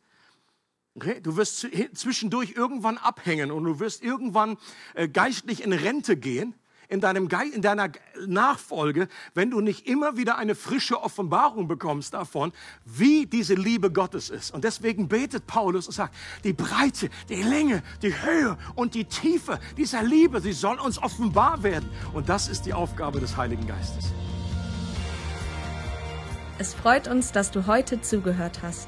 Okay? 0.95 1.19
Du 1.21 1.36
wirst 1.38 1.67
zwischendurch 1.93 2.53
irgendwann 2.55 2.97
abhängen 2.97 3.51
und 3.51 3.63
du 3.63 3.80
wirst 3.80 4.03
irgendwann 4.03 4.57
äh, 4.93 5.07
geistlich 5.07 5.63
in 5.63 5.74
Rente 5.74 6.17
gehen 6.17 6.55
in, 6.88 7.02
deinem 7.02 7.30
in 7.54 7.62
deiner 7.62 7.90
Nachfolge, 8.26 9.08
wenn 9.34 9.52
du 9.52 9.62
nicht 9.62 9.88
immer 9.88 10.18
wieder 10.18 10.38
eine 10.38 10.56
frische 10.56 11.02
Offenbarung 11.02 11.68
bekommst 11.68 12.14
davon, 12.14 12.52
wie 12.86 13.26
diese 13.26 13.56
Liebe 13.56 13.92
Gottes 13.92 14.30
ist. 14.30 14.54
Und 14.54 14.64
deswegen 14.64 15.08
betet 15.08 15.48
Paulus 15.48 15.88
und 15.88 15.94
sagt, 15.94 16.16
die 16.44 16.54
Breite, 16.54 17.10
die 17.30 17.42
Länge, 17.42 17.84
die 18.02 18.14
Höhe 18.14 18.58
und 18.76 18.96
die 18.96 19.06
Tiefe 19.06 19.60
dieser 19.78 20.04
Liebe, 20.04 20.42
sie 20.42 20.54
soll 20.54 20.80
uns 20.80 21.02
offenbar 21.02 21.64
werden. 21.64 21.90
Und 22.14 22.30
das 22.30 22.48
ist 22.48 22.66
die 22.66 22.74
Aufgabe 22.74 23.20
des 23.20 23.38
Heiligen 23.38 23.68
Geistes. 23.68 24.12
Es 26.60 26.74
freut 26.74 27.08
uns, 27.08 27.32
dass 27.32 27.52
du 27.52 27.66
heute 27.66 28.02
zugehört 28.02 28.62
hast. 28.62 28.88